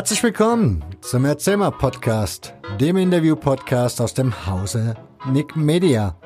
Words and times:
Herzlich 0.00 0.22
willkommen 0.22 0.82
zum 1.02 1.26
Erzählmer 1.26 1.70
Podcast, 1.70 2.54
dem 2.80 2.96
Interview-Podcast 2.96 4.00
aus 4.00 4.14
dem 4.14 4.32
Hause 4.46 4.94
Nick 5.30 5.54
Media. 5.56 6.16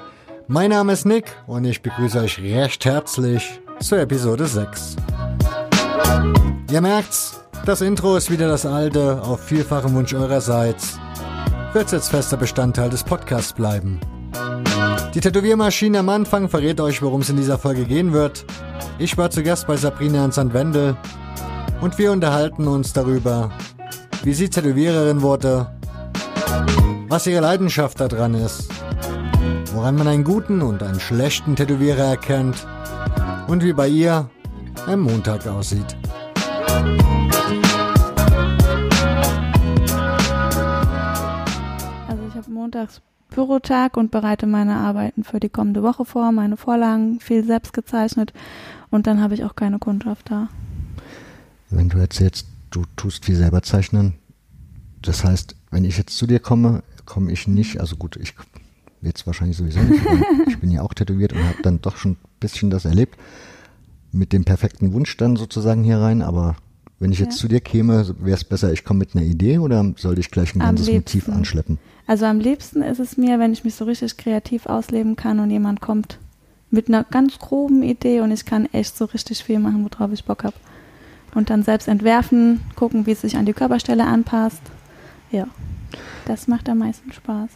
Mein 0.47 0.71
Name 0.71 0.93
ist 0.93 1.07
Nick 1.07 1.25
und 1.49 1.65
ich 1.65 1.83
begrüße 1.83 2.21
euch 2.21 2.39
recht 2.39 2.85
herzlich 2.85 3.61
zur 3.81 3.99
Episode 3.99 4.47
6. 4.47 4.95
Ihr 6.71 6.81
merkt's, 6.81 7.41
das 7.67 7.81
Intro 7.81 8.15
ist 8.15 8.31
wieder 8.31 8.47
das 8.47 8.65
alte, 8.65 9.21
auf 9.21 9.43
vielfachen 9.43 9.93
Wunsch 9.97 10.15
eurerseits. 10.15 11.01
Wird 11.73 11.91
jetzt 11.91 12.11
fester 12.11 12.37
Bestandteil 12.37 12.91
des 12.91 13.03
Podcasts 13.03 13.55
bleiben. 13.55 13.99
Die 15.15 15.21
Tätowiermaschine 15.21 15.99
am 15.99 16.11
Anfang 16.11 16.49
verrät 16.49 16.81
euch, 16.81 17.03
worum 17.03 17.23
es 17.23 17.31
in 17.31 17.37
dieser 17.37 17.59
Folge 17.59 17.87
gehen 17.87 18.13
wird. 18.13 18.45
Ich 19.01 19.19
war 19.19 19.31
zu 19.31 19.43
Gast 19.43 19.67
bei 19.67 19.77
Sabrina 19.77 20.25
und 20.25 20.33
Sandwendel 20.33 20.97
und 21.85 21.99
wir 21.99 22.13
unterhalten 22.13 22.67
uns 22.67 22.95
darüber, 22.95 23.51
wie 24.23 24.33
sie 24.33 24.49
Tätowiererin 24.49 25.21
wurde, 25.21 25.67
was 27.11 27.27
ihre 27.27 27.43
Leidenschaft 27.43 28.01
daran 28.01 28.33
ist, 28.33 28.71
woran 29.75 29.95
man 29.97 30.09
einen 30.09 30.25
guten 30.25 30.63
und 30.63 30.83
einen 30.83 30.99
schlechten 30.99 31.57
Tätowierer 31.57 32.05
erkennt 32.05 32.67
und 33.49 33.63
wie 33.63 33.75
bei 33.75 33.87
ihr 33.87 34.31
ein 34.87 34.99
Montag 34.99 35.47
aussieht. 35.47 35.95
Also 42.09 42.23
ich 42.31 42.35
habe 42.35 42.51
montags 42.51 43.03
Bürotag 43.29 43.99
und 43.99 44.11
bereite 44.11 44.47
meine 44.47 44.77
Arbeiten 44.77 45.23
für 45.23 45.39
die 45.39 45.51
kommende 45.51 45.83
Woche 45.83 46.07
vor, 46.07 46.33
meine 46.33 46.57
Vorlagen, 46.57 47.21
viel 47.21 47.45
selbst 47.45 47.75
gezeichnet 47.75 48.33
und 48.91 49.07
dann 49.07 49.21
habe 49.21 49.35
ich 49.35 49.45
auch 49.45 49.55
keine 49.55 49.79
Kundschaft 49.79 50.31
da. 50.31 50.49
Wenn 51.77 51.89
du 51.89 51.99
erzählst, 51.99 52.47
du 52.71 52.85
tust 52.97 53.25
viel 53.25 53.37
selber 53.37 53.63
zeichnen, 53.63 54.15
das 55.03 55.25
heißt, 55.25 55.57
wenn 55.71 55.85
ich 55.85 55.99
jetzt 55.99 56.17
zu 56.17 56.27
dir 56.27 56.39
komme, 56.39 56.83
komme 57.05 57.33
ich 57.33 57.47
nicht, 57.47 57.81
also 57.81 57.97
gut, 57.97 58.17
ich 58.17 58.35
jetzt 59.03 59.27
wahrscheinlich 59.27 59.57
sowieso 59.57 59.81
nicht, 59.81 60.05
ich 60.49 60.59
bin 60.59 60.71
ja 60.71 60.83
auch 60.83 60.95
tätowiert 60.95 61.33
und 61.33 61.45
habe 61.45 61.63
dann 61.63 61.81
doch 61.81 61.97
schon 61.97 62.13
ein 62.13 62.19
bisschen 62.41 62.71
das 62.71 62.85
erlebt, 62.85 63.19
mit 64.13 64.33
dem 64.33 64.45
perfekten 64.45 64.93
Wunsch 64.93 65.17
dann 65.17 65.37
sozusagen 65.37 65.85
hier 65.85 65.99
rein, 65.99 66.23
aber 66.23 66.57
wenn 67.01 67.13
ich 67.13 67.19
jetzt 67.19 67.35
ja. 67.35 67.41
zu 67.41 67.49
dir 67.49 67.61
käme, 67.61 68.15
wäre 68.21 68.37
es 68.37 68.45
besser, 68.45 68.73
ich 68.73 68.85
komme 68.85 69.01
mit 69.01 69.15
einer 69.15 69.25
Idee 69.25 69.59
oder 69.59 69.93
sollte 69.97 70.21
ich 70.21 70.31
gleich 70.31 70.55
ein 70.55 70.61
ganzes 70.61 70.91
Motiv 70.91 71.29
anschleppen? 71.29 71.79
Also 72.07 72.25
am 72.25 72.39
liebsten 72.39 72.83
ist 72.83 73.01
es 73.01 73.17
mir, 73.17 73.39
wenn 73.39 73.53
ich 73.53 73.65
mich 73.65 73.75
so 73.75 73.85
richtig 73.85 74.17
kreativ 74.17 74.67
ausleben 74.67 75.17
kann 75.17 75.41
und 75.41 75.51
jemand 75.51 75.81
kommt 75.81 76.19
mit 76.71 76.89
einer 76.89 77.05
ganz 77.05 77.39
groben 77.39 77.83
Idee 77.83 78.21
und 78.21 78.31
ich 78.31 78.45
kann 78.45 78.67
echt 78.73 78.97
so 78.97 79.07
richtig 79.07 79.43
viel 79.43 79.59
machen, 79.59 79.85
worauf 79.85 80.13
ich 80.13 80.25
Bock 80.25 80.45
habe. 80.45 80.57
Und 81.35 81.51
dann 81.51 81.63
selbst 81.63 81.89
entwerfen, 81.89 82.61
gucken, 82.77 83.07
wie 83.07 83.13
es 83.13 83.23
sich 83.23 83.37
an 83.37 83.47
die 83.47 83.53
Körperstelle 83.53 84.05
anpasst. 84.05 84.63
Ja, 85.31 85.47
das 86.27 86.47
macht 86.49 86.69
am 86.69 86.79
meisten 86.79 87.13
Spaß. 87.13 87.51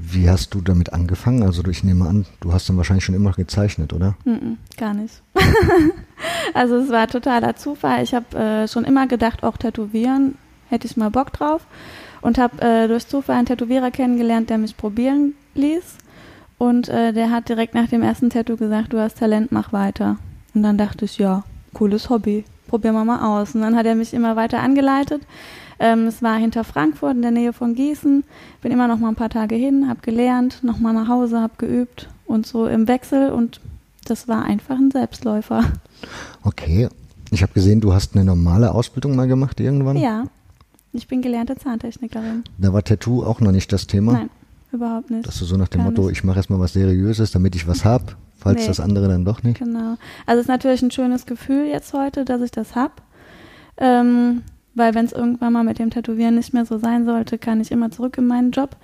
Wie 0.00 0.30
hast 0.30 0.54
du 0.54 0.60
damit 0.60 0.92
angefangen? 0.92 1.42
Also 1.42 1.64
ich 1.68 1.82
nehme 1.82 2.08
an, 2.08 2.24
du 2.40 2.52
hast 2.52 2.68
dann 2.68 2.76
wahrscheinlich 2.76 3.04
schon 3.04 3.16
immer 3.16 3.32
gezeichnet, 3.32 3.92
oder? 3.92 4.14
Mm 4.24 4.30
-mm, 4.30 4.56
gar 4.76 4.94
nicht. 4.94 5.22
also 6.54 6.76
es 6.76 6.88
war 6.90 7.08
totaler 7.08 7.56
Zufall. 7.56 8.04
Ich 8.04 8.14
habe 8.14 8.38
äh, 8.38 8.68
schon 8.68 8.84
immer 8.84 9.08
gedacht, 9.08 9.42
auch 9.42 9.56
tätowieren, 9.56 10.36
hätte 10.68 10.86
ich 10.86 10.96
mal 10.96 11.10
Bock 11.10 11.32
drauf. 11.32 11.66
Und 12.20 12.38
habe 12.38 12.62
äh, 12.62 12.88
durch 12.88 13.08
Zufall 13.08 13.36
einen 13.36 13.46
Tätowierer 13.46 13.90
kennengelernt, 13.90 14.50
der 14.50 14.58
mich 14.58 14.76
probieren 14.76 15.34
ließ. 15.54 15.96
Und 16.58 16.88
äh, 16.88 17.12
der 17.12 17.30
hat 17.30 17.48
direkt 17.48 17.74
nach 17.74 17.88
dem 17.88 18.02
ersten 18.02 18.30
Tattoo 18.30 18.56
gesagt, 18.56 18.92
du 18.92 19.00
hast 19.00 19.18
Talent, 19.18 19.52
mach 19.52 19.72
weiter. 19.72 20.18
Und 20.54 20.62
dann 20.62 20.78
dachte 20.78 21.04
ich, 21.04 21.18
ja, 21.18 21.44
cooles 21.74 22.10
Hobby, 22.10 22.44
probieren 22.68 22.94
wir 22.94 23.04
mal 23.04 23.40
aus. 23.40 23.54
Und 23.54 23.62
dann 23.62 23.76
hat 23.76 23.86
er 23.86 23.96
mich 23.96 24.14
immer 24.14 24.36
weiter 24.36 24.60
angeleitet. 24.60 25.22
Ähm, 25.80 26.06
es 26.06 26.22
war 26.22 26.36
hinter 26.36 26.64
Frankfurt 26.64 27.16
in 27.16 27.22
der 27.22 27.30
Nähe 27.30 27.52
von 27.52 27.74
Gießen. 27.74 28.24
Bin 28.62 28.72
immer 28.72 28.88
noch 28.88 28.98
mal 28.98 29.08
ein 29.08 29.14
paar 29.14 29.30
Tage 29.30 29.54
hin, 29.54 29.88
habe 29.88 30.00
gelernt, 30.02 30.62
noch 30.62 30.78
mal 30.78 30.92
nach 30.92 31.08
Hause, 31.08 31.40
habe 31.40 31.54
geübt 31.58 32.08
und 32.26 32.46
so 32.46 32.66
im 32.66 32.86
Wechsel. 32.88 33.30
Und 33.30 33.60
das 34.04 34.28
war 34.28 34.44
einfach 34.44 34.76
ein 34.76 34.90
Selbstläufer. 34.90 35.64
Okay. 36.42 36.88
Ich 37.30 37.42
habe 37.42 37.52
gesehen, 37.52 37.80
du 37.80 37.92
hast 37.92 38.14
eine 38.14 38.24
normale 38.24 38.72
Ausbildung 38.72 39.14
mal 39.14 39.28
gemacht 39.28 39.60
irgendwann. 39.60 39.96
Ja. 39.96 40.24
Ich 40.92 41.06
bin 41.06 41.20
gelernte 41.20 41.56
Zahntechnikerin. 41.56 42.44
Da 42.56 42.72
war 42.72 42.82
Tattoo 42.82 43.22
auch 43.22 43.40
noch 43.40 43.52
nicht 43.52 43.72
das 43.72 43.86
Thema? 43.86 44.12
Nein, 44.12 44.30
überhaupt 44.72 45.10
nicht. 45.10 45.26
Dass 45.26 45.38
du 45.38 45.44
so 45.44 45.56
nach 45.56 45.68
dem 45.68 45.82
Gar 45.82 45.90
Motto, 45.90 46.02
nicht. 46.08 46.12
ich 46.12 46.24
mache 46.24 46.38
erstmal 46.38 46.58
was 46.58 46.72
Seriöses, 46.72 47.30
damit 47.30 47.54
ich 47.54 47.68
was 47.68 47.84
habe, 47.84 48.14
falls 48.48 48.62
nee. 48.62 48.68
das 48.68 48.80
andere 48.80 49.08
dann 49.08 49.24
doch 49.24 49.42
nicht. 49.42 49.58
Genau. 49.58 49.96
Also 50.26 50.40
es 50.40 50.46
ist 50.46 50.48
natürlich 50.48 50.82
ein 50.82 50.90
schönes 50.90 51.26
Gefühl 51.26 51.66
jetzt 51.66 51.92
heute, 51.92 52.24
dass 52.24 52.40
ich 52.40 52.50
das 52.50 52.74
habe. 52.74 52.94
Ähm, 53.76 54.42
weil 54.74 54.94
wenn 54.94 55.04
es 55.04 55.12
irgendwann 55.12 55.52
mal 55.52 55.64
mit 55.64 55.78
dem 55.78 55.90
Tätowieren 55.90 56.36
nicht 56.36 56.54
mehr 56.54 56.64
so 56.64 56.78
sein 56.78 57.04
sollte, 57.04 57.36
kann 57.36 57.60
ich 57.60 57.72
immer 57.72 57.90
zurück 57.90 58.16
in 58.16 58.26
meinen 58.26 58.52
Job. 58.52 58.76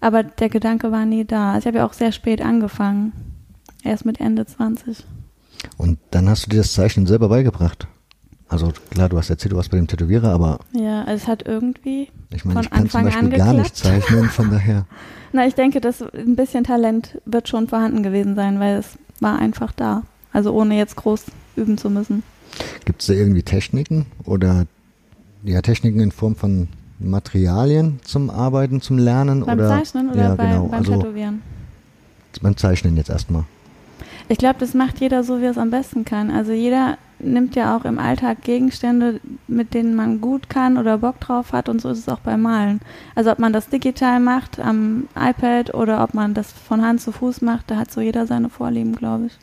Aber 0.00 0.22
der 0.22 0.48
Gedanke 0.48 0.90
war 0.90 1.04
nie 1.04 1.24
da. 1.24 1.58
Ich 1.58 1.66
habe 1.66 1.78
ja 1.78 1.86
auch 1.86 1.92
sehr 1.92 2.10
spät 2.12 2.42
angefangen. 2.42 3.12
Erst 3.84 4.04
mit 4.04 4.20
Ende 4.20 4.46
20. 4.46 5.04
Und 5.76 5.98
dann 6.10 6.28
hast 6.28 6.46
du 6.46 6.50
dir 6.50 6.58
das 6.58 6.72
Zeichnen 6.72 7.06
selber 7.06 7.28
beigebracht? 7.28 7.86
Also 8.48 8.70
klar, 8.90 9.08
du 9.08 9.16
hast 9.16 9.30
erzählt, 9.30 9.52
du 9.52 9.56
warst 9.56 9.70
bei 9.70 9.78
dem 9.78 9.86
Tätowierer, 9.86 10.28
aber. 10.28 10.60
Ja, 10.72 11.04
es 11.04 11.26
hat 11.26 11.46
irgendwie. 11.46 12.08
Ich 12.30 12.44
meine, 12.44 12.54
von 12.54 12.64
ich 12.64 12.70
kann 12.70 12.82
Anfang 12.82 13.10
zum 13.10 13.30
Beispiel 13.30 13.38
gar 13.38 13.52
nicht 13.54 13.76
zeichnen, 13.76 14.28
von 14.28 14.50
daher. 14.50 14.86
Na, 15.32 15.46
ich 15.46 15.54
denke, 15.54 15.80
dass 15.80 16.02
ein 16.02 16.36
bisschen 16.36 16.64
Talent 16.64 17.18
wird 17.24 17.48
schon 17.48 17.66
vorhanden 17.68 18.02
gewesen 18.02 18.34
sein, 18.34 18.60
weil 18.60 18.76
es 18.76 18.98
war 19.22 19.38
einfach 19.38 19.72
da. 19.72 20.02
Also 20.32 20.52
ohne 20.52 20.76
jetzt 20.76 20.96
groß 20.96 21.24
üben 21.56 21.78
zu 21.78 21.90
müssen. 21.90 22.22
Gibt 22.84 23.00
es 23.00 23.06
da 23.06 23.14
irgendwie 23.14 23.42
Techniken 23.42 24.06
oder 24.24 24.66
ja, 25.42 25.62
Techniken 25.62 26.00
in 26.00 26.12
Form 26.12 26.36
von 26.36 26.68
Materialien 26.98 28.00
zum 28.04 28.30
Arbeiten, 28.30 28.80
zum 28.80 28.98
Lernen? 28.98 29.44
Beim 29.44 29.58
oder? 29.58 29.68
Zeichnen 29.68 30.10
oder 30.10 30.22
ja, 30.22 30.34
bei, 30.34 30.46
genau. 30.46 30.66
beim 30.66 30.80
also, 30.80 30.96
Tätowieren? 30.96 31.42
Beim 32.40 32.56
Zeichnen 32.56 32.96
jetzt 32.96 33.10
erstmal. 33.10 33.44
Ich 34.28 34.38
glaube, 34.38 34.58
das 34.58 34.74
macht 34.74 35.00
jeder 35.00 35.24
so, 35.24 35.40
wie 35.40 35.44
er 35.44 35.50
es 35.50 35.58
am 35.58 35.70
besten 35.70 36.04
kann. 36.04 36.30
Also 36.30 36.52
jeder 36.52 36.98
nimmt 37.18 37.54
ja 37.54 37.76
auch 37.76 37.84
im 37.84 37.98
Alltag 37.98 38.42
Gegenstände, 38.42 39.20
mit 39.46 39.74
denen 39.74 39.94
man 39.94 40.20
gut 40.20 40.48
kann 40.48 40.76
oder 40.76 40.98
Bock 40.98 41.20
drauf 41.20 41.52
hat 41.52 41.68
und 41.68 41.80
so 41.80 41.90
ist 41.90 41.98
es 41.98 42.08
auch 42.08 42.18
beim 42.18 42.42
Malen. 42.42 42.80
Also 43.14 43.30
ob 43.30 43.38
man 43.38 43.52
das 43.52 43.68
digital 43.68 44.20
macht 44.20 44.58
am 44.58 45.08
iPad 45.14 45.74
oder 45.74 46.02
ob 46.02 46.14
man 46.14 46.34
das 46.34 46.52
von 46.52 46.82
Hand 46.82 47.00
zu 47.00 47.12
Fuß 47.12 47.42
macht, 47.42 47.70
da 47.70 47.76
hat 47.76 47.92
so 47.92 48.00
jeder 48.00 48.26
seine 48.26 48.48
Vorlieben, 48.48 48.96
glaube 48.96 49.26
ich. 49.26 49.38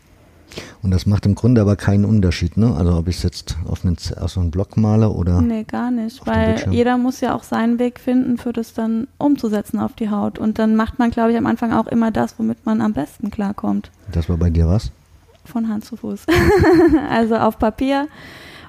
Und 0.82 0.92
das 0.92 1.06
macht 1.06 1.26
im 1.26 1.36
Grunde 1.36 1.62
aber 1.62 1.76
keinen 1.76 2.06
Unterschied, 2.06 2.58
ne? 2.58 2.76
Also 2.76 2.96
ob 2.96 3.08
ich 3.08 3.18
es 3.18 3.24
jetzt 3.24 3.58
auf 3.68 3.86
einen, 3.86 3.98
auf 4.20 4.32
so 4.32 4.40
einen 4.40 4.52
Block 4.52 4.78
male 4.78 5.10
oder. 5.10 5.42
Nee, 5.42 5.64
gar 5.64 5.92
nicht. 5.92 6.26
Weil 6.26 6.66
jeder 6.72 6.98
muss 6.98 7.22
ja 7.22 7.36
auch 7.36 7.44
seinen 7.44 7.80
Weg 7.80 8.00
finden, 8.00 8.38
für 8.38 8.54
das 8.54 8.74
dann 8.74 9.08
umzusetzen 9.18 9.80
auf 9.80 9.94
die 9.94 10.10
Haut. 10.10 10.40
Und 10.40 10.60
dann 10.60 10.76
macht 10.76 11.00
man, 11.00 11.12
glaube 11.12 11.32
ich, 11.32 11.38
am 11.38 11.46
Anfang 11.46 11.74
auch 11.74 11.88
immer 11.88 12.12
das, 12.12 12.36
womit 12.38 12.66
man 12.66 12.82
am 12.82 12.94
besten 12.94 13.32
klarkommt. 13.32 13.92
Das 14.12 14.30
war 14.30 14.38
bei 14.38 14.50
dir 14.50 14.68
was? 14.68 14.92
von 15.50 15.68
Hand 15.68 15.84
zu 15.84 15.98
Fuß. 15.98 16.26
also 17.10 17.36
auf 17.36 17.60
Papier. 17.60 18.08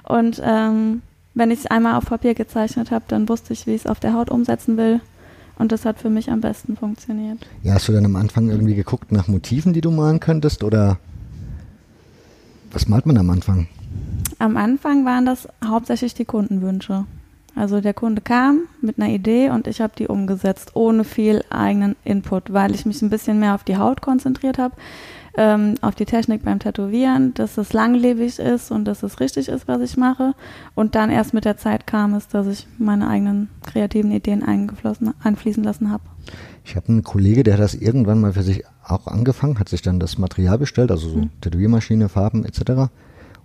Und 0.03 0.41
ähm, 0.43 1.01
wenn 1.33 1.51
ich 1.51 1.59
es 1.59 1.65
einmal 1.67 1.95
auf 1.95 2.05
Papier 2.05 2.33
gezeichnet 2.33 2.91
habe, 2.91 3.05
dann 3.07 3.29
wusste 3.29 3.53
ich, 3.53 3.67
wie 3.67 3.75
ich 3.75 3.81
es 3.81 3.87
auf 3.87 3.99
der 3.99 4.13
Haut 4.13 4.29
umsetzen 4.29 4.75
will. 4.75 4.99
Und 5.57 5.71
das 5.71 5.85
hat 5.85 5.99
für 5.99 6.09
mich 6.09 6.31
am 6.31 6.41
besten 6.41 6.75
funktioniert. 6.75 7.37
Ja, 7.61 7.75
hast 7.75 7.87
du 7.87 7.93
dann 7.93 8.05
am 8.05 8.15
Anfang 8.15 8.49
irgendwie 8.49 8.75
geguckt 8.75 9.11
nach 9.11 9.27
Motiven, 9.27 9.73
die 9.73 9.81
du 9.81 9.91
malen 9.91 10.19
könntest? 10.19 10.63
Oder 10.63 10.97
was 12.71 12.87
malt 12.87 13.05
man 13.05 13.17
am 13.17 13.29
Anfang? 13.29 13.67
Am 14.39 14.57
Anfang 14.57 15.05
waren 15.05 15.25
das 15.25 15.47
hauptsächlich 15.63 16.13
die 16.13 16.25
Kundenwünsche. 16.25 17.05
Also 17.55 17.81
der 17.81 17.93
Kunde 17.93 18.21
kam 18.21 18.61
mit 18.81 18.97
einer 18.97 19.09
Idee 19.09 19.49
und 19.49 19.67
ich 19.67 19.81
habe 19.81 19.93
die 19.97 20.07
umgesetzt, 20.07 20.71
ohne 20.73 21.03
viel 21.03 21.43
eigenen 21.49 21.95
Input, 22.05 22.53
weil 22.53 22.73
ich 22.73 22.85
mich 22.85 23.01
ein 23.01 23.09
bisschen 23.09 23.39
mehr 23.39 23.55
auf 23.55 23.65
die 23.65 23.77
Haut 23.77 24.01
konzentriert 24.01 24.57
habe 24.57 24.75
ähm, 25.37 25.75
auf 25.81 25.95
die 25.95 26.05
Technik 26.05 26.43
beim 26.43 26.59
Tätowieren, 26.59 27.33
dass 27.33 27.57
es 27.57 27.73
langlebig 27.73 28.39
ist 28.39 28.71
und 28.71 28.85
dass 28.85 29.03
es 29.03 29.19
richtig 29.19 29.47
ist, 29.47 29.67
was 29.67 29.81
ich 29.81 29.97
mache. 29.97 30.33
Und 30.75 30.95
dann 30.95 31.09
erst 31.09 31.33
mit 31.33 31.45
der 31.45 31.57
Zeit 31.57 31.87
kam 31.87 32.13
es, 32.13 32.27
dass 32.27 32.47
ich 32.47 32.67
meine 32.77 33.07
eigenen 33.07 33.49
kreativen 33.65 34.11
Ideen 34.11 34.43
einfließen 34.43 35.63
lassen 35.63 35.91
habe. 35.91 36.03
Ich 36.65 36.75
habe 36.75 36.89
einen 36.89 37.03
Kollege, 37.03 37.43
der 37.43 37.53
hat 37.55 37.61
das 37.61 37.75
irgendwann 37.75 38.21
mal 38.21 38.33
für 38.33 38.43
sich 38.43 38.63
auch 38.85 39.07
angefangen, 39.07 39.59
hat 39.59 39.69
sich 39.69 39.81
dann 39.81 39.99
das 39.99 40.17
Material 40.17 40.57
bestellt, 40.57 40.91
also 40.91 41.09
so 41.09 41.15
hm. 41.21 41.29
Tätowiermaschine, 41.41 42.09
Farben 42.09 42.45
etc. 42.45 42.91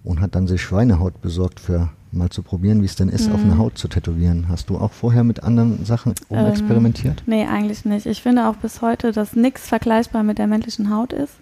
und 0.05 0.21
hat 0.21 0.35
dann 0.35 0.47
sich 0.47 0.63
Schweinehaut 0.63 1.21
besorgt 1.21 1.61
für 1.61 1.91
mal 2.17 2.31
zu 2.31 2.43
probieren, 2.43 2.83
wie 2.83 2.87
es 2.87 2.97
denn 2.97 3.09
ist, 3.09 3.29
mhm. 3.29 3.35
auf 3.35 3.43
eine 3.43 3.59
Haut 3.59 3.79
zu 3.79 3.89
tätowieren. 3.89 4.47
Hast 4.49 4.71
du 4.71 4.79
auch 4.79 4.93
vorher 4.93 5.25
mit 5.25 5.43
anderen 5.43 5.85
Sachen 5.85 6.15
umexperimentiert? 6.29 7.21
Ähm, 7.21 7.25
nee, 7.27 7.47
eigentlich 7.47 7.85
nicht. 7.85 8.07
Ich 8.07 8.23
finde 8.23 8.49
auch 8.49 8.57
bis 8.57 8.83
heute, 8.83 9.13
dass 9.13 9.37
nichts 9.37 9.69
vergleichbar 9.69 10.23
mit 10.23 10.39
der 10.39 10.47
menschlichen 10.47 10.91
Haut 10.91 11.13
ist. 11.13 11.35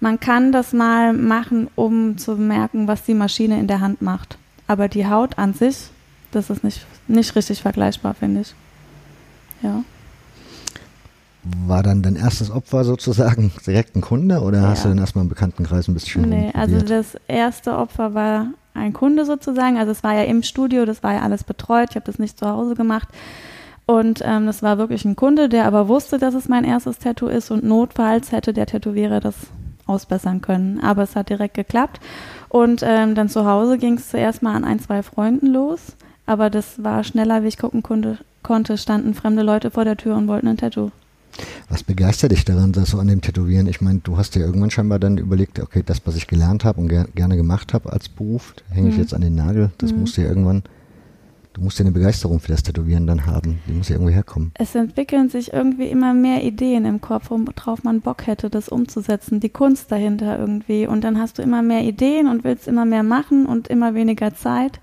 Man 0.00 0.18
kann 0.18 0.52
das 0.52 0.72
mal 0.72 1.12
machen, 1.12 1.68
um 1.76 2.18
zu 2.18 2.36
merken, 2.36 2.88
was 2.88 3.04
die 3.04 3.14
Maschine 3.14 3.58
in 3.58 3.66
der 3.66 3.80
Hand 3.80 4.02
macht. 4.02 4.38
Aber 4.66 4.88
die 4.88 5.06
Haut 5.06 5.38
an 5.38 5.54
sich, 5.54 5.90
das 6.30 6.50
ist 6.50 6.64
nicht, 6.64 6.86
nicht 7.08 7.36
richtig 7.36 7.62
vergleichbar, 7.62 8.14
finde 8.14 8.40
ich. 8.40 8.54
Ja. 9.62 9.84
War 11.66 11.82
dann 11.82 12.02
dein 12.02 12.16
erstes 12.16 12.50
Opfer 12.50 12.84
sozusagen 12.84 13.52
direkt 13.66 13.96
ein 13.96 14.00
Kunde 14.00 14.40
oder 14.40 14.62
ja. 14.62 14.68
hast 14.68 14.84
du 14.84 14.88
dann 14.88 14.98
erstmal 14.98 15.24
im 15.24 15.28
Bekanntenkreis 15.28 15.88
ein 15.88 15.94
bisschen 15.94 16.28
Nee, 16.28 16.52
also 16.54 16.80
das 16.80 17.16
erste 17.26 17.76
Opfer 17.76 18.14
war 18.14 18.48
ein 18.74 18.92
Kunde 18.92 19.24
sozusagen. 19.24 19.76
Also 19.76 19.92
es 19.92 20.04
war 20.04 20.14
ja 20.14 20.22
im 20.22 20.42
Studio, 20.42 20.84
das 20.84 21.02
war 21.02 21.14
ja 21.14 21.22
alles 21.22 21.44
betreut. 21.44 21.90
Ich 21.90 21.96
habe 21.96 22.06
das 22.06 22.18
nicht 22.18 22.38
zu 22.38 22.46
Hause 22.46 22.74
gemacht. 22.74 23.08
Und 23.86 24.22
ähm, 24.24 24.46
das 24.46 24.62
war 24.62 24.78
wirklich 24.78 25.04
ein 25.04 25.16
Kunde, 25.16 25.48
der 25.48 25.66
aber 25.66 25.88
wusste, 25.88 26.18
dass 26.18 26.34
es 26.34 26.48
mein 26.48 26.64
erstes 26.64 26.98
Tattoo 26.98 27.26
ist 27.26 27.50
und 27.50 27.64
notfalls 27.64 28.30
hätte 28.30 28.52
der 28.52 28.66
Tätowierer 28.66 29.20
das 29.20 29.34
ausbessern 29.86 30.40
können. 30.40 30.80
Aber 30.80 31.02
es 31.02 31.16
hat 31.16 31.28
direkt 31.28 31.54
geklappt. 31.54 32.00
Und 32.48 32.82
ähm, 32.84 33.14
dann 33.14 33.28
zu 33.28 33.44
Hause 33.44 33.78
ging 33.78 33.94
es 33.94 34.10
zuerst 34.10 34.42
mal 34.42 34.54
an 34.54 34.64
ein, 34.64 34.78
zwei 34.78 35.02
Freunden 35.02 35.48
los. 35.48 35.96
Aber 36.24 36.50
das 36.50 36.82
war 36.82 37.02
schneller, 37.02 37.42
wie 37.42 37.48
ich 37.48 37.58
gucken 37.58 37.82
konnte, 37.82 38.18
konnte, 38.42 38.78
standen 38.78 39.14
fremde 39.14 39.42
Leute 39.42 39.70
vor 39.70 39.84
der 39.84 39.96
Tür 39.96 40.16
und 40.16 40.28
wollten 40.28 40.46
ein 40.46 40.56
Tattoo. 40.56 40.90
Was 41.72 41.82
begeistert 41.82 42.32
dich 42.32 42.44
daran, 42.44 42.72
dass 42.72 42.90
so 42.90 42.98
an 42.98 43.06
dem 43.06 43.22
Tätowieren? 43.22 43.66
Ich 43.66 43.80
meine, 43.80 44.00
du 44.00 44.18
hast 44.18 44.36
ja 44.36 44.42
irgendwann 44.42 44.70
scheinbar 44.70 44.98
dann 44.98 45.16
überlegt, 45.16 45.58
okay, 45.58 45.82
das, 45.84 46.06
was 46.06 46.16
ich 46.16 46.26
gelernt 46.26 46.66
habe 46.66 46.78
und 46.78 46.88
ger 46.88 47.06
gerne 47.14 47.34
gemacht 47.34 47.72
habe 47.72 47.90
als 47.90 48.10
Beruf, 48.10 48.54
hänge 48.68 48.90
ich 48.90 48.96
mhm. 48.96 49.00
jetzt 49.00 49.14
an 49.14 49.22
den 49.22 49.34
Nagel. 49.34 49.70
Das 49.78 49.90
mhm. 49.90 50.00
musst 50.00 50.18
du 50.18 50.20
ja 50.20 50.28
irgendwann, 50.28 50.64
du 51.54 51.62
musst 51.62 51.78
ja 51.78 51.86
eine 51.86 51.92
Begeisterung 51.92 52.40
für 52.40 52.52
das 52.52 52.62
Tätowieren 52.62 53.06
dann 53.06 53.24
haben. 53.24 53.60
Die 53.66 53.72
muss 53.72 53.88
ja 53.88 53.94
irgendwie 53.96 54.12
herkommen. 54.12 54.52
Es 54.52 54.74
entwickeln 54.74 55.30
sich 55.30 55.54
irgendwie 55.54 55.86
immer 55.86 56.12
mehr 56.12 56.44
Ideen 56.44 56.84
im 56.84 57.00
Kopf, 57.00 57.30
worauf 57.30 57.84
man 57.84 58.02
Bock 58.02 58.26
hätte, 58.26 58.50
das 58.50 58.68
umzusetzen. 58.68 59.40
Die 59.40 59.48
Kunst 59.48 59.90
dahinter 59.90 60.38
irgendwie. 60.38 60.86
Und 60.86 61.04
dann 61.04 61.18
hast 61.18 61.38
du 61.38 61.42
immer 61.42 61.62
mehr 61.62 61.84
Ideen 61.84 62.28
und 62.28 62.44
willst 62.44 62.68
immer 62.68 62.84
mehr 62.84 63.02
machen 63.02 63.46
und 63.46 63.68
immer 63.68 63.94
weniger 63.94 64.34
Zeit. 64.34 64.78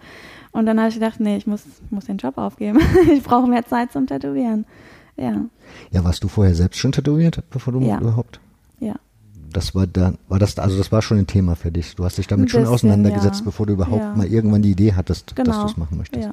Und 0.52 0.66
dann 0.66 0.80
habe 0.80 0.90
ich 0.90 0.96
gedacht, 0.96 1.20
nee, 1.20 1.38
ich 1.38 1.46
muss, 1.46 1.66
muss 1.92 2.06
den 2.06 2.18
Job 2.18 2.40
aufgeben. 2.40 2.80
ich 3.14 3.22
brauche 3.22 3.48
mehr 3.48 3.68
Zeit 3.68 3.92
zum 3.92 4.08
Tätowieren. 4.08 4.66
Ja. 5.20 5.46
Ja, 5.92 6.04
warst 6.04 6.24
du 6.24 6.28
vorher 6.28 6.56
selbst 6.56 6.78
schon 6.78 6.92
tätowiert, 6.92 7.44
bevor 7.50 7.74
du 7.74 7.82
ja. 7.82 8.00
überhaupt? 8.00 8.40
Ja. 8.80 8.96
Das 9.52 9.74
war 9.74 9.88
dann, 9.88 10.18
war 10.28 10.40
das, 10.40 10.58
also 10.60 10.78
das 10.78 10.92
war 10.92 11.02
schon 11.02 11.18
ein 11.18 11.28
Thema 11.28 11.56
für 11.56 11.72
dich. 11.72 11.96
Du 11.96 12.06
hast 12.06 12.18
dich 12.18 12.28
damit 12.28 12.46
bisschen, 12.46 12.66
schon 12.66 12.74
auseinandergesetzt, 12.74 13.40
ja. 13.40 13.46
bevor 13.46 13.66
du 13.66 13.74
überhaupt 13.74 14.02
ja. 14.02 14.16
mal 14.16 14.28
irgendwann 14.28 14.62
die 14.62 14.72
Idee 14.72 14.94
hattest, 14.94 15.36
genau. 15.36 15.52
dass 15.52 15.60
du 15.62 15.66
es 15.66 15.78
machen 15.78 15.98
möchtest. 15.98 16.26
Ja. 16.26 16.32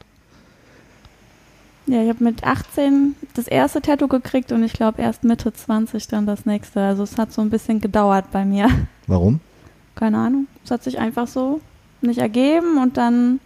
Ja, 1.89 2.03
ich 2.03 2.09
habe 2.09 2.25
mit 2.25 2.43
18 2.43 3.15
das 3.35 3.47
erste 3.47 3.81
Tattoo 3.81 4.09
gekriegt 4.09 4.51
und 4.51 4.65
ich 4.65 4.73
glaube 4.73 5.03
erst 5.03 5.23
Mitte 5.23 5.53
20 5.53 6.09
dann 6.09 6.27
das 6.27 6.45
nächste. 6.45 6.81
Also 6.81 7.05
es 7.05 7.17
hat 7.17 7.33
so 7.33 7.43
ein 7.43 7.51
bisschen 7.51 7.81
gedauert 7.81 8.33
bei 8.33 8.45
mir. 8.45 8.69
Warum? 9.07 9.41
Keine 9.95 10.19
Ahnung. 10.19 10.49
Es 10.65 10.73
hat 10.73 10.83
sich 10.83 10.99
einfach 10.99 11.29
so 11.29 11.61
nicht 12.01 12.19
ergeben 12.19 12.79
und 12.83 12.97
dann, 12.97 13.39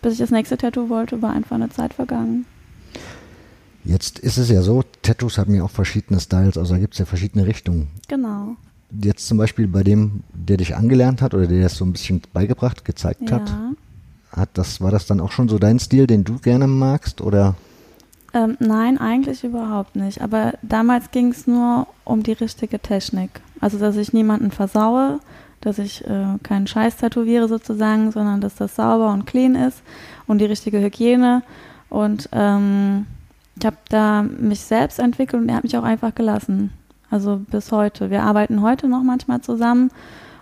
bis 0.00 0.12
ich 0.14 0.20
das 0.20 0.30
nächste 0.30 0.56
Tattoo 0.56 0.88
wollte, 0.88 1.22
war 1.22 1.32
einfach 1.32 1.56
eine 1.56 1.70
Zeit 1.70 1.92
vergangen. 1.94 2.46
Jetzt 3.84 4.18
ist 4.18 4.38
es 4.38 4.48
ja 4.48 4.62
so, 4.62 4.84
Tattoos 5.02 5.38
haben 5.38 5.54
ja 5.54 5.64
auch 5.64 5.70
verschiedene 5.70 6.20
Styles, 6.20 6.56
also 6.56 6.74
da 6.74 6.80
gibt 6.80 6.94
es 6.94 6.98
ja 6.98 7.04
verschiedene 7.04 7.46
Richtungen. 7.46 7.88
Genau. 8.08 8.56
Jetzt 9.02 9.26
zum 9.26 9.38
Beispiel 9.38 9.66
bei 9.66 9.82
dem, 9.82 10.22
der 10.32 10.58
dich 10.58 10.76
angelernt 10.76 11.22
hat 11.22 11.34
oder 11.34 11.46
der 11.46 11.62
das 11.62 11.76
so 11.76 11.84
ein 11.84 11.92
bisschen 11.92 12.22
beigebracht, 12.32 12.84
gezeigt 12.84 13.30
ja. 13.30 13.36
hat, 13.36 13.52
hat 14.30 14.50
das, 14.54 14.80
war 14.80 14.90
das 14.90 15.06
dann 15.06 15.20
auch 15.20 15.32
schon 15.32 15.48
so 15.48 15.58
dein 15.58 15.78
Stil, 15.78 16.06
den 16.06 16.24
du 16.24 16.38
gerne 16.38 16.66
magst 16.66 17.20
oder? 17.20 17.56
Ähm, 18.34 18.56
nein, 18.60 18.98
eigentlich 18.98 19.44
überhaupt 19.44 19.96
nicht. 19.96 20.22
Aber 20.22 20.54
damals 20.62 21.10
ging 21.10 21.28
es 21.28 21.46
nur 21.46 21.86
um 22.04 22.22
die 22.22 22.32
richtige 22.32 22.78
Technik. 22.78 23.40
Also, 23.60 23.78
dass 23.78 23.96
ich 23.96 24.12
niemanden 24.12 24.50
versaue, 24.50 25.20
dass 25.60 25.78
ich 25.78 26.04
äh, 26.06 26.38
keinen 26.42 26.66
Scheiß 26.66 26.96
tätowiere 26.96 27.48
sozusagen, 27.48 28.10
sondern 28.10 28.40
dass 28.40 28.54
das 28.54 28.74
sauber 28.76 29.12
und 29.12 29.26
clean 29.26 29.54
ist 29.54 29.82
und 30.26 30.38
die 30.38 30.46
richtige 30.46 30.80
Hygiene. 30.80 31.42
Und 31.90 32.28
ähm, 32.32 33.06
ich 33.62 33.66
habe 33.66 33.76
da 33.90 34.24
mich 34.24 34.62
selbst 34.62 34.98
entwickelt 34.98 35.40
und 35.40 35.48
er 35.48 35.54
hat 35.54 35.62
mich 35.62 35.76
auch 35.76 35.84
einfach 35.84 36.12
gelassen. 36.16 36.72
Also 37.10 37.40
bis 37.48 37.70
heute. 37.70 38.10
Wir 38.10 38.24
arbeiten 38.24 38.60
heute 38.60 38.88
noch 38.88 39.04
manchmal 39.04 39.40
zusammen 39.40 39.92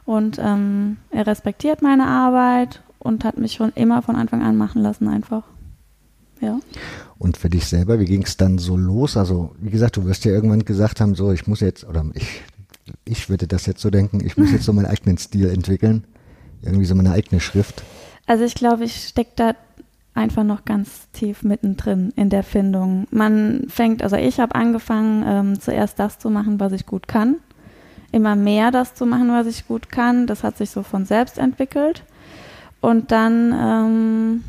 und 0.06 0.38
ähm, 0.42 0.96
er 1.10 1.26
respektiert 1.26 1.82
meine 1.82 2.06
Arbeit 2.06 2.82
und 2.98 3.26
hat 3.26 3.36
mich 3.36 3.52
schon 3.52 3.72
immer 3.74 4.00
von 4.00 4.16
Anfang 4.16 4.42
an 4.42 4.56
machen 4.56 4.80
lassen 4.80 5.06
einfach. 5.06 5.42
Ja. 6.40 6.60
Und 7.18 7.36
für 7.36 7.50
dich 7.50 7.66
selber, 7.66 8.00
wie 8.00 8.06
ging 8.06 8.22
es 8.22 8.38
dann 8.38 8.56
so 8.56 8.74
los? 8.78 9.18
Also, 9.18 9.54
wie 9.60 9.68
gesagt, 9.68 9.98
du 9.98 10.06
wirst 10.06 10.24
ja 10.24 10.32
irgendwann 10.32 10.64
gesagt 10.64 11.02
haben, 11.02 11.14
so, 11.14 11.30
ich 11.30 11.46
muss 11.46 11.60
jetzt, 11.60 11.84
oder 11.84 12.06
ich, 12.14 12.40
ich 13.04 13.28
würde 13.28 13.46
das 13.46 13.66
jetzt 13.66 13.82
so 13.82 13.90
denken, 13.90 14.24
ich 14.24 14.38
muss 14.38 14.50
jetzt 14.50 14.64
so 14.64 14.72
meinen 14.72 14.86
eigenen 14.86 15.18
Stil 15.18 15.50
entwickeln. 15.50 16.06
Irgendwie 16.62 16.86
so 16.86 16.94
meine 16.94 17.12
eigene 17.12 17.38
Schrift. 17.38 17.82
Also 18.26 18.44
ich 18.44 18.54
glaube, 18.54 18.84
ich 18.84 19.08
stecke 19.08 19.32
da 19.36 19.54
einfach 20.14 20.44
noch 20.44 20.64
ganz 20.64 21.08
tief 21.12 21.42
mittendrin 21.42 22.12
in 22.16 22.30
der 22.30 22.42
Findung. 22.42 23.06
Man 23.10 23.64
fängt, 23.68 24.02
also 24.02 24.16
ich 24.16 24.40
habe 24.40 24.54
angefangen, 24.54 25.24
ähm, 25.26 25.60
zuerst 25.60 25.98
das 25.98 26.18
zu 26.18 26.30
machen, 26.30 26.58
was 26.60 26.72
ich 26.72 26.86
gut 26.86 27.08
kann. 27.08 27.36
Immer 28.12 28.34
mehr 28.34 28.70
das 28.70 28.94
zu 28.94 29.06
machen, 29.06 29.30
was 29.30 29.46
ich 29.46 29.68
gut 29.68 29.88
kann. 29.88 30.26
Das 30.26 30.42
hat 30.42 30.56
sich 30.56 30.70
so 30.70 30.82
von 30.82 31.04
selbst 31.04 31.38
entwickelt. 31.38 32.02
Und 32.80 33.12
dann, 33.12 33.54
ähm, 33.56 34.44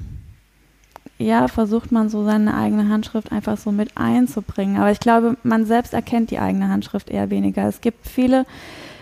ja, 1.20 1.48
versucht 1.48 1.92
man 1.92 2.10
so 2.10 2.26
seine 2.26 2.56
eigene 2.56 2.90
Handschrift 2.90 3.32
einfach 3.32 3.58
so 3.58 3.72
mit 3.72 3.96
einzubringen. 3.96 4.78
Aber 4.78 4.92
ich 4.92 5.00
glaube, 5.00 5.38
man 5.44 5.66
selbst 5.66 5.94
erkennt 5.94 6.32
die 6.32 6.40
eigene 6.40 6.70
Handschrift 6.70 7.12
eher 7.12 7.30
weniger. 7.30 7.68
Es 7.68 7.82
gibt 7.82 8.08
viele 8.08 8.48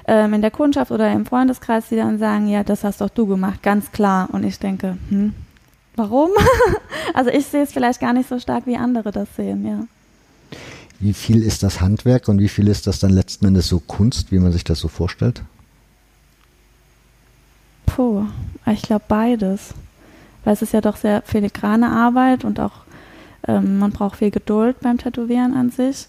ähm, 0.07 0.33
in 0.33 0.41
der 0.41 0.51
Kundschaft 0.51 0.91
oder 0.91 1.09
im 1.13 1.25
Freundeskreis, 1.25 1.87
die 1.87 1.95
dann 1.95 2.19
sagen, 2.19 2.49
ja, 2.49 2.63
das 2.63 2.83
hast 2.83 2.99
doch 2.99 3.09
du 3.09 3.27
gemacht, 3.27 3.63
ganz 3.63 3.91
klar. 3.93 4.27
Und 4.31 4.43
ich 4.43 4.59
denke, 4.59 4.97
hm, 5.09 5.33
Warum? 5.99 6.29
also 7.13 7.29
ich 7.29 7.45
sehe 7.45 7.63
es 7.63 7.73
vielleicht 7.73 7.99
gar 7.99 8.13
nicht 8.13 8.29
so 8.29 8.39
stark, 8.39 8.65
wie 8.65 8.77
andere 8.77 9.11
das 9.11 9.27
sehen, 9.35 9.65
ja. 9.67 9.85
Wie 10.99 11.13
viel 11.13 11.43
ist 11.43 11.61
das 11.61 11.81
Handwerk 11.81 12.29
und 12.29 12.39
wie 12.39 12.47
viel 12.47 12.69
ist 12.69 12.87
das 12.87 12.99
dann 12.99 13.11
letzten 13.11 13.47
Endes 13.47 13.67
so 13.67 13.81
Kunst, 13.81 14.31
wie 14.31 14.39
man 14.39 14.53
sich 14.53 14.63
das 14.63 14.79
so 14.79 14.87
vorstellt? 14.87 15.41
Puh, 17.85 18.25
ich 18.65 18.81
glaube 18.81 19.03
beides. 19.09 19.73
Weil 20.45 20.53
es 20.53 20.61
ist 20.61 20.71
ja 20.71 20.79
doch 20.79 20.95
sehr 20.95 21.21
filigrane 21.23 21.89
Arbeit 21.89 22.45
und 22.45 22.61
auch 22.61 22.85
ähm, 23.45 23.79
man 23.79 23.91
braucht 23.91 24.19
viel 24.19 24.31
Geduld 24.31 24.79
beim 24.79 24.99
Tätowieren 24.99 25.53
an 25.53 25.69
sich. 25.69 26.07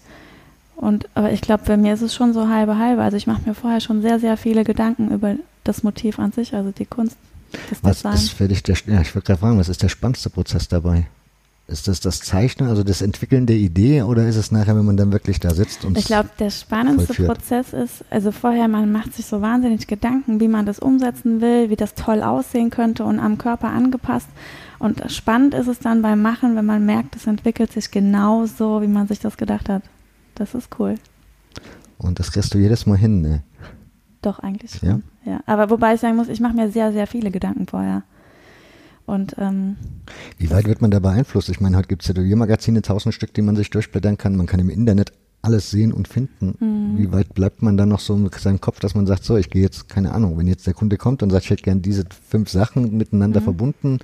Und 0.77 1.09
aber 1.15 1.33
ich 1.33 1.41
glaube, 1.41 1.63
bei 1.65 1.75
mir 1.75 1.95
ist 1.95 2.01
es 2.01 2.15
schon 2.15 2.31
so 2.31 2.47
halbe 2.47 2.77
halbe. 2.77 3.01
Also 3.01 3.17
ich 3.17 3.27
mache 3.27 3.41
mir 3.45 3.55
vorher 3.55 3.81
schon 3.81 4.01
sehr, 4.01 4.21
sehr 4.21 4.37
viele 4.37 4.63
Gedanken 4.63 5.11
über 5.11 5.35
das 5.65 5.83
Motiv 5.83 6.17
an 6.17 6.31
sich, 6.31 6.55
also 6.55 6.71
die 6.71 6.85
Kunst 6.85 7.17
was 7.81 8.03
ist 8.03 8.33
für 8.33 8.47
dich 8.47 8.63
der, 8.63 8.75
ja, 8.87 9.01
ich 9.01 9.13
würde 9.15 9.25
gerade 9.25 9.39
fragen, 9.39 9.57
was 9.57 9.69
ist 9.69 9.83
der 9.83 9.89
spannendste 9.89 10.29
Prozess 10.29 10.67
dabei? 10.67 11.07
Ist 11.67 11.87
das 11.87 12.01
das 12.01 12.19
Zeichnen, 12.19 12.67
also 12.67 12.83
das 12.83 13.01
Entwickeln 13.01 13.45
der 13.45 13.55
Idee 13.55 14.01
oder 14.03 14.27
ist 14.27 14.35
es 14.35 14.51
nachher, 14.51 14.75
wenn 14.75 14.83
man 14.83 14.97
dann 14.97 15.13
wirklich 15.13 15.39
da 15.39 15.53
sitzt 15.53 15.85
und 15.85 15.97
Ich 15.97 16.05
glaube, 16.05 16.29
der 16.37 16.49
spannendste 16.49 17.13
vollführt? 17.13 17.37
Prozess 17.37 17.71
ist, 17.71 18.03
also 18.09 18.31
vorher, 18.31 18.67
man 18.67 18.91
macht 18.91 19.13
sich 19.13 19.25
so 19.25 19.41
wahnsinnig 19.41 19.87
Gedanken, 19.87 20.41
wie 20.41 20.49
man 20.49 20.65
das 20.65 20.79
umsetzen 20.79 21.39
will, 21.39 21.69
wie 21.69 21.77
das 21.77 21.95
toll 21.95 22.23
aussehen 22.23 22.71
könnte 22.71 23.05
und 23.05 23.19
am 23.19 23.37
Körper 23.37 23.69
angepasst. 23.69 24.27
Und 24.79 25.09
spannend 25.11 25.53
ist 25.53 25.67
es 25.67 25.79
dann 25.79 26.01
beim 26.01 26.21
Machen, 26.21 26.55
wenn 26.57 26.65
man 26.65 26.85
merkt, 26.85 27.15
es 27.15 27.27
entwickelt 27.27 27.71
sich 27.71 27.89
genauso, 27.89 28.81
wie 28.81 28.87
man 28.87 29.07
sich 29.07 29.19
das 29.19 29.37
gedacht 29.37 29.69
hat. 29.69 29.83
Das 30.35 30.53
ist 30.55 30.69
cool. 30.79 30.95
Und 31.99 32.19
das 32.19 32.31
kriegst 32.31 32.53
du 32.53 32.57
jedes 32.57 32.85
Mal 32.85 32.97
hin, 32.97 33.21
ne? 33.21 33.43
Doch, 34.21 34.39
eigentlich 34.39 34.71
schon. 34.71 34.89
Ja? 35.25 35.31
ja. 35.31 35.39
Aber 35.45 35.69
wobei 35.69 35.95
ich 35.95 36.01
sagen 36.01 36.15
muss, 36.15 36.29
ich 36.29 36.39
mache 36.39 36.53
mir 36.53 36.69
sehr, 36.69 36.91
sehr 36.91 37.07
viele 37.07 37.31
Gedanken 37.31 37.67
vorher. 37.67 38.03
Und, 39.05 39.35
ähm, 39.39 39.77
Wie 40.37 40.49
weit 40.51 40.65
wird 40.67 40.81
man 40.81 40.91
da 40.91 40.99
beeinflusst? 40.99 41.49
Ich 41.49 41.59
meine, 41.59 41.75
heute 41.75 41.87
gibt 41.87 42.03
es 42.03 42.07
ja 42.07 42.13
Tätowiermagazine, 42.13 42.81
tausend 42.81 43.13
Stück, 43.13 43.33
die 43.33 43.41
man 43.41 43.55
sich 43.55 43.69
durchblättern 43.69 44.17
kann. 44.17 44.35
Man 44.35 44.45
kann 44.45 44.59
im 44.59 44.69
Internet 44.69 45.11
alles 45.41 45.71
sehen 45.71 45.91
und 45.91 46.07
finden. 46.07 46.55
Mhm. 46.59 46.97
Wie 46.97 47.11
weit 47.11 47.33
bleibt 47.33 47.61
man 47.61 47.77
dann 47.77 47.89
noch 47.89 47.99
so 47.99 48.15
mit 48.15 48.33
seinem 48.35 48.61
Kopf, 48.61 48.79
dass 48.79 48.95
man 48.95 49.07
sagt, 49.07 49.23
so, 49.23 49.37
ich 49.37 49.49
gehe 49.49 49.61
jetzt, 49.61 49.89
keine 49.89 50.13
Ahnung, 50.13 50.37
wenn 50.37 50.47
jetzt 50.47 50.67
der 50.67 50.73
Kunde 50.73 50.97
kommt 50.97 51.23
und 51.23 51.31
sagt, 51.31 51.45
ich 51.45 51.49
hätte 51.49 51.63
gern 51.63 51.81
diese 51.81 52.03
fünf 52.29 52.49
Sachen 52.49 52.95
miteinander 52.95 53.39
mhm. 53.39 53.45
verbunden 53.45 53.99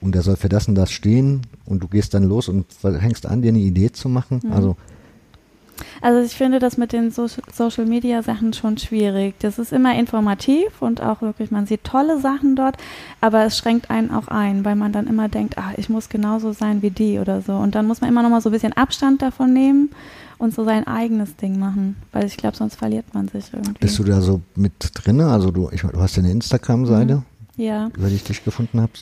und 0.00 0.16
er 0.16 0.22
soll 0.22 0.36
für 0.36 0.48
das 0.48 0.66
und 0.66 0.74
das 0.74 0.90
stehen 0.90 1.42
und 1.64 1.82
du 1.82 1.88
gehst 1.88 2.12
dann 2.12 2.24
los 2.24 2.48
und 2.48 2.66
hängst 2.82 3.26
an, 3.26 3.42
dir 3.42 3.48
eine 3.48 3.60
Idee 3.60 3.92
zu 3.92 4.08
machen. 4.08 4.40
Mhm. 4.44 4.52
Also 4.52 4.76
also 6.00 6.20
ich 6.20 6.36
finde 6.36 6.58
das 6.58 6.76
mit 6.76 6.92
den 6.92 7.10
so 7.10 7.26
Social 7.52 7.86
Media 7.86 8.22
Sachen 8.22 8.52
schon 8.52 8.78
schwierig. 8.78 9.34
Das 9.40 9.58
ist 9.58 9.72
immer 9.72 9.98
informativ 9.98 10.80
und 10.80 11.02
auch 11.02 11.22
wirklich, 11.22 11.50
man 11.50 11.66
sieht 11.66 11.84
tolle 11.84 12.20
Sachen 12.20 12.56
dort, 12.56 12.76
aber 13.20 13.44
es 13.44 13.56
schränkt 13.58 13.90
einen 13.90 14.10
auch 14.10 14.28
ein, 14.28 14.64
weil 14.64 14.76
man 14.76 14.92
dann 14.92 15.06
immer 15.06 15.28
denkt, 15.28 15.58
ah, 15.58 15.72
ich 15.76 15.88
muss 15.88 16.08
genauso 16.08 16.52
sein 16.52 16.82
wie 16.82 16.90
die 16.90 17.18
oder 17.18 17.40
so. 17.40 17.54
Und 17.54 17.74
dann 17.74 17.86
muss 17.86 18.00
man 18.00 18.10
immer 18.10 18.22
noch 18.22 18.30
mal 18.30 18.40
so 18.40 18.50
ein 18.50 18.52
bisschen 18.52 18.72
Abstand 18.72 19.22
davon 19.22 19.52
nehmen 19.52 19.90
und 20.38 20.54
so 20.54 20.64
sein 20.64 20.86
eigenes 20.86 21.36
Ding 21.36 21.58
machen, 21.58 21.96
weil 22.12 22.26
ich 22.26 22.36
glaube, 22.36 22.56
sonst 22.56 22.76
verliert 22.76 23.14
man 23.14 23.28
sich 23.28 23.52
irgendwie. 23.52 23.78
Bist 23.80 23.98
du 23.98 24.04
da 24.04 24.20
so 24.20 24.40
mit 24.54 24.72
drin? 24.94 25.20
Also 25.20 25.50
du, 25.50 25.70
ich, 25.70 25.82
du 25.82 26.00
hast 26.00 26.16
ja 26.16 26.22
eine 26.22 26.32
Instagram-Seite, 26.32 27.16
mhm. 27.16 27.62
ja. 27.62 27.88
über 27.96 28.08
die 28.08 28.16
ich 28.16 28.24
dich 28.24 28.44
gefunden 28.44 28.80
habe. 28.80 28.92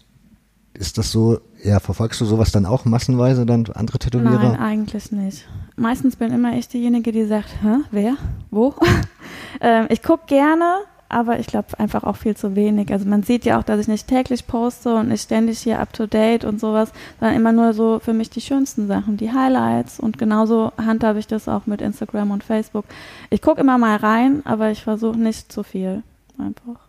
Ist 0.82 0.98
das 0.98 1.12
so, 1.12 1.38
ja, 1.62 1.78
verfolgst 1.78 2.20
du 2.20 2.24
sowas 2.24 2.50
dann 2.50 2.66
auch 2.66 2.84
massenweise, 2.84 3.46
dann 3.46 3.66
andere 3.72 4.00
Tätowierer? 4.00 4.48
Nein, 4.48 4.56
eigentlich 4.58 5.12
nicht. 5.12 5.46
Meistens 5.76 6.16
bin 6.16 6.32
immer 6.32 6.58
ich 6.58 6.66
diejenige, 6.66 7.12
die 7.12 7.24
sagt, 7.24 7.50
Hä, 7.62 7.84
wer, 7.92 8.16
wo? 8.50 8.74
ähm, 9.60 9.86
ich 9.90 10.02
gucke 10.02 10.24
gerne, 10.26 10.78
aber 11.08 11.38
ich 11.38 11.46
glaube 11.46 11.78
einfach 11.78 12.02
auch 12.02 12.16
viel 12.16 12.36
zu 12.36 12.56
wenig. 12.56 12.90
Also 12.90 13.08
man 13.08 13.22
sieht 13.22 13.44
ja 13.44 13.60
auch, 13.60 13.62
dass 13.62 13.78
ich 13.78 13.86
nicht 13.86 14.08
täglich 14.08 14.48
poste 14.48 14.96
und 14.96 15.06
nicht 15.06 15.22
ständig 15.22 15.60
hier 15.60 15.78
up 15.78 15.92
to 15.92 16.08
date 16.08 16.44
und 16.44 16.58
sowas, 16.58 16.90
sondern 17.20 17.36
immer 17.36 17.52
nur 17.52 17.74
so 17.74 18.00
für 18.00 18.12
mich 18.12 18.30
die 18.30 18.40
schönsten 18.40 18.88
Sachen, 18.88 19.16
die 19.16 19.30
Highlights 19.30 20.00
und 20.00 20.18
genauso 20.18 20.72
handhabe 20.76 21.20
ich 21.20 21.28
das 21.28 21.46
auch 21.46 21.66
mit 21.66 21.80
Instagram 21.80 22.32
und 22.32 22.42
Facebook. 22.42 22.86
Ich 23.30 23.40
gucke 23.40 23.60
immer 23.60 23.78
mal 23.78 23.98
rein, 23.98 24.44
aber 24.44 24.72
ich 24.72 24.82
versuche 24.82 25.16
nicht 25.16 25.52
zu 25.52 25.62
viel 25.62 26.02
einfach. 26.38 26.80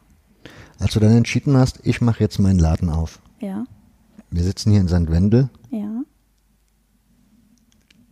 Als 0.79 0.93
du 0.93 1.00
dann 1.00 1.15
entschieden 1.15 1.55
hast, 1.57 1.79
ich 1.83 2.01
mache 2.01 2.21
jetzt 2.21 2.39
meinen 2.39 2.57
Laden 2.57 2.89
auf. 2.89 3.19
Ja, 3.39 3.65
Wir 4.33 4.43
sitzen 4.43 4.71
hier 4.71 4.81
in 4.81 4.87
St. 4.87 5.11
Wendel. 5.11 5.49
ja. 5.69 6.03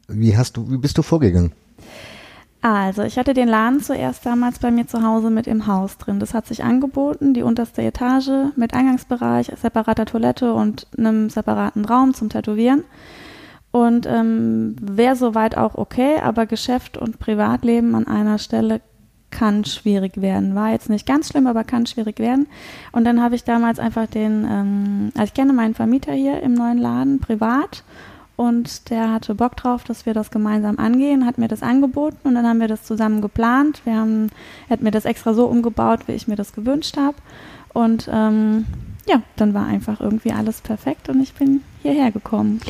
Wie 0.08 0.36
hast 0.36 0.58
du, 0.58 0.70
wie 0.70 0.78
bist 0.78 0.98
du 0.98 1.04
vorgegangen? 1.04 1.54
Also, 2.62 3.02
ich 3.02 3.18
hatte 3.18 3.34
den 3.34 3.48
Laden 3.48 3.80
zuerst 3.80 4.26
damals 4.26 4.60
bei 4.60 4.70
mir 4.70 4.86
zu 4.86 5.02
Hause 5.04 5.32
mit 5.32 5.48
im 5.48 5.68
Haus 5.68 5.98
drin. 5.98 6.20
Das 6.20 6.34
hat 6.34 6.46
sich 6.46 6.64
angeboten, 6.64 7.34
die 7.34 7.42
unterste 7.42 7.82
Etage 7.82 8.30
mit 8.56 8.74
Eingangsbereich, 8.74 9.52
separater 9.60 10.06
Toilette 10.06 10.54
und 10.54 10.86
einem 10.96 11.30
separaten 11.30 11.86
Raum 11.86 12.14
zum 12.14 12.30
Tätowieren. 12.30 12.84
Und 13.72 14.06
ähm, 14.06 14.76
wäre 14.82 15.16
soweit 15.16 15.58
auch 15.58 15.76
okay, 15.76 16.18
aber 16.22 16.46
Geschäft 16.46 16.98
und 16.98 17.20
Privatleben 17.20 17.96
an 17.96 18.06
einer 18.06 18.38
Stelle 18.38 18.82
kann 19.32 19.66
schwierig 19.66 20.22
werden. 20.22 20.56
War 20.56 20.72
jetzt 20.72 20.90
nicht 20.90 21.06
ganz 21.06 21.30
schlimm, 21.30 21.48
aber 21.48 21.64
kann 21.64 21.86
schwierig 21.86 22.20
werden. 22.20 22.48
Und 22.92 23.06
dann 23.06 23.22
habe 23.22 23.36
ich 23.36 23.44
damals 23.44 23.80
einfach 23.80 24.08
den, 24.08 24.46
ähm, 24.50 25.12
also 25.16 25.26
ich 25.26 25.34
kenne 25.34 25.54
meinen 25.54 25.74
Vermieter 25.74 26.14
hier 26.14 26.42
im 26.42 26.54
neuen 26.54 26.78
Laden 26.78 27.20
privat 27.20 27.84
und 28.42 28.90
der 28.90 29.12
hatte 29.12 29.36
Bock 29.36 29.56
drauf, 29.56 29.84
dass 29.84 30.08
wir 30.08 30.16
das 30.16 30.32
gemeinsam 30.32 30.80
angehen, 30.80 31.28
hat 31.28 31.38
mir 31.38 31.48
das 31.48 31.62
angeboten 31.62 32.18
und 32.24 32.34
dann 32.34 32.48
haben 32.48 32.60
wir 32.60 32.68
das 32.68 32.84
zusammen 32.84 33.22
geplant. 33.22 33.82
Wir 33.86 33.96
haben, 33.96 34.30
er 34.68 34.74
hat 34.74 34.82
mir 34.82 34.90
das 34.90 35.06
extra 35.06 35.34
so 35.36 35.46
umgebaut, 35.46 36.08
wie 36.08 36.14
ich 36.14 36.28
mir 36.28 36.36
das 36.36 36.54
gewünscht 36.54 36.98
habe. 36.98 37.18
Und 37.74 38.10
ähm, 38.12 38.66
ja, 39.08 39.22
dann 39.36 39.54
war 39.54 39.68
einfach 39.68 40.02
irgendwie 40.02 40.32
alles 40.32 40.62
perfekt 40.62 41.08
und 41.08 41.22
ich 41.22 41.34
bin 41.34 41.62
hierher 41.84 42.12
gekommen. 42.12 42.62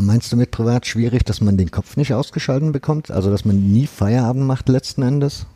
Meinst 0.00 0.32
du 0.32 0.36
mit 0.36 0.50
privat 0.50 0.86
schwierig, 0.86 1.24
dass 1.24 1.40
man 1.40 1.56
den 1.56 1.70
Kopf 1.70 1.96
nicht 1.96 2.14
ausgeschalten 2.14 2.72
bekommt? 2.72 3.10
Also, 3.10 3.30
dass 3.30 3.44
man 3.44 3.72
nie 3.72 3.86
Feierabend 3.86 4.46
macht 4.46 4.68
letzten 4.68 5.02
Endes? 5.02 5.46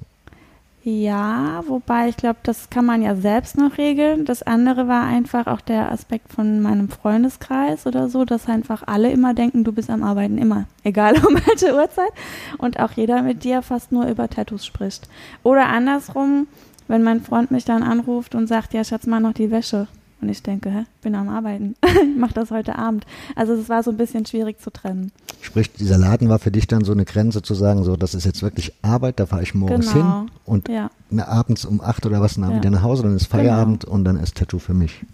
Ja, 0.86 1.64
wobei 1.66 2.10
ich 2.10 2.18
glaube, 2.18 2.40
das 2.42 2.68
kann 2.68 2.84
man 2.84 3.00
ja 3.00 3.16
selbst 3.16 3.56
noch 3.56 3.78
regeln. 3.78 4.26
Das 4.26 4.42
andere 4.42 4.86
war 4.86 5.04
einfach 5.04 5.46
auch 5.46 5.62
der 5.62 5.90
Aspekt 5.90 6.30
von 6.30 6.60
meinem 6.60 6.90
Freundeskreis 6.90 7.86
oder 7.86 8.10
so, 8.10 8.26
dass 8.26 8.48
einfach 8.48 8.82
alle 8.86 9.10
immer 9.10 9.32
denken, 9.32 9.64
du 9.64 9.72
bist 9.72 9.88
am 9.88 10.02
Arbeiten 10.02 10.36
immer, 10.36 10.66
egal 10.82 11.14
um 11.26 11.36
welche 11.36 11.74
Uhrzeit. 11.74 12.12
Und 12.58 12.80
auch 12.80 12.92
jeder 12.92 13.22
mit 13.22 13.44
dir 13.44 13.62
fast 13.62 13.92
nur 13.92 14.06
über 14.08 14.28
Tattoos 14.28 14.66
spricht. 14.66 15.08
Oder 15.42 15.68
andersrum, 15.68 16.48
wenn 16.86 17.02
mein 17.02 17.22
Freund 17.22 17.50
mich 17.50 17.64
dann 17.64 17.82
anruft 17.82 18.34
und 18.34 18.46
sagt, 18.46 18.74
ja, 18.74 18.84
Schatz, 18.84 19.06
mal 19.06 19.20
noch 19.20 19.32
die 19.32 19.50
Wäsche. 19.50 19.88
Und 20.24 20.30
ich 20.30 20.42
denke, 20.42 20.70
hä, 20.70 20.84
bin 21.02 21.14
am 21.16 21.28
Arbeiten. 21.28 21.76
ich 21.84 22.18
mache 22.18 22.32
das 22.32 22.50
heute 22.50 22.78
Abend. 22.78 23.04
Also 23.36 23.52
es 23.52 23.68
war 23.68 23.82
so 23.82 23.90
ein 23.90 23.98
bisschen 23.98 24.24
schwierig 24.24 24.58
zu 24.58 24.70
trennen. 24.72 25.12
Sprich, 25.42 25.70
dieser 25.74 25.98
Laden 25.98 26.30
war 26.30 26.38
für 26.38 26.50
dich 26.50 26.66
dann 26.66 26.82
so 26.82 26.92
eine 26.92 27.04
Grenze 27.04 27.42
zu 27.42 27.52
sagen, 27.52 27.84
so, 27.84 27.94
das 27.96 28.14
ist 28.14 28.24
jetzt 28.24 28.42
wirklich 28.42 28.72
Arbeit, 28.80 29.20
da 29.20 29.26
fahre 29.26 29.42
ich 29.42 29.54
morgens 29.54 29.92
Genau. 29.92 30.20
hin 30.22 30.30
und 30.46 30.68
Ja. 30.70 30.90
na, 31.10 31.28
abends 31.28 31.66
um 31.66 31.82
acht 31.82 32.06
oder 32.06 32.22
was, 32.22 32.36
dann 32.36 32.50
Ja. 32.52 32.56
wieder 32.56 32.70
nach 32.70 32.82
Hause, 32.82 33.02
dann 33.02 33.14
ist 33.14 33.26
Feierabend 33.26 33.84
und 33.84 34.04
dann 34.04 34.16
ist 34.16 34.36
Tattoo 34.38 34.58
für 34.58 34.72
mich. 34.72 35.04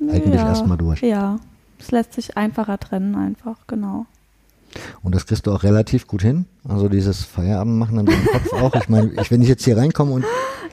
Eigentlich 0.00 0.34
ja, 0.40 0.48
erstmal 0.48 0.78
durch. 0.78 1.00
Ja, 1.00 1.38
es 1.78 1.92
lässt 1.92 2.14
sich 2.14 2.36
einfacher 2.36 2.76
trennen 2.80 3.14
einfach, 3.14 3.56
genau. 3.68 4.06
Und 5.02 5.14
das 5.14 5.26
kriegst 5.26 5.46
du 5.46 5.52
auch 5.52 5.62
relativ 5.62 6.06
gut 6.06 6.22
hin. 6.22 6.46
Also 6.68 6.88
dieses 6.88 7.24
Feierabend 7.24 7.78
machen 7.78 7.96
dann 7.96 8.06
so 8.06 8.12
im 8.12 8.26
Kopf 8.26 8.52
auch. 8.52 8.74
Ich 8.74 8.88
meine, 8.88 9.12
ich, 9.20 9.30
wenn 9.30 9.42
ich 9.42 9.48
jetzt 9.48 9.64
hier 9.64 9.76
reinkomme 9.76 10.12
und 10.12 10.24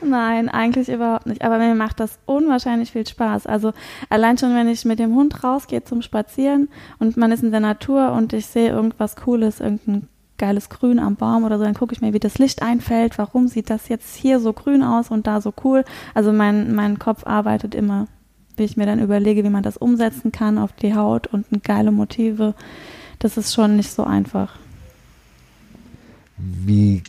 Nein, 0.05 0.49
eigentlich 0.49 0.89
überhaupt 0.89 1.25
nicht. 1.25 1.43
Aber 1.43 1.57
mir 1.57 1.75
macht 1.75 1.99
das 1.99 2.19
unwahrscheinlich 2.25 2.91
viel 2.91 3.07
Spaß. 3.07 3.47
Also 3.47 3.73
allein 4.09 4.37
schon, 4.37 4.55
wenn 4.55 4.67
ich 4.67 4.85
mit 4.85 4.99
dem 4.99 5.15
Hund 5.15 5.43
rausgehe 5.43 5.83
zum 5.83 6.01
Spazieren 6.01 6.69
und 6.99 7.17
man 7.17 7.31
ist 7.31 7.43
in 7.43 7.51
der 7.51 7.59
Natur 7.59 8.11
und 8.11 8.33
ich 8.33 8.45
sehe 8.47 8.69
irgendwas 8.69 9.15
Cooles, 9.15 9.59
irgendein 9.59 10.07
geiles 10.37 10.69
Grün 10.69 10.99
am 10.99 11.15
Baum 11.15 11.43
oder 11.43 11.57
so, 11.57 11.63
dann 11.63 11.73
gucke 11.73 11.93
ich 11.93 12.01
mir, 12.01 12.13
wie 12.13 12.19
das 12.19 12.37
Licht 12.37 12.61
einfällt. 12.61 13.17
Warum 13.17 13.47
sieht 13.47 13.69
das 13.69 13.87
jetzt 13.87 14.15
hier 14.15 14.39
so 14.39 14.51
grün 14.51 14.83
aus 14.83 15.09
und 15.09 15.27
da 15.27 15.41
so 15.41 15.53
cool? 15.63 15.85
Also 16.13 16.33
mein, 16.33 16.75
mein 16.75 16.99
Kopf 16.99 17.25
arbeitet 17.25 17.75
immer, 17.75 18.07
wie 18.57 18.63
ich 18.63 18.77
mir 18.77 18.85
dann 18.85 18.99
überlege, 18.99 19.43
wie 19.43 19.49
man 19.49 19.63
das 19.63 19.77
umsetzen 19.77 20.31
kann 20.31 20.57
auf 20.57 20.73
die 20.73 20.95
Haut 20.95 21.27
und 21.27 21.45
geile 21.63 21.91
Motive. 21.91 22.55
Das 23.23 23.37
ist 23.37 23.53
schon 23.53 23.77
nicht 23.77 23.89
so 23.89 24.03
einfach. 24.03 24.49
wie, 26.37 27.01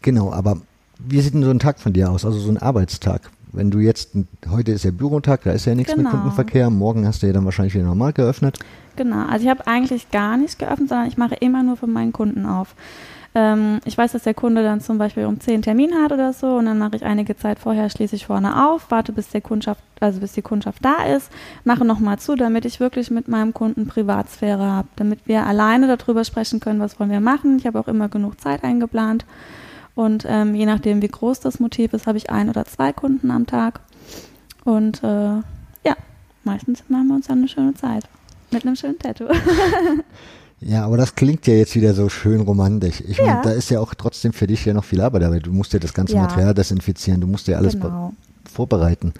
genau, 0.00 0.32
aber 0.32 0.56
wie 0.98 1.20
sieht 1.20 1.34
denn 1.34 1.42
so 1.42 1.50
ein 1.50 1.58
Tag 1.58 1.78
von 1.80 1.92
dir 1.92 2.10
aus? 2.10 2.24
Also 2.24 2.38
so 2.38 2.50
ein 2.50 2.56
Arbeitstag? 2.56 3.30
Wenn 3.52 3.70
du 3.70 3.78
jetzt, 3.80 4.12
heute 4.48 4.72
ist 4.72 4.84
ja 4.84 4.90
Bürotag, 4.90 5.42
da 5.42 5.52
ist 5.52 5.66
ja 5.66 5.74
nichts 5.74 5.94
mit 5.94 6.06
Genau. 6.06 6.10
Kundenverkehr, 6.16 6.70
morgen 6.70 7.06
hast 7.06 7.22
du 7.22 7.26
ja 7.26 7.34
dann 7.34 7.44
wahrscheinlich 7.44 7.74
wieder 7.74 7.84
normal 7.84 8.14
geöffnet. 8.14 8.58
Genau, 8.96 9.26
also 9.26 9.44
ich 9.44 9.50
habe 9.50 9.66
eigentlich 9.66 10.10
gar 10.10 10.38
nicht 10.38 10.58
geöffnet, 10.58 10.88
sondern 10.88 11.08
ich 11.08 11.18
mache 11.18 11.34
immer 11.34 11.62
nur 11.62 11.76
für 11.76 11.86
meinen 11.86 12.12
Kunden 12.12 12.46
auf. 12.46 12.74
Ähm, 13.34 13.80
ich 13.86 13.96
weiß, 13.96 14.12
dass 14.12 14.24
der 14.24 14.34
Kunde 14.34 14.62
dann 14.62 14.80
zum 14.80 14.98
Beispiel 14.98 15.24
um 15.24 15.40
10 15.40 15.62
Termin 15.62 15.94
hat 15.94 16.12
oder 16.12 16.32
so 16.34 16.56
und 16.56 16.66
dann 16.66 16.78
mache 16.78 16.96
ich 16.96 17.04
einige 17.04 17.36
Zeit 17.36 17.58
vorher, 17.58 17.88
schließe 17.88 18.14
ich 18.14 18.26
vorne 18.26 18.68
auf, 18.68 18.90
warte 18.90 19.12
bis 19.12 19.30
der 19.30 19.40
Kundschaft, 19.40 19.82
also 20.00 20.20
bis 20.20 20.32
die 20.32 20.42
Kundschaft 20.42 20.84
da 20.84 21.04
ist, 21.04 21.30
mache 21.64 21.84
nochmal 21.84 22.18
zu, 22.18 22.36
damit 22.36 22.66
ich 22.66 22.78
wirklich 22.78 23.10
mit 23.10 23.28
meinem 23.28 23.54
Kunden 23.54 23.86
Privatsphäre 23.86 24.64
habe, 24.64 24.88
damit 24.96 25.20
wir 25.26 25.46
alleine 25.46 25.96
darüber 25.96 26.24
sprechen 26.24 26.60
können, 26.60 26.80
was 26.80 27.00
wollen 27.00 27.10
wir 27.10 27.20
machen. 27.20 27.56
Ich 27.56 27.66
habe 27.66 27.80
auch 27.80 27.88
immer 27.88 28.08
genug 28.08 28.38
Zeit 28.38 28.64
eingeplant 28.64 29.24
und 29.94 30.26
ähm, 30.28 30.54
je 30.54 30.66
nachdem, 30.66 31.00
wie 31.00 31.08
groß 31.08 31.40
das 31.40 31.58
Motiv 31.58 31.94
ist, 31.94 32.06
habe 32.06 32.18
ich 32.18 32.28
ein 32.28 32.50
oder 32.50 32.66
zwei 32.66 32.92
Kunden 32.92 33.30
am 33.30 33.46
Tag 33.46 33.80
und 34.64 35.02
äh, 35.02 35.36
ja, 35.84 35.96
meistens 36.44 36.84
machen 36.88 37.08
wir 37.08 37.14
uns 37.14 37.28
dann 37.28 37.38
eine 37.38 37.48
schöne 37.48 37.72
Zeit 37.72 38.04
mit 38.50 38.66
einem 38.66 38.76
schönen 38.76 38.98
Tattoo. 38.98 39.28
Ja, 40.64 40.84
aber 40.84 40.96
das 40.96 41.14
klingt 41.14 41.46
ja 41.46 41.54
jetzt 41.54 41.74
wieder 41.74 41.92
so 41.94 42.08
schön 42.08 42.40
romantisch. 42.40 43.00
Ich 43.06 43.18
meine, 43.18 43.32
Ja. 43.32 43.42
da 43.42 43.50
ist 43.50 43.70
ja 43.70 43.80
auch 43.80 43.94
trotzdem 43.94 44.32
für 44.32 44.46
dich 44.46 44.64
ja 44.64 44.72
noch 44.74 44.84
viel 44.84 45.00
Arbeit 45.00 45.22
dabei. 45.22 45.38
Du 45.40 45.52
musst 45.52 45.72
ja 45.72 45.78
das 45.80 45.92
ganze 45.92 46.14
Ja. 46.14 46.22
Material 46.22 46.54
desinfizieren, 46.54 47.20
du 47.20 47.26
musst 47.26 47.48
ja 47.48 47.56
alles 47.58 47.72
Genau. 47.74 48.12
vorbereiten. 48.50 49.12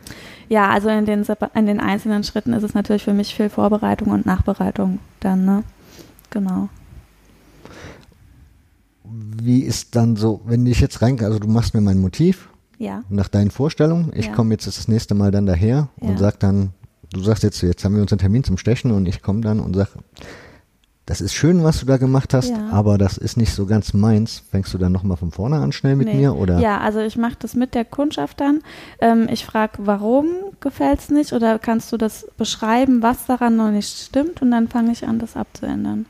Ja, 0.49 0.71
also 0.71 0.89
in 0.89 1.05
den, 1.05 1.25
in 1.55 1.67
den 1.67 1.81
einzelnen 1.81 2.23
Schritten 2.23 2.53
ist 2.53 2.63
es 2.63 2.75
natürlich 2.75 3.03
für 3.05 3.15
mich 3.15 3.35
viel 3.35 3.49
Vorbereitung 3.49 4.09
und 4.09 4.25
Nachbereitung 4.27 4.99
dann, 5.21 5.45
ne? 5.45 5.65
Genau. 6.31 6.69
Wie 9.05 9.61
ist 9.61 9.97
dann 9.97 10.17
so, 10.17 10.41
wenn 10.45 10.65
ich 10.67 10.81
jetzt 10.81 11.03
rein, 11.03 11.19
also 11.25 11.39
du 11.39 11.49
machst 11.49 11.75
mir 11.75 11.81
mein 11.81 11.99
Motiv 11.99 12.49
Ja. 12.79 13.03
nach 13.09 13.29
deinen 13.29 13.51
Vorstellungen, 13.51 14.13
ich 14.15 14.27
Ja. 14.27 14.33
komme 14.33 14.53
jetzt 14.55 14.67
das 14.67 14.87
nächste 14.89 15.15
Mal 15.15 15.31
dann 15.31 15.47
daher 15.47 15.89
und 16.01 16.19
sag 16.19 16.39
dann, 16.41 16.71
du 17.13 17.21
sagst 17.23 17.43
jetzt, 17.43 17.61
jetzt 17.63 17.85
haben 17.85 17.95
wir 17.97 18.03
uns 18.03 18.13
einen 18.13 18.21
Termin 18.21 18.45
zum 18.45 18.59
Stechen 18.59 18.91
und 18.93 19.07
ich 19.07 19.23
komme 19.23 19.41
dann 19.41 19.61
und 19.61 19.75
sag, 19.75 19.89
das 21.07 21.21
ist 21.21 21.35
schön, 21.35 21.65
was 21.65 21.81
du 21.81 21.87
da 21.87 21.97
gemacht 21.97 22.33
hast, 22.33 22.51
Ja. 22.51 22.69
aber 22.71 22.97
das 22.97 23.19
ist 23.19 23.37
nicht 23.37 23.53
so 23.53 23.67
ganz 23.67 23.93
meins. 23.93 24.45
Fängst 24.51 24.73
du 24.73 24.79
dann 24.79 24.93
nochmal 24.93 25.17
von 25.17 25.33
vorne 25.33 25.57
an 25.57 25.73
schnell 25.73 25.97
mit 25.97 26.07
Nee. 26.07 26.15
mir 26.15 26.35
oder? 26.37 26.59
Ja, 26.61 26.79
also 26.79 27.01
ich 27.01 27.17
mache 27.17 27.37
das 27.41 27.55
mit 27.55 27.75
der 27.75 27.85
Kundschaft 27.85 28.41
dann. 28.41 28.61
Ähm, 29.01 29.27
ich 29.31 29.45
frage, 29.45 29.73
warum 29.79 30.27
gefällt's 30.61 31.11
nicht 31.11 31.33
oder 31.33 31.59
kannst 31.59 31.91
du 31.93 31.97
das 31.97 32.27
beschreiben, 32.39 33.03
was 33.03 33.27
daran 33.27 33.57
noch 33.57 33.71
nicht 33.73 33.99
stimmt 33.99 34.43
und 34.43 34.51
dann 34.53 34.69
fange 34.69 34.93
ich 34.93 35.07
an, 35.07 35.19
das 35.19 35.37
abzuändern. 35.37 36.07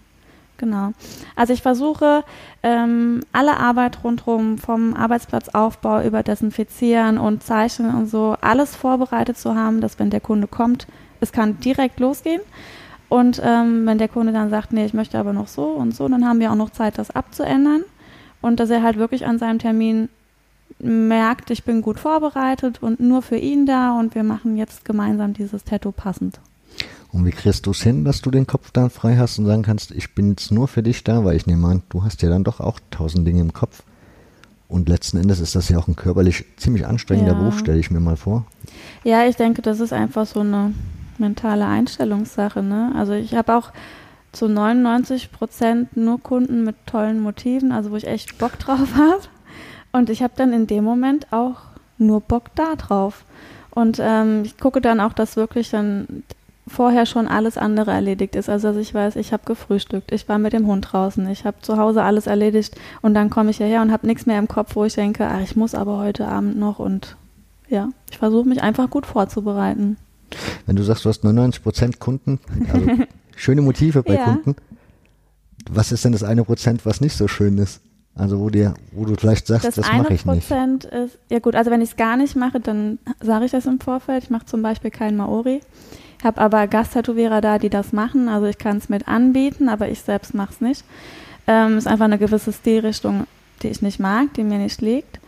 Genau. 0.59 0.93
Also 1.35 1.55
ich 1.55 1.63
versuche, 1.63 2.23
ähm, 2.63 3.21
alle 3.33 3.57
Arbeit 3.57 4.05
rundherum 4.05 4.59
vom 4.59 4.95
Arbeitsplatzaufbau 4.95 6.03
über 6.03 6.23
Desinfizieren 6.23 7.19
und 7.19 7.43
Zeichnen 7.43 7.95
und 7.97 8.09
so, 8.09 8.37
alles 8.41 8.77
vorbereitet 8.77 9.39
zu 9.39 9.57
haben, 9.57 9.81
dass 9.81 9.99
wenn 9.99 10.11
der 10.11 10.21
Kunde 10.21 10.47
kommt, 10.47 10.87
es 11.21 11.33
kann 11.33 11.59
direkt 11.61 11.99
losgehen. 11.99 12.43
Und 13.13 13.43
ähm, 13.45 13.85
wenn 13.85 13.99
der 13.99 14.09
Kunde 14.09 14.33
dann 14.33 14.49
sagt, 14.49 14.73
nee, 14.73 14.87
ich 14.87 14.95
möchte 14.95 15.19
aber 15.19 15.35
noch 15.35 15.47
so 15.47 15.65
und 15.65 15.95
so, 15.95 16.09
dann 16.09 16.27
haben 16.27 16.41
wir 16.41 16.51
auch 16.51 16.57
noch 16.57 16.71
Zeit, 16.71 16.97
das 16.97 17.11
abzuändern. 17.11 17.83
Und 18.41 18.59
dass 18.59 18.71
er 18.71 18.83
halt 18.83 18.97
wirklich 18.97 19.27
an 19.27 19.39
seinem 19.39 19.59
Termin 19.59 20.09
merkt, 20.79 21.51
ich 21.51 21.63
bin 21.63 21.83
gut 21.83 22.01
vorbereitet 22.01 22.83
und 22.83 23.01
nur 23.01 23.21
für 23.21 23.37
ihn 23.37 23.67
da 23.67 23.99
und 24.01 24.15
wir 24.15 24.23
machen 24.23 24.57
jetzt 24.57 24.87
gemeinsam 24.87 25.35
dieses 25.35 25.63
Tattoo 25.63 25.93
passend. 25.93 26.41
Und 27.13 27.27
wie 27.27 27.33
kriegst 27.33 27.67
du 27.67 27.73
es 27.73 27.83
hin, 27.83 28.07
dass 28.07 28.23
du 28.23 28.31
den 28.31 28.47
Kopf 28.47 28.71
dann 28.71 28.89
frei 28.89 29.19
hast 29.19 29.39
und 29.39 29.45
sagen 29.45 29.63
kannst, 29.63 29.91
ich 29.91 30.15
bin 30.15 30.31
jetzt 30.31 30.51
nur 30.51 30.67
für 30.67 30.83
dich 30.83 31.05
da, 31.05 31.23
weil 31.23 31.37
ich 31.37 31.47
nehme 31.47 31.69
an, 31.69 31.83
du 31.91 32.05
hast 32.05 32.23
ja 32.23 32.31
dann 32.31 32.45
doch 32.45 32.61
auch 32.61 32.81
tausend 32.91 33.27
Dinge 33.27 33.43
im 33.43 33.53
Kopf. 33.53 33.83
Und 34.69 34.89
letzten 34.89 35.19
Endes 35.19 35.39
ist 35.39 35.55
das 35.55 35.69
ja 35.69 35.77
auch 35.77 35.87
ein 35.87 35.97
körperlich 35.97 36.47
ziemlich 36.57 36.87
anstrengender 36.87 37.33
Ja. 37.33 37.39
Beruf, 37.39 37.59
stelle 37.59 37.79
ich 37.79 37.91
mir 37.91 38.01
mal 38.01 38.17
vor. 38.17 38.47
Ja, 39.05 39.27
ich 39.27 39.37
denke, 39.37 39.61
das 39.61 39.81
ist 39.81 39.93
einfach 39.93 40.25
so 40.25 40.41
eine 40.41 40.73
mentale 41.23 41.67
Einstellungssache. 41.67 42.63
Ne? 42.63 42.93
Also 42.95 43.15
ich 43.15 43.35
habe 43.35 43.57
auch 43.57 43.73
zu 44.33 44.49
99 44.49 45.33
Prozent 45.33 45.97
nur 45.97 46.21
Kunden 46.21 46.65
mit 46.65 46.77
tollen 46.87 47.21
Motiven, 47.21 47.73
also 47.73 47.91
wo 47.91 47.97
ich 47.97 48.07
echt 48.07 48.37
Bock 48.37 48.59
drauf 48.59 48.95
habe. 48.97 49.23
Und 49.93 50.11
ich 50.11 50.23
habe 50.23 50.35
dann 50.37 50.53
in 50.53 50.67
dem 50.67 50.85
Moment 50.85 51.33
auch 51.33 51.57
nur 51.97 52.21
Bock 52.21 52.55
da 52.55 52.75
drauf. 52.77 53.25
Und 53.71 53.99
ähm, 54.03 54.43
ich 54.45 54.59
gucke 54.59 54.81
dann 54.81 55.01
auch, 55.01 55.15
dass 55.15 55.37
wirklich 55.37 55.71
dann 55.71 56.25
vorher 56.67 57.07
schon 57.07 57.29
alles 57.29 57.59
andere 57.59 57.91
erledigt 57.91 58.37
ist. 58.37 58.49
Also 58.49 58.69
dass 58.69 58.77
ich 58.77 58.95
weiß, 58.95 59.17
ich 59.17 59.33
habe 59.33 59.45
gefrühstückt, 59.45 60.13
ich 60.13 60.29
war 60.29 60.39
mit 60.39 60.53
dem 60.53 60.67
Hund 60.67 60.89
draußen, 60.93 61.29
ich 61.29 61.45
habe 61.45 61.57
zu 61.61 61.77
Hause 61.77 62.03
alles 62.03 62.27
erledigt 62.27 62.77
und 63.03 63.15
dann 63.15 63.31
komme 63.31 63.51
ich 63.51 63.57
hierher 63.59 63.83
und 63.83 63.93
habe 63.93 64.07
nichts 64.07 64.27
mehr 64.27 64.39
im 64.39 64.49
Kopf, 64.49 64.77
wo 64.77 64.85
ich 64.85 64.95
denke, 64.95 65.27
ach, 65.27 65.41
ich 65.41 65.57
muss 65.57 65.75
aber 65.75 65.99
heute 65.99 66.29
Abend 66.29 66.59
noch 66.59 66.79
und 66.79 67.17
ja, 67.69 67.89
ich 68.11 68.19
versuche 68.19 68.49
mich 68.49 68.63
einfach 68.63 68.91
gut 68.91 69.07
vorzubereiten. 69.07 69.97
Wenn 70.67 70.77
du 70.77 70.83
sagst, 70.83 71.05
du 71.05 71.09
hast 71.09 71.25
99 71.25 71.63
Prozent 71.63 71.99
Kunden, 72.01 72.39
also 72.73 72.87
schöne 73.37 73.63
Motive 73.63 74.03
bei 74.03 74.15
Ja. 74.15 74.25
Kunden, 74.25 74.57
was 75.71 75.93
ist 75.93 76.05
denn 76.05 76.13
das 76.13 76.23
eine 76.23 76.45
Prozent, 76.45 76.85
was 76.85 77.01
nicht 77.01 77.17
so 77.17 77.29
schön 77.29 77.59
ist? 77.59 77.81
Also 78.15 78.41
wo 78.41 78.51
dir, 78.51 78.75
wo 78.93 79.07
du 79.07 79.15
vielleicht 79.15 79.47
sagst, 79.47 79.65
das, 79.67 79.77
das 79.77 79.87
mache 79.91 80.13
ich 80.13 80.27
nicht. 80.27 80.47
Prozent 80.47 80.85
ist, 80.85 81.19
ja 81.31 81.39
gut, 81.39 81.55
also 81.55 81.71
wenn 81.71 81.81
ich 81.81 81.91
es 81.91 81.97
gar 81.97 82.17
nicht 82.19 82.37
mache, 82.37 82.61
dann 82.61 82.99
sage 83.21 83.47
ich 83.47 83.53
das 83.53 83.65
im 83.65 83.81
Vorfeld. 83.81 84.25
Ich 84.25 84.31
mache 84.31 84.45
zum 84.45 84.61
Beispiel 84.61 84.91
keinen 84.91 85.17
Maori. 85.17 85.61
Ich 86.19 86.25
habe 86.25 86.41
aber 86.41 86.67
Gasttätowierer 86.67 87.41
da, 87.41 87.59
die 87.59 87.71
das 87.71 87.93
machen. 87.93 88.29
Also 88.29 88.47
ich 88.47 88.59
kann 88.59 88.77
es 88.77 88.89
mit 88.91 89.09
anbieten, 89.09 89.69
aber 89.69 89.89
ich 89.89 90.03
selbst 90.03 90.35
mache 90.35 90.53
es 90.53 90.61
nicht. 90.61 90.85
Ähm, 91.47 91.79
ist 91.79 91.87
einfach 91.89 92.05
eine 92.05 92.19
gewisse 92.19 92.53
Stilrichtung, 92.53 93.27
die 93.63 93.69
ich 93.69 93.81
nicht 93.81 93.99
mag, 93.99 94.35
die 94.35 94.45
mir 94.45 94.59
nicht 94.59 94.83
liegt. 94.83 95.19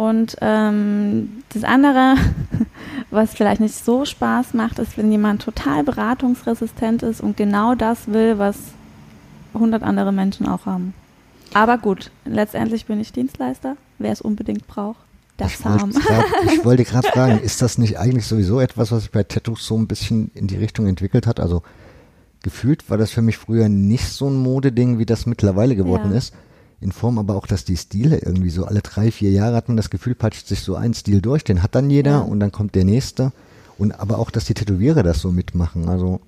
Und 0.00 0.38
ähm, 0.40 1.42
das 1.52 1.62
andere, 1.62 2.14
was 3.10 3.34
vielleicht 3.34 3.60
nicht 3.60 3.74
so 3.74 4.06
Spaß 4.06 4.54
macht, 4.54 4.78
ist, 4.78 4.96
wenn 4.96 5.12
jemand 5.12 5.42
total 5.42 5.84
beratungsresistent 5.84 7.02
ist 7.02 7.20
und 7.20 7.36
genau 7.36 7.74
das 7.74 8.08
will, 8.08 8.38
was 8.38 8.56
100 9.52 9.82
andere 9.82 10.10
Menschen 10.10 10.48
auch 10.48 10.64
haben. 10.64 10.94
Aber 11.52 11.76
gut, 11.76 12.10
letztendlich 12.24 12.86
bin 12.86 12.98
ich 12.98 13.12
Dienstleister. 13.12 13.76
Wer 13.98 14.12
es 14.12 14.22
unbedingt 14.22 14.66
braucht, 14.66 15.00
darf 15.36 15.52
es 15.58 15.66
haben. 15.66 15.92
Grad, 16.06 16.24
ich 16.50 16.64
wollte 16.64 16.84
gerade 16.84 17.08
fragen, 17.08 17.38
ist 17.40 17.60
das 17.60 17.76
nicht 17.76 17.98
eigentlich 17.98 18.26
sowieso 18.26 18.58
etwas, 18.58 18.92
was 18.92 19.02
sich 19.02 19.10
bei 19.10 19.24
Tattoos 19.24 19.66
so 19.66 19.76
ein 19.76 19.86
bisschen 19.86 20.30
in 20.32 20.46
die 20.46 20.56
Richtung 20.56 20.86
entwickelt 20.86 21.26
hat? 21.26 21.40
Also 21.40 21.62
gefühlt 22.42 22.88
war 22.88 22.96
das 22.96 23.10
für 23.10 23.20
mich 23.20 23.36
früher 23.36 23.68
nicht 23.68 24.08
so 24.08 24.30
ein 24.30 24.36
Modeding, 24.36 24.98
wie 24.98 25.04
das 25.04 25.26
mittlerweile 25.26 25.76
geworden 25.76 26.12
ja. 26.12 26.16
ist. 26.16 26.32
In 26.80 26.92
Form 26.92 27.18
aber 27.18 27.36
auch, 27.36 27.46
dass 27.46 27.64
die 27.64 27.76
Stile 27.76 28.18
irgendwie 28.18 28.48
so 28.48 28.64
alle 28.64 28.80
drei, 28.80 29.10
vier 29.10 29.30
Jahre 29.30 29.54
hat 29.54 29.68
man 29.68 29.76
das 29.76 29.90
Gefühl, 29.90 30.14
patscht 30.14 30.46
sich 30.46 30.60
so 30.60 30.76
ein 30.76 30.94
Stil 30.94 31.20
durch, 31.20 31.44
den 31.44 31.62
hat 31.62 31.74
dann 31.74 31.90
jeder 31.90 32.10
ja. 32.10 32.18
und 32.20 32.40
dann 32.40 32.52
kommt 32.52 32.74
der 32.74 32.84
nächste. 32.84 33.32
Und 33.76 33.92
aber 33.92 34.18
auch, 34.18 34.30
dass 34.30 34.46
die 34.46 34.54
Tätowierer 34.54 35.02
das 35.02 35.20
so 35.20 35.30
mitmachen. 35.30 35.88
Also 35.88 36.20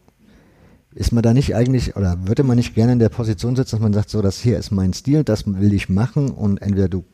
ist 0.94 1.12
man 1.12 1.22
da 1.22 1.32
nicht 1.32 1.54
eigentlich, 1.54 1.96
oder 1.96 2.26
würde 2.26 2.42
man 2.42 2.56
nicht 2.56 2.74
gerne 2.74 2.92
in 2.92 2.98
der 2.98 3.08
Position 3.08 3.56
sitzen, 3.56 3.76
dass 3.76 3.80
man 3.80 3.92
sagt, 3.94 4.10
so, 4.10 4.20
das 4.20 4.40
hier 4.40 4.58
ist 4.58 4.70
mein 4.70 4.92
Stil, 4.92 5.24
das 5.24 5.44
will 5.46 5.72
ich 5.72 5.88
machen 5.88 6.30
und 6.30 6.60
entweder 6.60 6.88
du, 6.88 7.04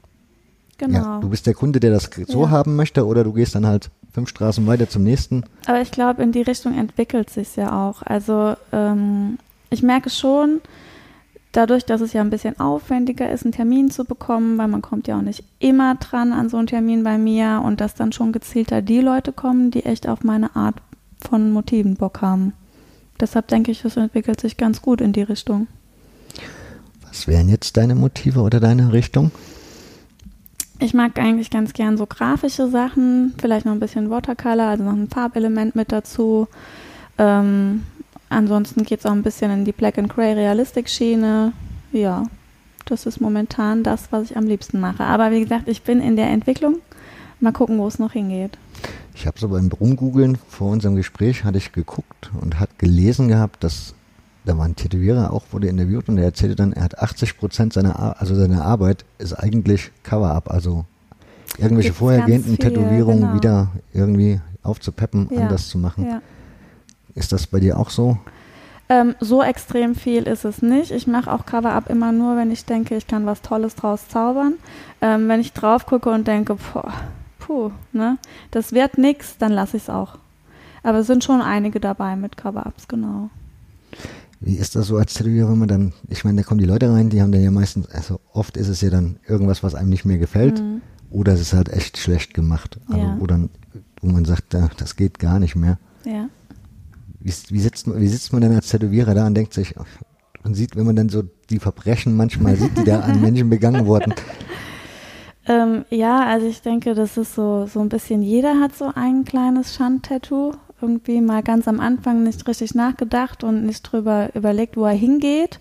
genau. 0.78 0.98
ja, 0.98 1.20
du 1.20 1.28
bist 1.28 1.46
der 1.46 1.54
Kunde, 1.54 1.78
der 1.78 1.92
das 1.92 2.10
so 2.26 2.44
ja. 2.44 2.50
haben 2.50 2.74
möchte, 2.74 3.06
oder 3.06 3.22
du 3.22 3.32
gehst 3.32 3.54
dann 3.54 3.66
halt 3.66 3.90
fünf 4.12 4.28
Straßen 4.30 4.66
weiter 4.66 4.88
zum 4.88 5.04
nächsten. 5.04 5.44
Aber 5.66 5.80
ich 5.80 5.92
glaube, 5.92 6.22
in 6.22 6.32
die 6.32 6.42
Richtung 6.42 6.76
entwickelt 6.76 7.30
sich 7.30 7.54
ja 7.54 7.88
auch. 7.88 8.02
Also 8.02 8.56
ähm, 8.72 9.38
ich 9.70 9.82
merke 9.82 10.10
schon, 10.10 10.60
dadurch, 11.52 11.84
dass 11.84 12.00
es 12.00 12.12
ja 12.12 12.20
ein 12.20 12.30
bisschen 12.30 12.60
aufwendiger 12.60 13.30
ist, 13.30 13.44
einen 13.44 13.52
Termin 13.52 13.90
zu 13.90 14.04
bekommen, 14.04 14.58
weil 14.58 14.68
man 14.68 14.82
kommt 14.82 15.08
ja 15.08 15.18
auch 15.18 15.22
nicht 15.22 15.44
immer 15.58 15.94
dran 15.96 16.32
an 16.32 16.48
so 16.48 16.56
einen 16.56 16.66
Termin 16.66 17.04
bei 17.04 17.18
mir 17.18 17.62
und 17.64 17.80
dass 17.80 17.94
dann 17.94 18.12
schon 18.12 18.32
gezielter 18.32 18.82
die 18.82 19.00
Leute 19.00 19.32
kommen, 19.32 19.70
die 19.70 19.84
echt 19.84 20.08
auf 20.08 20.24
meine 20.24 20.54
Art 20.56 20.76
von 21.20 21.50
Motiven 21.50 21.96
Bock 21.96 22.20
haben. 22.22 22.52
Deshalb 23.20 23.48
denke 23.48 23.72
ich, 23.72 23.84
es 23.84 23.96
entwickelt 23.96 24.40
sich 24.40 24.56
ganz 24.56 24.82
gut 24.82 25.00
in 25.00 25.12
die 25.12 25.22
Richtung. 25.22 25.66
Was 27.06 27.26
wären 27.26 27.48
jetzt 27.48 27.76
deine 27.76 27.94
Motive 27.94 28.40
oder 28.40 28.60
deine 28.60 28.92
Richtung? 28.92 29.32
Ich 30.78 30.94
mag 30.94 31.18
eigentlich 31.18 31.50
ganz 31.50 31.72
gern 31.72 31.96
so 31.96 32.06
grafische 32.06 32.68
Sachen, 32.68 33.34
vielleicht 33.38 33.66
noch 33.66 33.72
ein 33.72 33.80
bisschen 33.80 34.10
Watercolor, 34.10 34.66
also 34.66 34.84
noch 34.84 34.92
ein 34.92 35.08
Farbelement 35.08 35.74
mit 35.74 35.90
dazu. 35.90 36.46
Ähm, 37.16 37.82
ansonsten 38.28 38.84
geht 38.84 39.00
es 39.00 39.06
auch 39.06 39.12
ein 39.12 39.22
bisschen 39.22 39.50
in 39.50 39.64
die 39.64 39.72
Black 39.72 39.98
and 39.98 40.08
Gray 40.08 40.34
Realistic 40.34 40.88
Schiene. 40.88 41.52
Ja, 41.92 42.24
das 42.86 43.06
ist 43.06 43.20
momentan 43.20 43.82
das, 43.82 44.10
was 44.10 44.30
ich 44.30 44.36
am 44.36 44.46
liebsten 44.46 44.80
mache. 44.80 45.04
Aber 45.04 45.30
wie 45.30 45.40
gesagt, 45.40 45.68
ich 45.68 45.82
bin 45.82 46.00
in 46.00 46.16
der 46.16 46.28
Entwicklung. 46.28 46.78
Mal 47.40 47.52
gucken, 47.52 47.78
wo 47.78 47.86
es 47.86 47.98
noch 47.98 48.12
hingeht. 48.12 48.58
Ich 49.14 49.26
habe 49.26 49.38
so 49.38 49.48
beim 49.48 49.68
Rumgoogeln 49.68 50.38
vor 50.48 50.70
unserem 50.70 50.96
Gespräch 50.96 51.44
hatte 51.44 51.58
ich 51.58 51.72
geguckt 51.72 52.30
und 52.40 52.58
hat 52.58 52.78
gelesen 52.78 53.28
gehabt, 53.28 53.64
dass 53.64 53.94
da 54.44 54.56
war 54.56 54.64
ein 54.64 54.76
Tätowierer 54.76 55.32
auch 55.32 55.44
wurde 55.50 55.68
interviewt 55.68 56.08
und 56.08 56.16
er 56.16 56.24
erzählte 56.24 56.56
dann, 56.56 56.72
er 56.72 56.84
hat 56.84 56.98
80 56.98 57.36
Prozent 57.36 57.72
seiner 57.74 58.20
also 58.20 58.34
seiner 58.34 58.64
Arbeit 58.64 59.04
ist 59.18 59.34
eigentlich 59.34 59.90
Cover-up, 60.04 60.50
also 60.50 60.86
irgendwelche 61.58 61.92
vorhergehenden 61.92 62.56
viel, 62.56 62.64
Tätowierungen 62.64 63.20
genau. 63.20 63.34
wieder 63.34 63.72
irgendwie 63.92 64.40
aufzupeppen, 64.62 65.28
ja, 65.30 65.42
anders 65.42 65.68
zu 65.68 65.78
machen. 65.78 66.06
Ja. 66.06 66.22
Ist 67.18 67.32
das 67.32 67.46
bei 67.48 67.60
dir 67.60 67.78
auch 67.78 67.90
so? 67.90 68.18
Ähm, 68.88 69.16
so 69.20 69.42
extrem 69.42 69.94
viel 69.94 70.22
ist 70.22 70.44
es 70.44 70.62
nicht. 70.62 70.92
Ich 70.92 71.06
mache 71.06 71.30
auch 71.30 71.44
Cover-up 71.44 71.90
immer 71.90 72.12
nur, 72.12 72.36
wenn 72.36 72.50
ich 72.50 72.64
denke, 72.64 72.96
ich 72.96 73.06
kann 73.06 73.26
was 73.26 73.42
Tolles 73.42 73.74
draus 73.74 74.08
zaubern. 74.08 74.54
Ähm, 75.02 75.28
wenn 75.28 75.40
ich 75.40 75.52
drauf 75.52 75.84
gucke 75.84 76.10
und 76.10 76.26
denke, 76.26 76.56
boah, 76.72 76.92
puh, 77.38 77.70
ne, 77.92 78.18
das 78.50 78.72
wird 78.72 78.96
nix, 78.96 79.36
dann 79.36 79.52
lasse 79.52 79.76
ich 79.76 79.84
es 79.84 79.90
auch. 79.90 80.16
Aber 80.82 80.98
es 80.98 81.06
sind 81.06 81.24
schon 81.24 81.42
einige 81.42 81.80
dabei 81.80 82.16
mit 82.16 82.36
Cover-Ups, 82.36 82.88
genau. 82.88 83.30
Wie 84.40 84.54
ist 84.54 84.76
das 84.76 84.86
so 84.86 84.96
als 84.96 85.14
Tätowierer, 85.14 85.50
wenn 85.50 85.58
man 85.58 85.68
dann, 85.68 85.92
ich 86.08 86.24
meine, 86.24 86.40
da 86.40 86.42
kommen 86.46 86.60
die 86.60 86.66
Leute 86.66 86.90
rein, 86.90 87.10
die 87.10 87.20
haben 87.20 87.32
dann 87.32 87.42
ja 87.42 87.50
meistens, 87.50 87.88
also 87.88 88.20
oft 88.32 88.56
ist 88.56 88.68
es 88.68 88.80
ja 88.80 88.88
dann 88.88 89.16
irgendwas, 89.26 89.62
was 89.62 89.74
einem 89.74 89.90
nicht 89.90 90.04
mehr 90.04 90.18
gefällt, 90.18 90.60
mhm. 90.60 90.80
oder 91.10 91.32
es 91.32 91.40
ist 91.40 91.52
halt 91.52 91.68
echt 91.68 91.98
schlecht 91.98 92.32
gemacht. 92.32 92.78
Also 92.86 93.00
ja. 93.00 93.16
wo 93.18 93.26
dann, 93.26 93.50
wo 94.00 94.12
man 94.12 94.24
sagt, 94.24 94.54
das 94.54 94.96
geht 94.96 95.18
gar 95.18 95.40
nicht 95.40 95.56
mehr. 95.56 95.78
Ja. 96.04 96.28
Wie, 97.20 97.32
wie, 97.48 97.60
sitzt, 97.60 97.86
wie 97.86 98.08
sitzt 98.08 98.32
man 98.32 98.42
denn 98.42 98.54
als 98.54 98.68
Tätowierer 98.68 99.14
da 99.14 99.26
und 99.26 99.34
denkt 99.34 99.52
sich, 99.52 99.74
man 100.44 100.54
sieht, 100.54 100.76
wenn 100.76 100.86
man 100.86 100.96
dann 100.96 101.08
so 101.08 101.22
die 101.50 101.58
Verbrechen 101.58 102.16
manchmal 102.16 102.56
sieht, 102.56 102.78
die 102.78 102.84
da 102.84 103.00
an 103.00 103.20
Menschen 103.22 103.50
begangen 103.50 103.86
wurden, 103.86 104.14
ähm, 105.48 105.86
ja, 105.88 106.26
also 106.26 106.46
ich 106.46 106.60
denke, 106.60 106.94
das 106.94 107.16
ist 107.16 107.34
so, 107.34 107.66
so 107.66 107.80
ein 107.80 107.88
bisschen, 107.88 108.20
jeder 108.20 108.60
hat 108.60 108.76
so 108.76 108.92
ein 108.94 109.24
kleines 109.24 109.74
Schandtattoo. 109.74 110.52
Irgendwie 110.80 111.20
mal 111.20 111.42
ganz 111.42 111.66
am 111.66 111.80
Anfang 111.80 112.22
nicht 112.22 112.46
richtig 112.46 112.74
nachgedacht 112.74 113.42
und 113.42 113.64
nicht 113.64 113.82
drüber 113.82 114.28
überlegt, 114.34 114.76
wo 114.76 114.84
er 114.84 114.92
hingeht. 114.92 115.58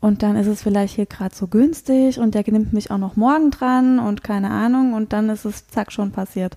Und 0.00 0.22
dann 0.22 0.36
ist 0.36 0.46
es 0.46 0.62
vielleicht 0.62 0.94
hier 0.94 1.06
gerade 1.06 1.34
so 1.34 1.48
günstig 1.48 2.20
und 2.20 2.34
der 2.34 2.44
nimmt 2.46 2.72
mich 2.72 2.92
auch 2.92 2.98
noch 2.98 3.16
morgen 3.16 3.50
dran 3.50 3.98
und 3.98 4.22
keine 4.22 4.50
Ahnung 4.50 4.92
und 4.92 5.12
dann 5.12 5.28
ist 5.28 5.44
es 5.44 5.66
zack 5.66 5.90
schon 5.90 6.12
passiert. 6.12 6.56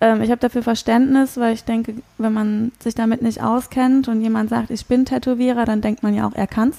Ähm, 0.00 0.22
ich 0.22 0.30
habe 0.30 0.40
dafür 0.40 0.64
Verständnis, 0.64 1.36
weil 1.36 1.54
ich 1.54 1.62
denke, 1.62 1.94
wenn 2.18 2.32
man 2.32 2.72
sich 2.80 2.96
damit 2.96 3.22
nicht 3.22 3.42
auskennt 3.42 4.08
und 4.08 4.20
jemand 4.20 4.50
sagt, 4.50 4.70
ich 4.70 4.86
bin 4.86 5.04
Tätowierer, 5.04 5.66
dann 5.66 5.82
denkt 5.82 6.02
man 6.02 6.14
ja 6.14 6.26
auch, 6.26 6.34
er 6.34 6.48
kann's. 6.48 6.78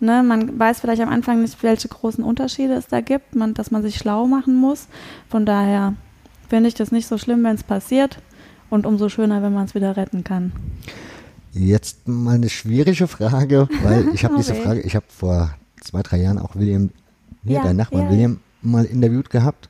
Ne, 0.00 0.22
man 0.22 0.58
weiß 0.58 0.80
vielleicht 0.80 1.02
am 1.02 1.08
Anfang 1.08 1.42
nicht, 1.42 1.62
welche 1.62 1.88
großen 1.88 2.24
Unterschiede 2.24 2.74
es 2.74 2.88
da 2.88 3.00
gibt, 3.00 3.36
man, 3.36 3.54
dass 3.54 3.70
man 3.70 3.82
sich 3.82 3.96
schlau 3.96 4.26
machen 4.26 4.56
muss. 4.56 4.88
Von 5.28 5.46
daher 5.46 5.94
finde 6.48 6.68
ich 6.68 6.74
das 6.74 6.90
nicht 6.90 7.06
so 7.06 7.16
schlimm, 7.16 7.44
wenn 7.44 7.54
es 7.54 7.62
passiert 7.62 8.18
und 8.70 8.86
umso 8.86 9.08
schöner, 9.08 9.42
wenn 9.42 9.54
man 9.54 9.66
es 9.66 9.74
wieder 9.74 9.96
retten 9.96 10.24
kann. 10.24 10.52
Jetzt 11.54 12.08
mal 12.08 12.34
eine 12.34 12.48
schwierige 12.48 13.06
Frage, 13.06 13.68
weil 13.84 14.08
ich 14.14 14.24
habe 14.24 14.34
diese 14.36 14.54
Frage, 14.54 14.80
ich 14.80 14.96
habe 14.96 15.06
vor 15.08 15.54
zwei, 15.80 16.02
drei 16.02 16.20
Jahren 16.20 16.38
auch 16.38 16.56
William, 16.56 16.90
nee, 17.44 17.54
ja, 17.54 17.62
dein 17.62 17.76
Nachbar 17.76 18.02
ja. 18.02 18.10
William 18.10 18.40
mal 18.60 18.84
interviewt 18.84 19.30
gehabt 19.30 19.68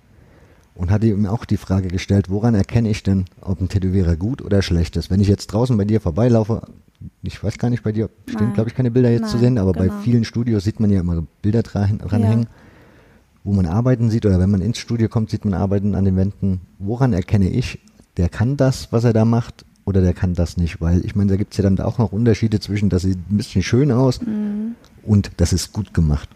und 0.75 0.91
hatte 0.91 1.07
ihm 1.07 1.27
auch 1.27 1.45
die 1.45 1.59
Frage 1.59 1.89
gestellt, 1.89 2.31
woran 2.31 2.55
erkenne 2.55 2.89
ich 2.89 3.03
denn, 3.03 3.27
ob 3.43 3.61
ein 3.61 3.69
Tätowierer 3.69 4.17
gut 4.17 4.41
oder 4.41 4.63
schlecht 4.63 4.97
ist? 4.97 5.11
Wenn 5.11 5.21
ich 5.21 5.29
jetzt 5.29 5.49
draußen 5.49 5.77
bei 5.77 5.85
dir 5.85 6.01
vorbeilaufe, 6.01 6.63
ich 7.23 7.43
weiß 7.45 7.59
gar 7.59 7.69
nicht, 7.69 7.83
bei 7.83 7.93
dir 7.93 8.09
stehen, 8.27 8.55
glaube 8.55 8.71
ich, 8.71 8.75
keine 8.75 8.91
Bilder 8.91 9.11
jetzt 9.11 9.23
Nein, 9.23 9.31
zu 9.31 9.39
sehen, 9.39 9.59
aber 9.59 9.73
genau. 9.75 9.93
bei 9.93 10.03
vielen 10.03 10.25
Studios 10.25 10.65
sieht 10.65 10.81
man 10.81 10.91
ja 10.91 11.01
immer 11.01 11.23
Bilder 11.43 11.63
dran, 11.63 11.99
dranhängen, 11.99 12.45
ja. 12.45 12.49
wo 13.45 13.53
man 13.53 13.67
Arbeiten 13.67 14.09
sieht 14.09 14.25
oder 14.25 14.41
wenn 14.41 14.51
man 14.51 14.63
ins 14.63 14.79
Studio 14.79 15.09
kommt, 15.09 15.29
sieht 15.29 15.45
man 15.45 15.53
Arbeiten 15.53 15.95
an 15.95 16.07
den 16.07 16.17
Wänden. 16.17 16.63
Woran 16.79 17.13
erkenne 17.13 17.51
ich, 17.51 17.81
der 18.17 18.31
kann 18.31 18.57
das, 18.57 18.91
was 18.91 19.05
er 19.05 19.13
da 19.13 19.27
macht, 19.27 19.67
oder 19.85 20.01
der 20.01 20.15
kann 20.15 20.35
das 20.35 20.57
nicht? 20.57 20.81
Weil 20.81 21.05
ich 21.05 21.15
meine, 21.15 21.31
da 21.31 21.37
gibt 21.37 21.53
es 21.53 21.59
ja 21.59 21.65
dann 21.65 21.79
auch 21.81 21.99
noch 21.99 22.13
Unterschiede 22.13 22.61
zwischen, 22.61 22.89
das 22.89 23.03
sieht 23.03 23.19
ein 23.31 23.37
bisschen 23.37 23.63
schön 23.63 23.93
aus 23.93 24.21
mhm. 24.21 24.75
und 25.03 25.31
das 25.37 25.53
ist 25.53 25.73
gut 25.73 25.95
gemacht. 25.95 26.29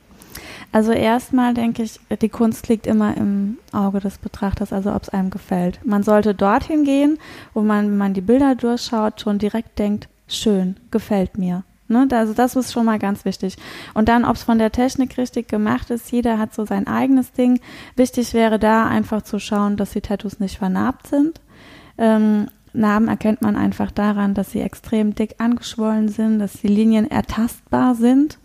Also 0.70 0.92
erstmal 0.92 1.54
denke 1.54 1.82
ich, 1.82 1.98
die 2.20 2.28
Kunst 2.28 2.68
liegt 2.68 2.86
immer 2.86 3.16
im 3.16 3.56
Auge 3.72 4.00
des 4.00 4.18
Betrachters, 4.18 4.72
also 4.72 4.92
ob 4.92 5.02
es 5.02 5.08
einem 5.08 5.30
gefällt. 5.30 5.80
Man 5.84 6.02
sollte 6.02 6.34
dorthin 6.34 6.84
gehen, 6.84 7.18
wo 7.54 7.62
man, 7.62 7.86
wenn 7.86 7.96
man 7.96 8.14
die 8.14 8.20
Bilder 8.20 8.54
durchschaut, 8.54 9.20
schon 9.20 9.38
direkt 9.38 9.78
denkt, 9.78 10.08
schön, 10.26 10.76
gefällt 10.90 11.38
mir. 11.38 11.64
Ne? 11.88 12.06
Also 12.12 12.34
das 12.34 12.54
ist 12.54 12.72
schon 12.72 12.84
mal 12.84 12.98
ganz 12.98 13.24
wichtig. 13.24 13.56
Und 13.94 14.10
dann, 14.10 14.26
ob 14.26 14.36
es 14.36 14.42
von 14.42 14.58
der 14.58 14.70
Technik 14.70 15.16
richtig 15.16 15.48
gemacht 15.48 15.88
ist, 15.88 16.12
jeder 16.12 16.38
hat 16.38 16.54
so 16.54 16.66
sein 16.66 16.86
eigenes 16.86 17.32
Ding. 17.32 17.60
Wichtig 17.96 18.34
wäre 18.34 18.58
da 18.58 18.86
einfach 18.86 19.22
zu 19.22 19.38
schauen, 19.38 19.78
dass 19.78 19.92
die 19.92 20.02
Tattoos 20.02 20.38
nicht 20.38 20.58
vernarbt 20.58 21.06
sind. 21.06 21.40
Ähm, 21.96 22.48
Narben 22.72 23.08
erkennt 23.08 23.42
man 23.42 23.56
einfach 23.56 23.90
daran, 23.90 24.34
dass 24.34 24.52
sie 24.52 24.60
extrem 24.60 25.14
dick 25.14 25.36
angeschwollen 25.38 26.08
sind, 26.08 26.38
dass 26.38 26.60
die 26.60 26.68
Linien 26.68 27.10
ertastbar 27.10 27.94
sind 27.94 28.38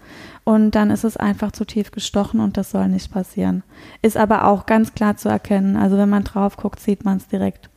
und 0.44 0.72
dann 0.72 0.92
ist 0.92 1.04
es 1.04 1.16
einfach 1.18 1.52
zu 1.52 1.66
tief 1.66 1.92
gestochen 1.92 2.40
und 2.40 2.58
das 2.58 2.72
soll 2.72 2.88
nicht 2.90 3.12
passieren. 3.12 3.64
Ist 4.02 4.18
aber 4.18 4.46
auch 4.46 4.66
ganz 4.66 4.94
klar 4.94 5.16
zu 5.16 5.30
erkennen. 5.30 5.78
Also 5.78 5.98
wenn 5.98 6.10
man 6.10 6.26
drauf 6.26 6.58
guckt, 6.58 6.80
sieht 6.80 7.06
man 7.06 7.18
es 7.18 7.28
direkt. 7.28 7.70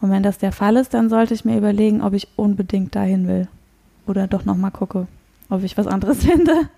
Und 0.00 0.10
wenn 0.10 0.22
das 0.22 0.38
der 0.38 0.52
Fall 0.52 0.76
ist, 0.76 0.94
dann 0.94 1.10
sollte 1.10 1.34
ich 1.34 1.44
mir 1.44 1.56
überlegen, 1.58 2.02
ob 2.02 2.14
ich 2.14 2.28
unbedingt 2.36 2.94
dahin 2.94 3.28
will. 3.28 3.48
Oder 4.06 4.26
doch 4.26 4.44
nochmal 4.44 4.70
gucke, 4.70 5.06
ob 5.50 5.62
ich 5.62 5.76
was 5.76 5.86
anderes 5.86 6.18
finde. 6.24 6.68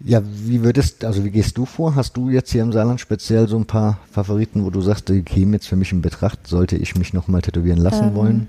Ja, 0.00 0.22
wie 0.24 0.62
würdest, 0.62 1.04
also 1.04 1.24
wie 1.24 1.30
gehst 1.30 1.58
du 1.58 1.64
vor? 1.64 1.96
Hast 1.96 2.16
du 2.16 2.30
jetzt 2.30 2.52
hier 2.52 2.62
im 2.62 2.72
Saarland 2.72 3.00
speziell 3.00 3.48
so 3.48 3.56
ein 3.56 3.66
paar 3.66 3.98
Favoriten, 4.10 4.64
wo 4.64 4.70
du 4.70 4.80
sagst, 4.80 5.08
die 5.08 5.22
kämen 5.22 5.54
jetzt 5.54 5.66
für 5.66 5.76
mich 5.76 5.90
in 5.90 6.02
Betracht, 6.02 6.46
sollte 6.46 6.76
ich 6.76 6.96
mich 6.96 7.12
nochmal 7.12 7.42
tätowieren 7.42 7.78
lassen 7.78 8.08
ähm, 8.08 8.14
wollen? 8.14 8.46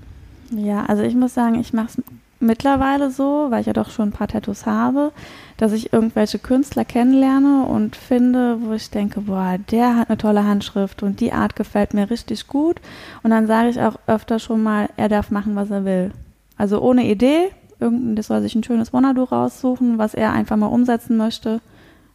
Ja, 0.56 0.84
also 0.86 1.02
ich 1.02 1.14
muss 1.14 1.34
sagen, 1.34 1.58
ich 1.58 1.72
mache 1.72 1.88
es 1.88 2.02
mittlerweile 2.40 3.10
so, 3.10 3.48
weil 3.50 3.60
ich 3.60 3.66
ja 3.66 3.72
doch 3.72 3.90
schon 3.90 4.08
ein 4.08 4.12
paar 4.12 4.28
Tattoos 4.28 4.64
habe, 4.64 5.12
dass 5.56 5.72
ich 5.72 5.92
irgendwelche 5.92 6.38
Künstler 6.38 6.84
kennenlerne 6.84 7.64
und 7.64 7.96
finde, 7.96 8.58
wo 8.62 8.72
ich 8.72 8.90
denke, 8.90 9.22
boah, 9.22 9.58
der 9.70 9.96
hat 9.96 10.08
eine 10.08 10.18
tolle 10.18 10.44
Handschrift 10.44 11.02
und 11.02 11.20
die 11.20 11.32
Art 11.32 11.54
gefällt 11.56 11.94
mir 11.94 12.10
richtig 12.10 12.46
gut. 12.46 12.80
Und 13.22 13.30
dann 13.30 13.46
sage 13.46 13.68
ich 13.68 13.80
auch 13.80 13.98
öfter 14.06 14.38
schon 14.38 14.62
mal, 14.62 14.88
er 14.96 15.08
darf 15.08 15.30
machen, 15.30 15.54
was 15.56 15.70
er 15.70 15.84
will. 15.84 16.12
Also 16.56 16.80
ohne 16.80 17.06
Idee, 17.06 17.50
irgendein, 17.80 18.16
das 18.16 18.26
soll 18.26 18.42
sich 18.42 18.54
ein 18.54 18.64
schönes 18.64 18.92
Wonadu 18.92 19.24
raussuchen, 19.24 19.98
was 19.98 20.14
er 20.14 20.32
einfach 20.32 20.56
mal 20.56 20.66
umsetzen 20.66 21.16
möchte 21.16 21.60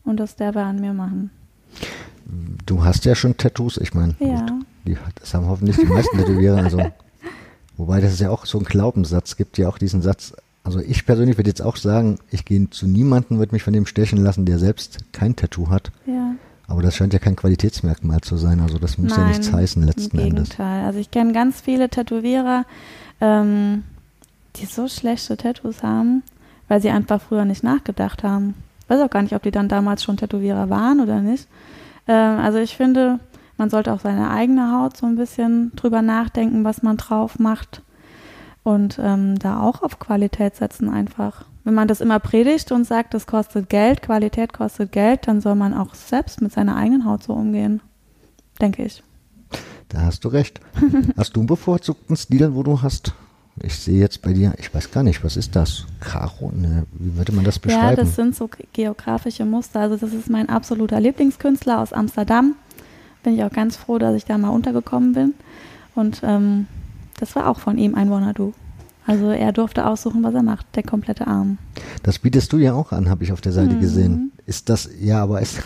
und 0.04 0.20
das 0.20 0.36
darf 0.36 0.56
er 0.56 0.66
an 0.66 0.80
mir 0.80 0.94
machen. 0.94 1.32
Du 2.66 2.84
hast 2.84 3.06
ja 3.06 3.16
schon 3.16 3.38
Tattoos, 3.38 3.78
ich 3.78 3.94
meine, 3.94 4.16
ja. 4.20 4.46
das 5.20 5.34
haben 5.34 5.48
hoffentlich 5.48 5.78
die 5.78 5.86
meisten 5.86 6.18
Tätowierer, 6.18 6.58
also 6.58 6.82
Wobei 7.78 8.02
das 8.02 8.14
ist 8.14 8.22
ja 8.22 8.30
auch 8.30 8.46
so 8.46 8.58
ein 8.58 8.64
Glaubenssatz 8.64 9.36
gibt, 9.36 9.58
ja 9.58 9.68
auch 9.68 9.78
diesen 9.78 10.02
Satz. 10.02 10.34
Also 10.64 10.80
ich 10.80 11.06
persönlich 11.06 11.38
würde 11.38 11.50
jetzt 11.50 11.62
auch 11.62 11.76
sagen, 11.76 12.18
ich 12.32 12.46
gehe 12.46 12.70
zu 12.70 12.88
niemandem, 12.88 13.38
würde 13.38 13.54
mich 13.54 13.64
von 13.64 13.74
dem 13.74 13.86
stechen 13.86 14.18
lassen, 14.18 14.46
der 14.46 14.60
selbst 14.60 15.00
kein 15.12 15.36
Tattoo 15.36 15.70
hat. 15.70 15.92
Ja. 16.06 16.36
Aber 16.68 16.82
das 16.82 16.96
scheint 16.96 17.14
ja 17.14 17.20
kein 17.20 17.36
Qualitätsmerkmal 17.36 18.22
zu 18.22 18.38
sein. 18.38 18.60
Also 18.62 18.80
das 18.80 18.98
muss 18.98 19.12
Nein, 19.12 19.20
ja 19.20 19.28
nichts 19.28 19.54
heißen 19.54 19.84
letzten 19.84 20.18
im 20.18 20.28
Endes. 20.28 20.50
Gegenteil. 20.50 20.86
Also 20.86 21.00
ich 21.00 21.12
kenne 21.12 21.34
ganz 21.34 21.62
viele 21.62 21.90
Tätowierer, 21.90 22.66
ähm, 23.22 23.84
die 24.58 24.66
so 24.66 24.88
schlechte 24.88 25.38
Tattoos 25.38 25.84
haben, 25.84 26.24
weil 26.68 26.82
sie 26.82 26.90
einfach 26.90 27.22
früher 27.22 27.46
nicht 27.46 27.64
nachgedacht 27.64 28.24
haben. 28.24 28.56
Ich 28.82 28.90
weiß 28.90 29.02
auch 29.02 29.10
gar 29.10 29.22
nicht, 29.22 29.36
ob 29.36 29.44
die 29.44 29.52
dann 29.52 29.68
damals 29.68 30.04
schon 30.04 30.18
Tätowierer 30.18 30.70
waren 30.70 31.00
oder 31.00 31.22
nicht. 31.22 31.48
Ähm, 32.08 32.40
also 32.40 32.60
ich 32.60 32.76
finde, 32.76 33.20
man 33.58 33.70
sollte 33.70 33.94
auch 33.94 34.00
seine 34.00 34.30
eigene 34.30 34.72
Haut 34.72 34.98
so 34.98 35.06
ein 35.06 35.16
bisschen 35.16 35.72
drüber 35.76 36.02
nachdenken, 36.02 36.64
was 36.64 36.84
man 36.84 36.98
drauf 36.98 37.40
macht. 37.40 37.82
Und 38.64 39.00
ähm, 39.02 39.38
da 39.38 39.60
auch 39.60 39.84
auf 39.84 40.00
Qualität 40.00 40.56
setzen 40.56 40.90
einfach. 40.90 41.46
Wenn 41.64 41.74
man 41.74 41.88
das 41.88 42.02
immer 42.02 42.20
predigt 42.20 42.72
und 42.72 42.86
sagt, 42.86 43.14
das 43.14 43.28
kostet 43.28 43.70
Geld, 43.70 44.02
Qualität 44.02 44.54
kostet 44.54 44.92
Geld, 44.92 45.28
dann 45.28 45.42
soll 45.42 45.56
man 45.56 45.74
auch 45.74 45.94
selbst 45.96 46.42
mit 46.42 46.52
seiner 46.52 46.76
eigenen 46.76 47.06
Haut 47.06 47.24
so 47.24 47.34
umgehen. 47.34 47.82
Denke 48.62 48.86
ich. 48.86 49.04
Da 49.90 50.02
hast 50.02 50.26
du 50.26 50.30
recht. 50.30 50.60
hast 51.18 51.36
du 51.36 51.42
einen 51.42 51.48
bevorzugten 51.48 52.16
Stil, 52.16 52.54
wo 52.54 52.64
du 52.64 52.82
hast? 52.82 53.14
Ich 53.64 53.80
sehe 53.80 54.00
jetzt 54.00 54.22
bei 54.22 54.34
dir, 54.34 54.54
ich 54.58 54.74
weiß 54.74 54.92
gar 54.92 55.04
nicht, 55.04 55.24
was 55.24 55.38
ist 55.38 55.56
das? 55.56 55.86
Karo? 56.02 56.52
Ne, 56.54 56.86
wie 56.94 57.16
würde 57.16 57.32
man 57.32 57.46
das 57.46 57.58
beschreiben? 57.58 57.90
Ja, 57.90 57.96
das 57.96 58.16
sind 58.16 58.36
so 58.36 58.50
geografische 58.74 59.46
Muster. 59.46 59.80
Also 59.80 59.96
das 59.96 60.14
ist 60.14 60.30
mein 60.30 60.50
absoluter 60.50 61.00
Lieblingskünstler 61.00 61.80
aus 61.80 61.94
Amsterdam 61.94 62.56
bin 63.26 63.36
ich 63.36 63.44
auch 63.44 63.52
ganz 63.52 63.76
froh, 63.76 63.98
dass 63.98 64.16
ich 64.16 64.24
da 64.24 64.38
mal 64.38 64.50
untergekommen 64.50 65.14
bin. 65.14 65.34
Und 65.96 66.22
ähm, 66.24 66.68
das 67.20 67.36
war 67.36 67.50
auch 67.50 67.60
von 67.60 67.78
ihm 67.78 67.96
ein 67.96 68.10
Wanna-Do. 68.10 68.54
Also 69.06 69.30
er 69.30 69.52
durfte 69.52 69.86
aussuchen, 69.86 70.24
was 70.24 70.34
er 70.34 70.44
macht, 70.44 70.66
der 70.76 70.84
komplette 70.84 71.28
Arm. 71.28 71.58
Das 72.04 72.20
bietest 72.20 72.54
du 72.54 72.58
ja 72.58 72.74
auch 72.74 72.92
an, 72.92 73.10
habe 73.10 73.24
ich 73.24 73.34
auf 73.34 73.42
der 73.42 73.52
Seite 73.52 73.76
mhm. 73.76 73.82
gesehen. 73.82 74.32
Ist 74.46 74.70
das, 74.70 74.90
ja, 75.00 75.22
aber 75.22 75.42
ist, 75.42 75.60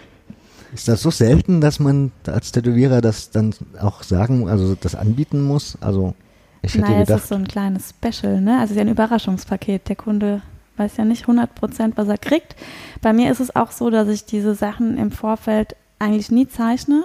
ist 0.74 0.88
das 0.88 1.02
so 1.02 1.10
selten, 1.10 1.60
dass 1.60 1.80
man 1.80 2.12
als 2.26 2.52
Tätowierer 2.52 3.00
das 3.00 3.30
dann 3.30 3.54
auch 3.80 4.02
sagen, 4.02 4.48
also 4.48 4.74
das 4.74 4.94
anbieten 4.94 5.42
muss? 5.42 5.76
Also 5.80 6.14
ich 6.62 6.74
hätte 6.74 6.84
naja, 6.84 7.00
gedacht. 7.00 7.18
es 7.18 7.22
ist 7.24 7.28
so 7.28 7.34
ein 7.34 7.48
kleines 7.48 7.90
Special, 7.90 8.40
ne? 8.40 8.54
Also 8.54 8.64
es 8.64 8.70
ist 8.72 8.76
ja 8.76 8.82
ein 8.82 8.88
Überraschungspaket. 8.88 9.88
Der 9.88 9.96
Kunde 9.96 10.42
weiß 10.76 10.96
ja 10.96 11.04
nicht 11.04 11.22
100 11.22 11.54
Prozent, 11.54 11.96
was 11.96 12.08
er 12.08 12.18
kriegt. 12.18 12.56
Bei 13.00 13.12
mir 13.12 13.30
ist 13.30 13.40
es 13.40 13.54
auch 13.54 13.70
so, 13.70 13.90
dass 13.90 14.08
ich 14.08 14.24
diese 14.24 14.54
Sachen 14.54 14.98
im 14.98 15.10
Vorfeld 15.10 15.76
eigentlich 15.98 16.30
nie 16.30 16.48
zeichne, 16.48 17.04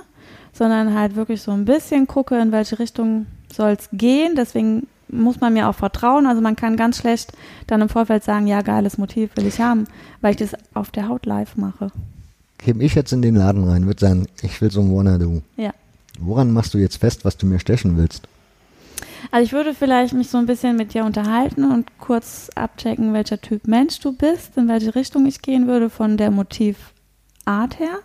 sondern 0.54 0.98
halt 0.98 1.16
wirklich 1.16 1.42
so 1.42 1.52
ein 1.52 1.66
bisschen 1.66 2.08
gucke, 2.08 2.40
in 2.40 2.52
welche 2.52 2.80
Richtung 2.80 3.28
soll 3.54 3.72
es 3.72 3.90
gehen. 3.92 4.36
Deswegen 4.36 4.88
muss 5.08 5.40
man 5.40 5.54
mir 5.54 5.70
auch 5.70 5.76
vertrauen. 5.76 6.26
Also 6.26 6.42
man 6.42 6.56
kann 6.56 6.78
ganz 6.78 6.98
schlecht 6.98 7.34
dann 7.68 7.82
im 7.82 7.90
Vorfeld 7.90 8.24
sagen, 8.24 8.48
ja, 8.48 8.62
geiles 8.62 8.98
Motiv 8.98 9.32
will 9.36 9.46
ich 9.46 9.60
haben, 9.60 9.86
weil 10.22 10.32
ich 10.32 10.38
das 10.38 10.56
auf 10.74 10.92
der 10.92 11.08
Haut 11.08 11.26
live 11.26 11.56
mache. 11.58 11.92
Käme 12.58 12.84
ich 12.84 12.96
jetzt 12.96 13.12
in 13.12 13.22
den 13.22 13.36
Laden 13.36 13.64
rein, 13.66 13.86
würde 13.86 14.00
sagen, 14.00 14.28
ich 14.42 14.62
will 14.62 14.72
so 14.72 14.82
ein 14.82 14.94
Wanna-Do. 14.94 15.42
Ja. 15.58 15.72
Woran 16.20 16.52
machst 16.52 16.74
du 16.74 16.78
jetzt 16.78 16.98
fest, 16.98 17.26
was 17.26 17.38
du 17.38 17.46
mir 17.46 17.60
stechen 17.60 17.98
willst? 17.98 18.28
Also 19.32 19.46
ich 19.46 19.54
würde 19.54 19.74
vielleicht 19.74 20.14
mich 20.14 20.30
so 20.30 20.38
ein 20.38 20.46
bisschen 20.46 20.76
mit 20.76 20.94
dir 20.94 21.06
unterhalten 21.06 21.72
und 21.72 21.98
kurz 22.00 22.50
abchecken, 22.56 23.14
welcher 23.14 23.42
Typ 23.42 23.68
Mensch 23.68 24.00
du 24.00 24.14
bist, 24.14 24.58
in 24.58 24.68
welche 24.68 24.96
Richtung 24.96 25.26
ich 25.26 25.42
gehen 25.42 25.68
würde 25.68 25.90
von 25.90 26.18
der 26.18 26.32
Motivart 26.32 27.80
her. 27.80 28.00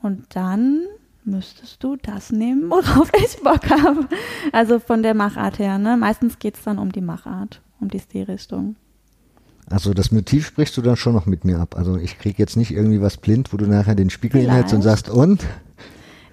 Und 0.00 0.24
dann 0.34 0.80
müsstest 1.24 1.82
du 1.82 1.96
das 1.96 2.32
nehmen, 2.32 2.70
worauf 2.70 3.10
ich 3.24 3.42
Bock 3.42 3.70
habe. 3.70 4.08
Also 4.52 4.78
von 4.78 5.02
der 5.02 5.14
Machart 5.14 5.58
her. 5.58 5.78
Ne? 5.78 5.96
Meistens 5.96 6.38
geht 6.38 6.56
es 6.56 6.64
dann 6.64 6.78
um 6.78 6.92
die 6.92 7.00
Machart, 7.00 7.60
um 7.80 7.88
die 7.88 8.00
Stilrichtung. 8.00 8.76
Also 9.70 9.94
das 9.94 10.10
Motiv 10.10 10.46
sprichst 10.46 10.76
du 10.76 10.82
dann 10.82 10.96
schon 10.96 11.14
noch 11.14 11.26
mit 11.26 11.44
mir 11.44 11.58
ab. 11.58 11.76
Also 11.76 11.96
ich 11.96 12.18
kriege 12.18 12.36
jetzt 12.38 12.56
nicht 12.56 12.72
irgendwie 12.72 13.00
was 13.00 13.16
blind, 13.16 13.52
wo 13.52 13.56
du 13.56 13.66
nachher 13.66 13.94
den 13.94 14.10
Spiegel 14.10 14.42
hinhältst 14.42 14.74
und 14.74 14.82
sagst, 14.82 15.08
und? 15.08 15.46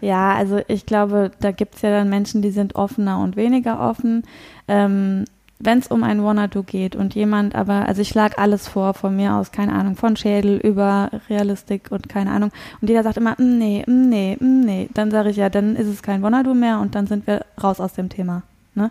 Ja, 0.01 0.33
also 0.33 0.62
ich 0.67 0.85
glaube, 0.85 1.31
da 1.39 1.51
gibt 1.51 1.75
es 1.75 1.81
ja 1.81 1.89
dann 1.89 2.09
Menschen, 2.09 2.41
die 2.41 2.51
sind 2.51 2.75
offener 2.75 3.19
und 3.19 3.35
weniger 3.35 3.79
offen. 3.79 4.23
Ähm, 4.67 5.25
wenn 5.62 5.79
es 5.79 5.88
um 5.88 6.03
ein 6.03 6.23
Wanna-Do 6.23 6.63
geht 6.63 6.95
und 6.95 7.15
jemand 7.15 7.53
aber, 7.53 7.85
also 7.85 8.01
ich 8.01 8.07
schlage 8.07 8.38
alles 8.38 8.69
vor 8.69 8.93
von 8.93 9.15
mir 9.15 9.33
aus, 9.33 9.51
keine 9.51 9.73
Ahnung, 9.73 9.97
von 9.97 10.15
Schädel 10.15 10.57
über 10.57 11.09
Realistik 11.29 11.91
und 11.91 12.07
keine 12.07 12.31
Ahnung. 12.31 12.51
Und 12.79 12.88
jeder 12.88 13.03
sagt 13.03 13.17
immer, 13.17 13.35
mm, 13.38 13.57
nee, 13.57 13.83
mm, 13.85 14.09
nee, 14.09 14.38
mm, 14.39 14.62
nee. 14.62 14.89
Dann 14.93 15.12
sage 15.12 15.31
ich 15.31 15.38
ja, 15.38 15.49
dann 15.49 15.75
ist 15.75 15.88
es 15.88 16.01
kein 16.01 16.21
Wanna-Do 16.21 16.53
mehr 16.53 16.79
und 16.79 16.95
dann 16.95 17.07
sind 17.07 17.27
wir 17.27 17.45
raus 17.62 17.81
aus 17.81 17.93
dem 17.93 18.07
Thema. 18.07 18.43
Ne? 18.73 18.89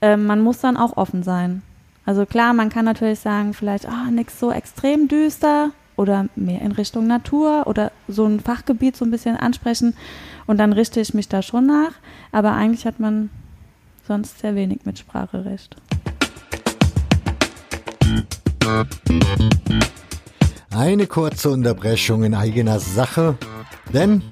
Ähm, 0.00 0.24
man 0.24 0.40
muss 0.40 0.60
dann 0.60 0.78
auch 0.78 0.96
offen 0.96 1.22
sein. 1.22 1.62
Also 2.06 2.24
klar, 2.24 2.54
man 2.54 2.70
kann 2.70 2.86
natürlich 2.86 3.20
sagen, 3.20 3.52
vielleicht, 3.52 3.86
ah, 3.86 4.06
oh, 4.06 4.10
nix 4.10 4.40
so 4.40 4.50
extrem 4.50 5.08
düster 5.08 5.72
oder 5.98 6.26
mehr 6.36 6.62
in 6.62 6.72
Richtung 6.72 7.06
Natur 7.06 7.66
oder 7.66 7.92
so 8.06 8.24
ein 8.24 8.40
Fachgebiet 8.40 8.96
so 8.96 9.04
ein 9.04 9.10
bisschen 9.10 9.36
ansprechen 9.36 9.94
und 10.46 10.58
dann 10.58 10.72
richte 10.72 11.00
ich 11.00 11.12
mich 11.12 11.28
da 11.28 11.42
schon 11.42 11.66
nach. 11.66 11.92
Aber 12.32 12.52
eigentlich 12.52 12.86
hat 12.86 13.00
man 13.00 13.30
sonst 14.06 14.38
sehr 14.38 14.54
wenig 14.54 14.80
Mitspracherecht. 14.84 15.76
Eine 20.70 21.06
kurze 21.06 21.50
Unterbrechung 21.50 22.22
in 22.22 22.34
eigener 22.34 22.78
Sache, 22.78 23.36
denn 23.92 24.22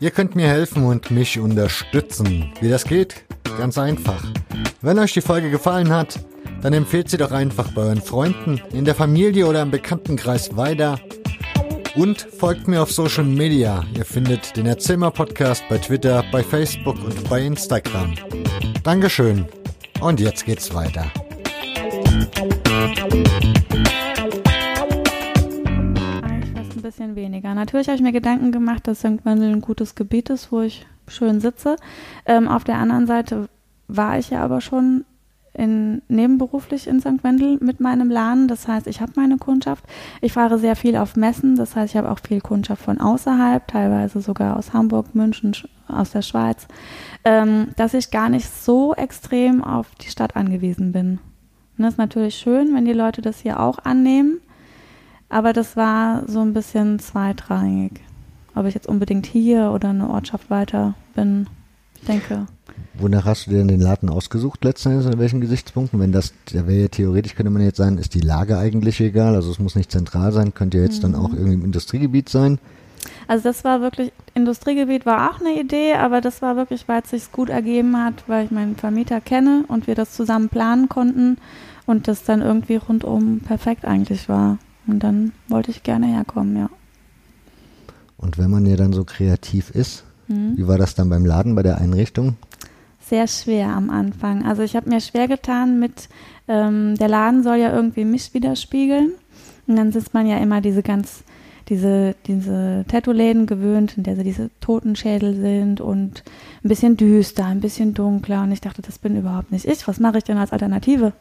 ihr 0.00 0.10
könnt 0.10 0.34
mir 0.34 0.48
helfen 0.48 0.84
und 0.84 1.10
mich 1.10 1.38
unterstützen. 1.38 2.52
Wie 2.60 2.68
das 2.68 2.84
geht? 2.84 3.24
Ganz 3.58 3.78
einfach. 3.78 4.24
Wenn 4.80 4.98
euch 4.98 5.12
die 5.12 5.20
Folge 5.20 5.50
gefallen 5.50 5.90
hat, 5.90 6.18
dann 6.62 6.72
empfehlt 6.72 7.10
sie 7.10 7.16
doch 7.16 7.32
einfach 7.32 7.72
bei 7.72 7.82
euren 7.82 8.00
Freunden, 8.00 8.60
in 8.72 8.84
der 8.84 8.94
Familie 8.94 9.46
oder 9.46 9.62
im 9.62 9.70
Bekanntenkreis 9.70 10.56
weiter. 10.56 10.98
Und 11.94 12.22
folgt 12.22 12.68
mir 12.68 12.82
auf 12.82 12.90
Social 12.90 13.24
Media. 13.24 13.84
Ihr 13.94 14.04
findet 14.06 14.56
den 14.56 14.64
Erzählmer 14.64 15.10
Podcast 15.10 15.62
bei 15.68 15.76
Twitter, 15.76 16.24
bei 16.32 16.42
Facebook 16.42 16.96
und 17.04 17.28
bei 17.28 17.42
Instagram. 17.42 18.14
Dankeschön. 18.82 19.44
Und 20.00 20.18
jetzt 20.18 20.46
geht's 20.46 20.72
weiter. 20.74 21.04
ein 26.74 26.82
bisschen 26.82 27.14
weniger. 27.14 27.54
Natürlich 27.54 27.88
habe 27.88 27.96
ich 27.96 28.02
mir 28.02 28.12
Gedanken 28.12 28.52
gemacht, 28.52 28.86
dass. 28.86 29.04
Wendel 29.04 29.52
ein 29.52 29.60
gutes 29.60 29.94
Gebiet 29.94 30.30
ist, 30.30 30.50
wo 30.50 30.62
ich 30.62 30.86
schön 31.08 31.40
sitze. 31.40 31.76
Ähm, 32.24 32.48
auf 32.48 32.64
der 32.64 32.76
anderen 32.76 33.06
Seite 33.06 33.48
war 33.88 34.18
ich 34.18 34.30
ja 34.30 34.42
aber 34.42 34.60
schon 34.62 35.04
in, 35.54 36.02
nebenberuflich 36.08 36.86
in 36.86 37.00
St. 37.00 37.22
Wendel 37.22 37.58
mit 37.60 37.80
meinem 37.80 38.10
Laden. 38.10 38.48
Das 38.48 38.68
heißt, 38.68 38.86
ich 38.86 39.00
habe 39.00 39.12
meine 39.16 39.36
Kundschaft. 39.36 39.84
Ich 40.20 40.32
fahre 40.32 40.58
sehr 40.58 40.76
viel 40.76 40.96
auf 40.96 41.16
Messen. 41.16 41.56
Das 41.56 41.76
heißt, 41.76 41.92
ich 41.92 41.96
habe 41.96 42.10
auch 42.10 42.20
viel 42.26 42.40
Kundschaft 42.40 42.82
von 42.82 43.00
außerhalb, 43.00 43.66
teilweise 43.68 44.20
sogar 44.20 44.56
aus 44.56 44.72
Hamburg, 44.72 45.14
München, 45.14 45.54
aus 45.88 46.10
der 46.10 46.22
Schweiz, 46.22 46.66
ähm, 47.24 47.68
dass 47.76 47.94
ich 47.94 48.10
gar 48.10 48.28
nicht 48.28 48.48
so 48.48 48.94
extrem 48.94 49.62
auf 49.62 49.94
die 49.96 50.08
Stadt 50.08 50.36
angewiesen 50.36 50.92
bin. 50.92 51.18
Und 51.76 51.84
das 51.84 51.94
ist 51.94 51.98
natürlich 51.98 52.36
schön, 52.36 52.74
wenn 52.74 52.84
die 52.84 52.92
Leute 52.92 53.22
das 53.22 53.40
hier 53.40 53.60
auch 53.60 53.78
annehmen. 53.78 54.40
Aber 55.28 55.52
das 55.52 55.76
war 55.76 56.28
so 56.28 56.40
ein 56.40 56.52
bisschen 56.52 56.98
zweitrangig. 56.98 58.00
Ob 58.54 58.66
ich 58.66 58.74
jetzt 58.74 58.88
unbedingt 58.88 59.26
hier 59.26 59.72
oder 59.72 59.88
eine 59.88 60.10
Ortschaft 60.10 60.50
weiter 60.50 60.94
bin, 61.14 61.46
denke. 62.08 62.46
Wonach 62.94 63.24
hast 63.24 63.46
du 63.46 63.50
dir 63.50 63.58
denn 63.58 63.68
den 63.68 63.80
Laden 63.80 64.08
ausgesucht 64.08 64.64
letzten 64.64 64.90
Endes, 64.90 65.06
an 65.06 65.18
welchen 65.18 65.40
Gesichtspunkten? 65.40 65.98
Wenn 65.98 66.12
das, 66.12 66.34
da 66.52 66.66
wäre 66.66 66.82
ja 66.82 66.88
theoretisch, 66.88 67.34
könnte 67.34 67.50
man 67.50 67.62
jetzt 67.62 67.78
sagen, 67.78 67.98
ist 67.98 68.14
die 68.14 68.20
Lage 68.20 68.58
eigentlich 68.58 69.00
egal, 69.00 69.34
also 69.34 69.50
es 69.50 69.58
muss 69.58 69.74
nicht 69.74 69.90
zentral 69.90 70.32
sein, 70.32 70.54
könnte 70.54 70.78
ja 70.78 70.84
jetzt 70.84 70.98
mhm. 70.98 71.12
dann 71.12 71.14
auch 71.14 71.32
irgendwie 71.32 71.54
im 71.54 71.64
Industriegebiet 71.64 72.28
sein. 72.28 72.58
Also 73.26 73.44
das 73.44 73.64
war 73.64 73.80
wirklich, 73.80 74.12
Industriegebiet 74.34 75.06
war 75.06 75.30
auch 75.30 75.40
eine 75.40 75.58
Idee, 75.58 75.94
aber 75.94 76.20
das 76.20 76.42
war 76.42 76.56
wirklich, 76.56 76.86
weil 76.88 77.02
es 77.02 77.10
sich 77.10 77.32
gut 77.32 77.48
ergeben 77.48 77.96
hat, 77.96 78.24
weil 78.26 78.44
ich 78.44 78.50
meinen 78.50 78.76
Vermieter 78.76 79.20
kenne 79.20 79.64
und 79.68 79.86
wir 79.86 79.94
das 79.94 80.12
zusammen 80.12 80.48
planen 80.48 80.88
konnten 80.88 81.38
und 81.86 82.08
das 82.08 82.24
dann 82.24 82.42
irgendwie 82.42 82.76
rundum 82.76 83.40
perfekt 83.40 83.84
eigentlich 83.84 84.28
war. 84.28 84.58
Und 84.86 85.00
dann 85.00 85.32
wollte 85.48 85.70
ich 85.70 85.82
gerne 85.82 86.06
herkommen, 86.06 86.56
ja. 86.56 86.70
Und 88.16 88.38
wenn 88.38 88.50
man 88.50 88.66
ja 88.66 88.76
dann 88.76 88.92
so 88.92 89.04
kreativ 89.04 89.70
ist, 89.70 90.04
mhm. 90.32 90.58
wie 90.58 90.66
war 90.66 90.78
das 90.78 90.94
dann 90.94 91.08
beim 91.08 91.24
Laden, 91.24 91.54
bei 91.54 91.62
der 91.62 91.78
Einrichtung? 91.78 92.36
sehr 93.12 93.28
schwer 93.28 93.68
am 93.68 93.90
Anfang. 93.90 94.46
Also 94.46 94.62
ich 94.62 94.74
habe 94.74 94.88
mir 94.88 95.02
schwer 95.02 95.28
getan 95.28 95.78
mit, 95.78 96.08
ähm, 96.48 96.94
der 96.96 97.08
Laden 97.08 97.42
soll 97.42 97.56
ja 97.56 97.70
irgendwie 97.70 98.06
mich 98.06 98.32
widerspiegeln. 98.32 99.12
Und 99.66 99.76
dann 99.76 99.92
sitzt 99.92 100.14
man 100.14 100.26
ja 100.26 100.38
immer 100.38 100.62
diese 100.62 100.82
ganz, 100.82 101.22
diese, 101.68 102.14
diese 102.26 102.86
Tattoo-Läden 102.88 103.44
gewöhnt, 103.44 103.98
in 103.98 104.02
der 104.02 104.16
so 104.16 104.22
diese 104.22 104.48
Totenschädel 104.60 105.34
sind 105.34 105.82
und 105.82 106.24
ein 106.64 106.68
bisschen 106.68 106.96
düster, 106.96 107.44
ein 107.44 107.60
bisschen 107.60 107.92
dunkler. 107.92 108.44
Und 108.44 108.52
ich 108.52 108.62
dachte, 108.62 108.80
das 108.80 108.98
bin 108.98 109.14
überhaupt 109.14 109.52
nicht 109.52 109.66
ich. 109.66 109.86
Was 109.86 110.00
mache 110.00 110.16
ich 110.16 110.24
denn 110.24 110.38
als 110.38 110.52
Alternative? 110.52 111.12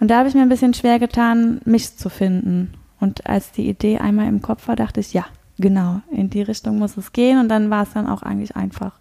Und 0.00 0.10
da 0.10 0.18
habe 0.18 0.28
ich 0.28 0.34
mir 0.34 0.42
ein 0.42 0.50
bisschen 0.50 0.74
schwer 0.74 0.98
getan, 0.98 1.62
mich 1.64 1.96
zu 1.96 2.10
finden. 2.10 2.74
Und 3.00 3.26
als 3.26 3.52
die 3.52 3.68
Idee 3.70 3.98
einmal 3.98 4.28
im 4.28 4.42
Kopf 4.42 4.68
war, 4.68 4.76
dachte 4.76 5.00
ich, 5.00 5.14
ja, 5.14 5.24
genau, 5.58 6.00
in 6.10 6.30
die 6.30 6.42
Richtung 6.42 6.78
muss 6.78 6.96
es 6.96 7.12
gehen. 7.12 7.38
Und 7.38 7.48
dann 7.48 7.70
war 7.70 7.82
es 7.84 7.92
dann 7.92 8.06
auch 8.06 8.22
eigentlich 8.22 8.56
einfach. 8.56 8.92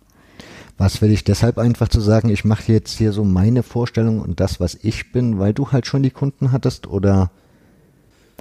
Was 0.78 1.02
will 1.02 1.12
ich 1.12 1.24
deshalb 1.24 1.58
einfach 1.58 1.90
zu 1.90 2.02
sagen, 2.02 2.30
ich 2.30 2.44
mache 2.44 2.72
jetzt 2.72 2.98
hier 2.98 3.12
so 3.12 3.24
meine 3.24 3.62
Vorstellung 3.62 4.20
und 4.20 4.40
das, 4.40 4.60
was 4.60 4.76
ich 4.82 5.12
bin, 5.12 5.38
weil 5.38 5.54
du 5.54 5.72
halt 5.72 5.86
schon 5.86 6.02
die 6.02 6.10
Kunden 6.10 6.52
hattest 6.52 6.88
oder? 6.88 7.30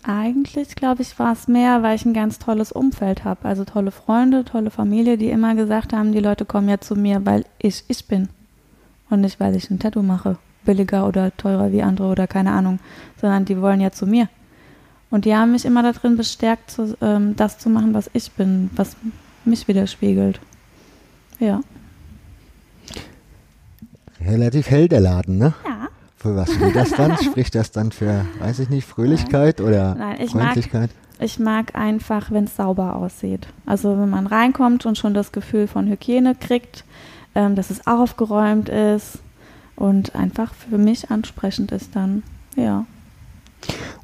Eigentlich, 0.03 0.75
glaube 0.75 1.03
ich, 1.03 1.19
war 1.19 1.33
es 1.33 1.49
mehr, 1.49 1.83
weil 1.83 1.97
ich 1.97 2.07
ein 2.07 2.15
ganz 2.15 2.39
tolles 2.39 2.73
Umfeld 2.73 3.25
habe. 3.25 3.47
Also 3.47 3.65
tolle 3.65 3.91
Freunde, 3.91 4.45
tolle 4.45 4.71
Familie, 4.71 5.19
die 5.19 5.29
immer 5.29 5.55
gesagt 5.55 5.93
haben, 5.93 6.13
die 6.13 6.21
Leute 6.21 6.47
kommen 6.47 6.69
ja 6.69 6.81
zu 6.81 6.97
mir, 6.97 7.27
weil 7.27 7.45
ich 7.59 7.85
ich 7.89 8.07
bin. 8.07 8.31
Und 9.11 9.21
nicht, 9.21 9.41
weil 9.41 9.55
ich 9.55 9.71
ein 9.71 9.79
Tattoo 9.79 10.03
mache. 10.03 10.39
Billiger 10.65 11.07
oder 11.07 11.37
teurer 11.37 11.73
wie 11.73 11.83
andere 11.83 12.09
oder 12.09 12.27
keine 12.27 12.53
Ahnung. 12.53 12.79
Sondern 13.21 13.45
die 13.45 13.61
wollen 13.61 13.81
ja 13.81 13.91
zu 13.91 14.07
mir. 14.07 14.29
Und 15.11 15.25
die 15.25 15.35
haben 15.35 15.53
mich 15.53 15.65
immer 15.65 15.83
darin 15.83 16.17
bestärkt, 16.17 16.71
zu, 16.71 16.97
ähm, 17.01 17.35
das 17.37 17.59
zu 17.59 17.69
machen, 17.69 17.95
was 17.95 18.09
ich 18.13 18.31
bin, 18.33 18.71
was 18.77 18.97
mich 19.45 19.67
widerspiegelt. 19.67 20.41
Ja. 21.41 21.61
Relativ 24.21 24.71
hell 24.71 24.89
der 24.89 25.01
Laden, 25.01 25.39
ne? 25.39 25.55
Ja. 25.67 25.89
Für 26.17 26.37
was 26.37 26.53
steht 26.53 26.77
das 26.77 26.91
dann? 26.91 27.17
Spricht 27.23 27.55
das 27.55 27.73
dann 27.73 27.93
für, 27.93 28.27
weiß 28.41 28.59
ich 28.59 28.69
nicht, 28.69 28.87
Fröhlichkeit 28.87 29.61
oder 29.61 29.95
Nein, 29.95 30.17
ich 30.21 30.33
Freundlichkeit? 30.33 30.91
Mag, 30.91 31.25
ich 31.25 31.39
mag 31.39 31.75
einfach, 31.75 32.31
wenn 32.31 32.45
es 32.45 32.57
sauber 32.57 32.97
aussieht. 32.97 33.49
Also 33.65 33.99
wenn 33.99 34.11
man 34.11 34.27
reinkommt 34.27 34.85
und 34.85 34.99
schon 34.99 35.15
das 35.15 35.33
Gefühl 35.33 35.67
von 35.67 35.89
Hygiene 35.89 36.35
kriegt, 36.35 36.85
ähm, 37.35 37.57
dass 37.57 37.71
es 37.71 37.87
aufgeräumt 37.87 38.69
ist 38.69 39.21
und 39.77 40.15
einfach 40.15 40.53
für 40.53 40.77
mich 40.77 41.11
ansprechend 41.11 41.73
ist 41.73 41.97
dann. 41.97 42.23
Ja. 42.55 42.85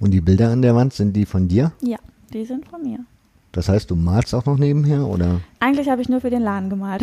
Und 0.01 0.11
die 0.13 0.21
Bilder 0.21 0.51
an 0.51 0.63
der 0.63 0.75
Wand, 0.75 0.93
sind 0.93 1.15
die 1.15 1.27
von 1.27 1.49
dir? 1.49 1.73
Ja, 1.83 1.99
die 2.33 2.45
sind 2.45 2.67
von 2.69 2.83
mir. 2.83 2.99
Das 3.53 3.71
heißt, 3.71 3.91
du 3.91 3.97
malst 3.97 4.35
auch 4.35 4.45
noch 4.45 4.59
nebenher 4.59 5.07
oder? 5.07 5.41
Eigentlich 5.61 5.89
habe 5.89 6.03
ich 6.03 6.11
nur 6.11 6.21
für 6.21 6.29
den 6.29 6.43
Laden 6.43 6.69
gemalt. 6.69 7.03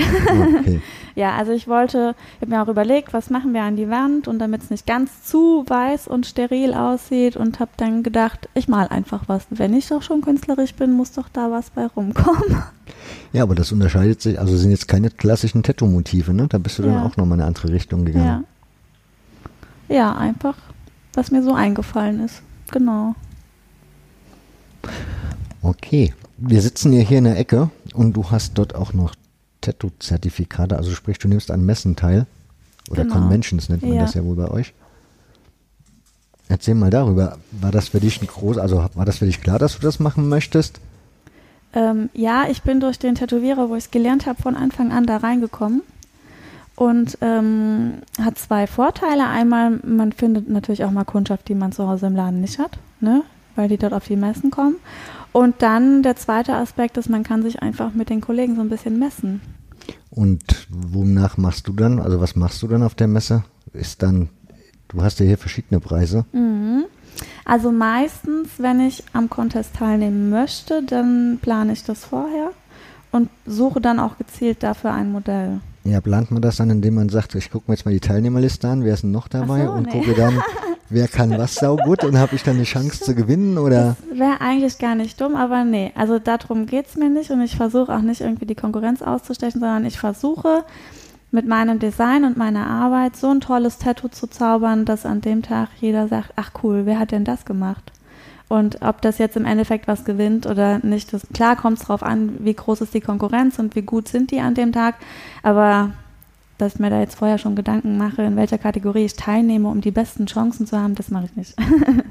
Okay. 0.60 0.82
ja, 1.16 1.36
also 1.36 1.52
ich 1.52 1.68
wollte, 1.68 2.14
ich 2.36 2.42
habe 2.42 2.52
mir 2.56 2.62
auch 2.62 2.68
überlegt, 2.68 3.12
was 3.12 3.32
machen 3.32 3.56
wir 3.56 3.64
an 3.64 3.76
die 3.76 3.90
Wand 3.90 4.28
und 4.28 4.38
damit 4.38 4.62
es 4.62 4.70
nicht 4.70 4.86
ganz 4.86 5.24
zu 5.24 5.66
weiß 5.68 6.08
und 6.08 6.28
steril 6.28 6.76
aussieht 6.76 7.38
und 7.38 7.60
habe 7.60 7.72
dann 7.78 8.04
gedacht, 8.04 8.50
ich 8.54 8.68
mal 8.68 8.88
einfach 8.88 9.24
was. 9.26 9.48
Wenn 9.50 9.74
ich 9.74 9.88
doch 9.88 10.04
schon 10.04 10.22
künstlerisch 10.22 10.76
bin, 10.76 10.94
muss 10.94 11.14
doch 11.14 11.28
da 11.28 11.50
was 11.50 11.72
bei 11.72 11.88
rumkommen. 11.88 12.62
Ja, 13.32 13.42
aber 13.42 13.56
das 13.56 13.72
unterscheidet 13.72 14.22
sich, 14.22 14.40
also 14.40 14.56
sind 14.56 14.70
jetzt 14.70 14.88
keine 14.88 15.10
klassischen 15.10 15.64
Tattoo-Motive, 15.64 16.34
ne? 16.36 16.46
Da 16.50 16.60
bist 16.60 16.78
du 16.78 16.84
dann 16.84 16.94
Ja. 16.94 17.04
auch 17.04 17.18
nochmal 17.18 17.40
in 17.40 17.42
eine 17.42 17.46
andere 17.48 17.70
Richtung 17.70 18.06
gegangen. 18.06 18.46
Ja. 19.90 19.96
ja, 19.96 20.16
einfach, 20.16 20.56
was 21.14 21.32
mir 21.32 21.44
so 21.44 21.54
eingefallen 21.54 22.24
ist. 22.24 22.42
Genau. 22.72 23.16
Okay. 25.62 26.14
Wir 26.38 26.62
sitzen 26.62 26.92
ja 26.94 27.02
hier 27.02 27.20
in 27.20 27.24
der 27.26 27.38
Ecke 27.38 27.70
und 27.94 28.14
du 28.14 28.32
hast 28.32 28.58
dort 28.58 28.76
auch 28.76 28.94
noch 28.94 29.16
Tattoo-Zertifikate, 29.62 30.76
also 30.76 30.92
sprich, 30.92 31.20
du 31.20 31.28
nimmst 31.28 31.52
an 31.52 31.66
Messen 31.66 31.96
teil. 31.96 32.26
Oder 32.90 33.04
Genau. 33.04 33.16
Conventions 33.16 33.70
nennt 33.70 33.82
man 33.84 33.94
Ja. 33.94 34.02
das 34.02 34.14
ja 34.14 34.24
wohl 34.26 34.36
bei 34.36 34.50
euch. 34.52 34.74
Erzähl 36.50 36.76
mal 36.76 36.90
darüber. 36.90 37.38
War 37.52 37.72
das 37.72 37.88
für 37.90 38.02
dich 38.02 38.22
ein 38.22 38.28
groß, 38.28 38.58
also 38.58 38.90
war 38.94 39.06
das 39.06 39.20
für 39.20 39.26
dich 39.26 39.42
klar, 39.42 39.60
dass 39.60 39.76
du 39.76 39.82
das 39.82 40.00
machen 40.00 40.28
möchtest? 40.28 40.82
Ähm, 41.74 42.10
ja, 42.14 42.48
ich 42.50 42.62
bin 42.62 42.82
durch 42.82 43.00
den 43.00 43.16
Tätowierer, 43.16 43.70
wo 43.70 43.76
ich 43.76 43.86
es 43.86 43.92
gelernt 43.92 44.26
habe, 44.26 44.42
von 44.42 44.56
Anfang 44.56 44.92
an 44.92 45.06
da 45.06 45.18
reingekommen. 45.18 45.82
Und 46.76 47.18
ähm, 47.22 48.00
hat 48.20 48.38
zwei 48.40 48.66
Vorteile. 48.66 49.28
Einmal, 49.28 49.80
man 49.84 50.12
findet 50.12 50.50
natürlich 50.50 50.84
auch 50.84 50.92
mal 50.92 51.04
Kundschaft, 51.04 51.48
die 51.48 51.56
man 51.56 51.72
zu 51.72 51.88
Hause 51.88 52.08
im 52.08 52.16
Laden 52.16 52.42
nicht 52.42 52.58
hat, 52.58 52.80
ne? 53.00 53.24
weil 53.56 53.70
die 53.70 53.78
dort 53.78 53.94
auf 53.94 54.08
die 54.08 54.16
Messen 54.16 54.50
kommen. 54.50 54.78
Und 55.32 55.62
dann 55.62 56.04
der 56.04 56.16
zweite 56.16 56.56
Aspekt 56.56 56.98
ist, 56.98 57.10
man 57.10 57.24
kann 57.24 57.44
sich 57.44 57.62
einfach 57.62 57.94
mit 57.94 58.10
den 58.10 58.22
Kollegen 58.22 58.56
so 58.56 58.62
ein 58.62 58.70
bisschen 58.70 58.98
messen. 58.98 59.42
Und 60.10 60.68
wonach 60.70 61.38
machst 61.38 61.68
du 61.68 61.74
dann? 61.74 62.00
Also 62.00 62.22
was 62.22 62.36
machst 62.36 62.62
du 62.62 62.68
dann 62.68 62.84
auf 62.84 62.96
der 62.96 63.08
Messe? 63.08 63.44
Ist 63.74 64.04
dann, 64.04 64.30
du 64.88 65.02
hast 65.02 65.20
ja 65.20 65.26
hier 65.26 65.38
verschiedene 65.38 65.80
Preise. 65.80 66.26
Mhm. 66.32 66.86
Also 67.46 67.72
meistens, 67.72 68.50
wenn 68.58 68.80
ich 68.80 69.04
am 69.14 69.30
Contest 69.30 69.76
teilnehmen 69.76 70.30
möchte, 70.30 70.84
dann 70.84 71.40
plane 71.42 71.74
ich 71.74 71.84
das 71.84 72.06
vorher 72.06 72.52
und 73.12 73.30
suche 73.46 73.82
dann 73.82 74.00
auch 74.00 74.18
gezielt 74.18 74.64
dafür 74.64 74.94
ein 74.94 75.12
Modell. 75.12 75.60
Ja, 75.86 76.00
plant 76.00 76.32
man 76.32 76.42
das 76.42 76.58
dann, 76.58 76.70
indem 76.70 76.96
man 76.96 77.10
sagt, 77.10 77.36
ich 77.36 77.52
gucke 77.52 77.70
mir 77.70 77.76
jetzt 77.76 77.86
mal 77.86 77.92
die 77.92 78.00
Teilnehmerliste 78.00 78.68
an, 78.68 78.84
wer 78.84 78.94
ist 78.94 79.04
denn 79.04 79.12
noch 79.12 79.28
dabei 79.28 79.66
so, 79.66 79.72
und 79.72 79.88
nee. 79.88 79.92
gucke 79.92 80.14
dann, 80.14 80.42
wer 80.90 81.08
kann 81.08 81.38
was 81.38 81.56
saugut 81.56 82.04
und 82.06 82.18
habe 82.18 82.36
ich 82.36 82.44
dann 82.44 82.56
eine 82.56 82.64
Chance 82.64 83.04
zu 83.04 83.16
gewinnen 83.16 83.58
oder? 83.58 83.98
Das 84.10 84.20
wäre 84.20 84.40
eigentlich 84.40 84.78
gar 84.78 84.96
nicht 84.96 85.20
dumm, 85.20 85.36
aber 85.36 85.66
nee, 85.66 85.92
also 85.96 86.20
darum 86.20 86.68
geht 86.68 86.88
es 86.88 86.96
mir 86.96 87.10
nicht 87.10 87.32
und 87.32 87.42
ich 87.42 87.58
versuche 87.58 87.94
auch 87.94 88.02
nicht 88.02 88.22
irgendwie 88.22 88.46
die 88.46 88.56
Konkurrenz 88.56 89.02
auszustechen, 89.02 89.60
sondern 89.60 89.86
ich 89.86 90.00
versuche 90.00 90.64
mit 91.32 91.48
meinem 91.48 91.80
Design 91.80 92.24
und 92.24 92.38
meiner 92.38 92.68
Arbeit 92.68 93.16
so 93.18 93.30
ein 93.30 93.42
tolles 93.42 93.80
Tattoo 93.80 94.08
zu 94.08 94.28
zaubern, 94.28 94.86
dass 94.86 95.06
an 95.06 95.20
dem 95.20 95.42
Tag 95.42 95.70
jeder 95.82 96.08
sagt, 96.08 96.32
ach 96.36 96.52
cool, 96.64 96.86
wer 96.86 97.00
hat 97.00 97.12
denn 97.12 97.26
das 97.26 97.44
gemacht? 97.44 97.92
Und 98.50 98.82
ob 98.82 99.02
das 99.02 99.18
jetzt 99.18 99.36
im 99.36 99.46
Endeffekt 99.46 99.88
was 99.88 100.06
gewinnt 100.06 100.46
oder 100.46 100.80
nicht, 100.80 101.14
das, 101.14 101.26
klar 101.34 101.56
kommt 101.56 101.80
es 101.80 101.86
darauf 101.86 102.04
an, 102.04 102.36
wie 102.40 102.54
groß 102.54 102.82
ist 102.82 102.94
die 102.94 103.02
Konkurrenz 103.02 103.58
und 103.58 103.76
wie 103.76 103.82
gut 103.82 104.08
sind 104.08 104.32
die 104.32 104.42
an 104.42 104.54
dem 104.54 104.72
Tag, 104.72 104.96
aber 105.42 105.92
dass 106.58 106.76
ich 106.76 106.80
mir 106.80 106.90
da 106.90 107.00
jetzt 107.00 107.16
vorher 107.16 107.38
schon 107.38 107.56
Gedanken 107.56 107.98
mache, 107.98 108.22
in 108.22 108.36
welcher 108.36 108.58
Kategorie 108.58 109.06
ich 109.06 109.16
teilnehme, 109.16 109.68
um 109.68 109.82
die 109.82 109.92
besten 109.92 110.28
Chancen 110.28 110.68
zu 110.68 110.80
haben, 110.80 110.96
das 110.96 111.10
mache 111.10 111.26
ich 111.26 111.36
nicht. 111.36 111.56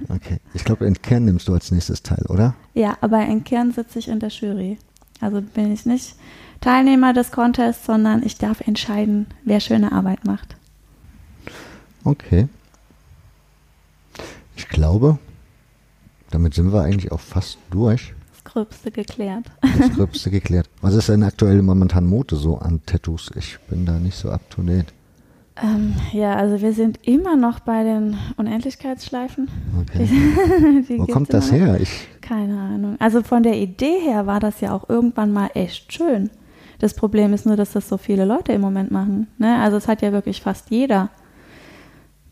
Okay, 0.09 0.40
ich 0.53 0.62
glaube, 0.64 0.85
in 0.85 1.01
Kern 1.01 1.25
nimmst 1.25 1.49
du 1.49 1.55
als 1.55 1.71
nächstes 1.71 2.03
teil, 2.03 2.23
oder? 2.29 2.55
Ja, 2.75 2.99
aber 3.01 3.25
in 3.25 3.45
Kern 3.45 3.73
sitze 3.73 3.99
ich 3.99 4.09
in 4.09 4.21
der 4.21 4.29
Jury. 4.29 4.77
Also 5.23 5.40
bin 5.40 5.73
ich 5.73 5.87
nicht 5.87 6.16
Teilnehmer 6.61 7.14
des 7.14 7.33
Contests, 7.33 7.87
sondern 7.87 8.23
ich 8.23 8.37
darf 8.37 8.61
entscheiden, 8.61 9.27
wer 9.45 9.61
schöne 9.61 9.90
Arbeit 9.90 10.27
macht. 10.27 10.55
Okay. 12.05 12.49
Ich 14.55 14.68
glaube, 14.68 15.18
damit 16.33 16.55
sind 16.55 16.73
wir 16.73 16.83
eigentlich 16.83 17.12
auch 17.12 17.21
fast 17.21 17.59
durch. 17.71 18.14
Das 18.33 18.45
Gröbste 18.45 18.90
geklärt. 18.90 19.45
Das 19.79 19.92
Gröbste 19.92 20.31
geklärt. 20.31 20.68
Was 20.81 20.95
ist 20.95 21.09
denn 21.09 21.23
aktuell 21.23 21.62
momentan 21.62 22.07
Mode 22.07 22.37
so 22.37 22.59
an 22.59 22.81
Tattoos? 22.87 23.31
Ich 23.37 23.59
bin 23.68 23.87
da 23.87 23.99
nicht 23.99 24.16
so 24.16 24.31
up 24.31 24.49
to 24.51 24.62
date. 24.62 24.92
Ähm, 25.62 25.95
ja, 26.12 26.35
also 26.35 26.62
wir 26.62 26.73
sind 26.73 26.99
immer 27.07 27.37
noch 27.37 27.61
bei 27.61 27.85
den 27.85 28.16
Unendlichkeitsschleifen. 28.37 29.49
Okay. 29.83 30.09
Die 30.88 30.95
Wo 30.99 31.05
gibt's 31.05 31.12
kommt 31.12 31.35
das 31.35 31.53
her? 31.53 31.79
Ich, 31.79 32.09
Keine 32.23 32.59
Ahnung. 32.59 32.97
Also 32.99 33.23
von 33.23 33.42
der 33.42 33.57
Idee 33.57 34.01
her 34.01 34.27
war 34.27 34.40
das 34.40 34.61
ja 34.61 34.75
auch 34.75 34.88
irgendwann 34.88 35.33
mal 35.33 35.51
echt 35.55 35.92
schön. 35.92 36.31
Das 36.79 36.95
Problem 36.95 37.33
ist 37.33 37.47
nur, 37.47 37.57
dass 37.57 37.73
das 37.73 37.88
so 37.88 37.99
viele 37.99 38.25
Leute 38.25 38.53
im 38.53 38.61
Moment 38.61 38.90
machen. 38.90 39.29
Ne? 39.38 39.61
Also 39.61 39.77
es 39.77 39.87
hat 39.87 40.03
ja 40.03 40.11
wirklich 40.12 40.40
fast 40.40 40.71
jeder. 40.71 41.11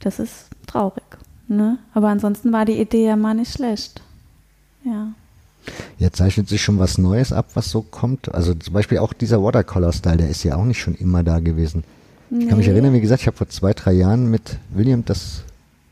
Das 0.00 0.18
ist 0.18 0.48
traurig. 0.66 1.04
Ne? 1.50 1.78
Aber 1.94 2.08
ansonsten 2.08 2.52
war 2.52 2.64
die 2.64 2.80
Idee 2.80 3.06
ja 3.06 3.16
mal 3.16 3.34
nicht 3.34 3.52
schlecht. 3.52 4.00
Ja. 4.84 5.08
jetzt 5.98 6.16
zeichnet 6.16 6.48
sich 6.48 6.62
schon 6.62 6.78
was 6.78 6.96
Neues 6.96 7.32
ab, 7.34 7.48
was 7.54 7.70
so 7.70 7.82
kommt. 7.82 8.32
Also 8.34 8.54
zum 8.54 8.72
Beispiel 8.72 8.98
auch 8.98 9.12
dieser 9.12 9.42
Watercolor-Style, 9.42 10.16
der 10.16 10.30
ist 10.30 10.42
ja 10.44 10.56
auch 10.56 10.64
nicht 10.64 10.80
schon 10.80 10.94
immer 10.94 11.22
da 11.22 11.38
gewesen. 11.40 11.84
Ich 12.30 12.48
kann 12.48 12.56
mich 12.56 12.66
Nee. 12.68 12.72
erinnern, 12.74 12.94
wie 12.94 13.00
gesagt, 13.00 13.20
ich 13.22 13.26
habe 13.26 13.36
vor 13.36 13.48
zwei, 13.48 13.74
drei 13.74 13.92
Jahren 13.92 14.30
mit 14.30 14.56
William 14.72 15.04
das 15.04 15.42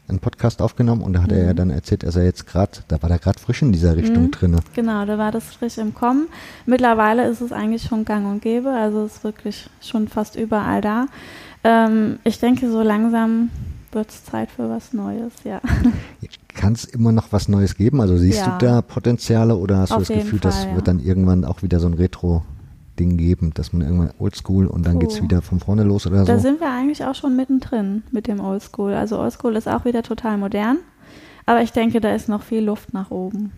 einen 0.09 0.21
Podcast 0.21 0.63
aufgenommen 0.63 1.03
und 1.03 1.13
da 1.13 1.23
hat 1.23 1.33
er 1.33 1.45
ja 1.45 1.53
dann 1.55 1.69
erzählt, 1.71 2.03
er 2.05 2.13
sei 2.13 2.25
jetzt 2.25 2.47
gerade, 2.47 2.71
da 2.89 3.03
war 3.03 3.11
er 3.11 3.19
gerade 3.19 3.39
frisch 3.39 3.61
in 3.61 3.73
dieser 3.73 3.95
Richtung 3.97 4.23
Mhm. 4.27 4.31
drinne. 4.31 4.59
Genau, 4.75 5.05
da 5.05 5.19
war 5.19 5.33
das 5.33 5.45
frisch 5.45 5.77
im 5.77 5.93
Kommen. 5.93 6.29
Mittlerweile 6.65 7.29
ist 7.29 7.41
es 7.43 7.53
eigentlich 7.53 7.83
schon 7.83 8.05
gang 8.07 8.25
und 8.27 8.41
gäbe, 8.41 8.71
also 8.71 9.05
es 9.05 9.17
ist 9.17 9.25
wirklich 9.25 9.69
schon 9.83 10.09
fast 10.09 10.37
überall 10.37 10.81
da. 10.81 11.07
Ähm, 11.65 12.21
ich 12.25 12.39
denke, 12.41 12.71
so 12.71 12.81
langsam 12.81 13.51
wird 13.95 14.11
es 14.11 14.25
Zeit 14.25 14.51
für 14.51 14.69
was 14.69 14.93
Neues, 14.93 15.33
ja. 15.45 15.61
Kann 16.55 16.73
es 16.73 16.85
immer 16.85 17.13
noch 17.13 17.29
was 17.33 17.49
Neues 17.49 17.75
geben? 17.77 18.01
Also 18.01 18.17
siehst 18.17 18.39
Ja. 18.41 18.59
du 18.59 18.67
da 18.67 18.83
Potenziale 18.83 19.57
oder 19.57 19.79
hast 19.79 19.93
Auf 19.93 20.07
du 20.09 20.13
das 20.15 20.23
Gefühl, 20.25 20.39
das 20.41 20.65
ja. 20.65 20.75
wird 20.75 20.89
dann 20.89 21.01
irgendwann 21.01 21.45
auch 21.45 21.63
wieder 21.63 21.79
so 21.81 21.87
ein 21.87 21.95
Retro-Ding 21.95 23.17
geben, 23.17 23.53
dass 23.55 23.73
man 23.73 23.83
irgendwann 23.83 24.11
oldschool 24.19 24.67
und 24.67 24.85
dann 24.87 24.95
Puh. 24.95 24.99
geht's 25.01 25.23
wieder 25.23 25.41
von 25.43 25.61
vorne 25.61 25.85
los 25.85 26.07
oder 26.07 26.25
Da 26.25 26.37
so? 26.37 26.43
sind 26.43 26.61
wir 26.61 26.71
eigentlich 26.71 27.05
auch 27.05 27.15
schon 27.15 27.37
mittendrin 27.37 28.03
mit 28.11 28.27
dem 28.27 28.41
Oldschool. 28.41 28.93
Also 28.95 29.19
Oldschool 29.19 29.57
ist 29.57 29.69
auch 29.69 29.85
wieder 29.85 30.03
total 30.03 30.37
modern, 30.39 30.79
aber 31.47 31.63
ich 31.63 31.73
denke, 31.73 32.01
da 32.01 32.13
ist 32.15 32.29
noch 32.29 32.43
viel 32.43 32.61
Luft 32.65 32.93
nach 32.95 33.11
oben. 33.11 33.53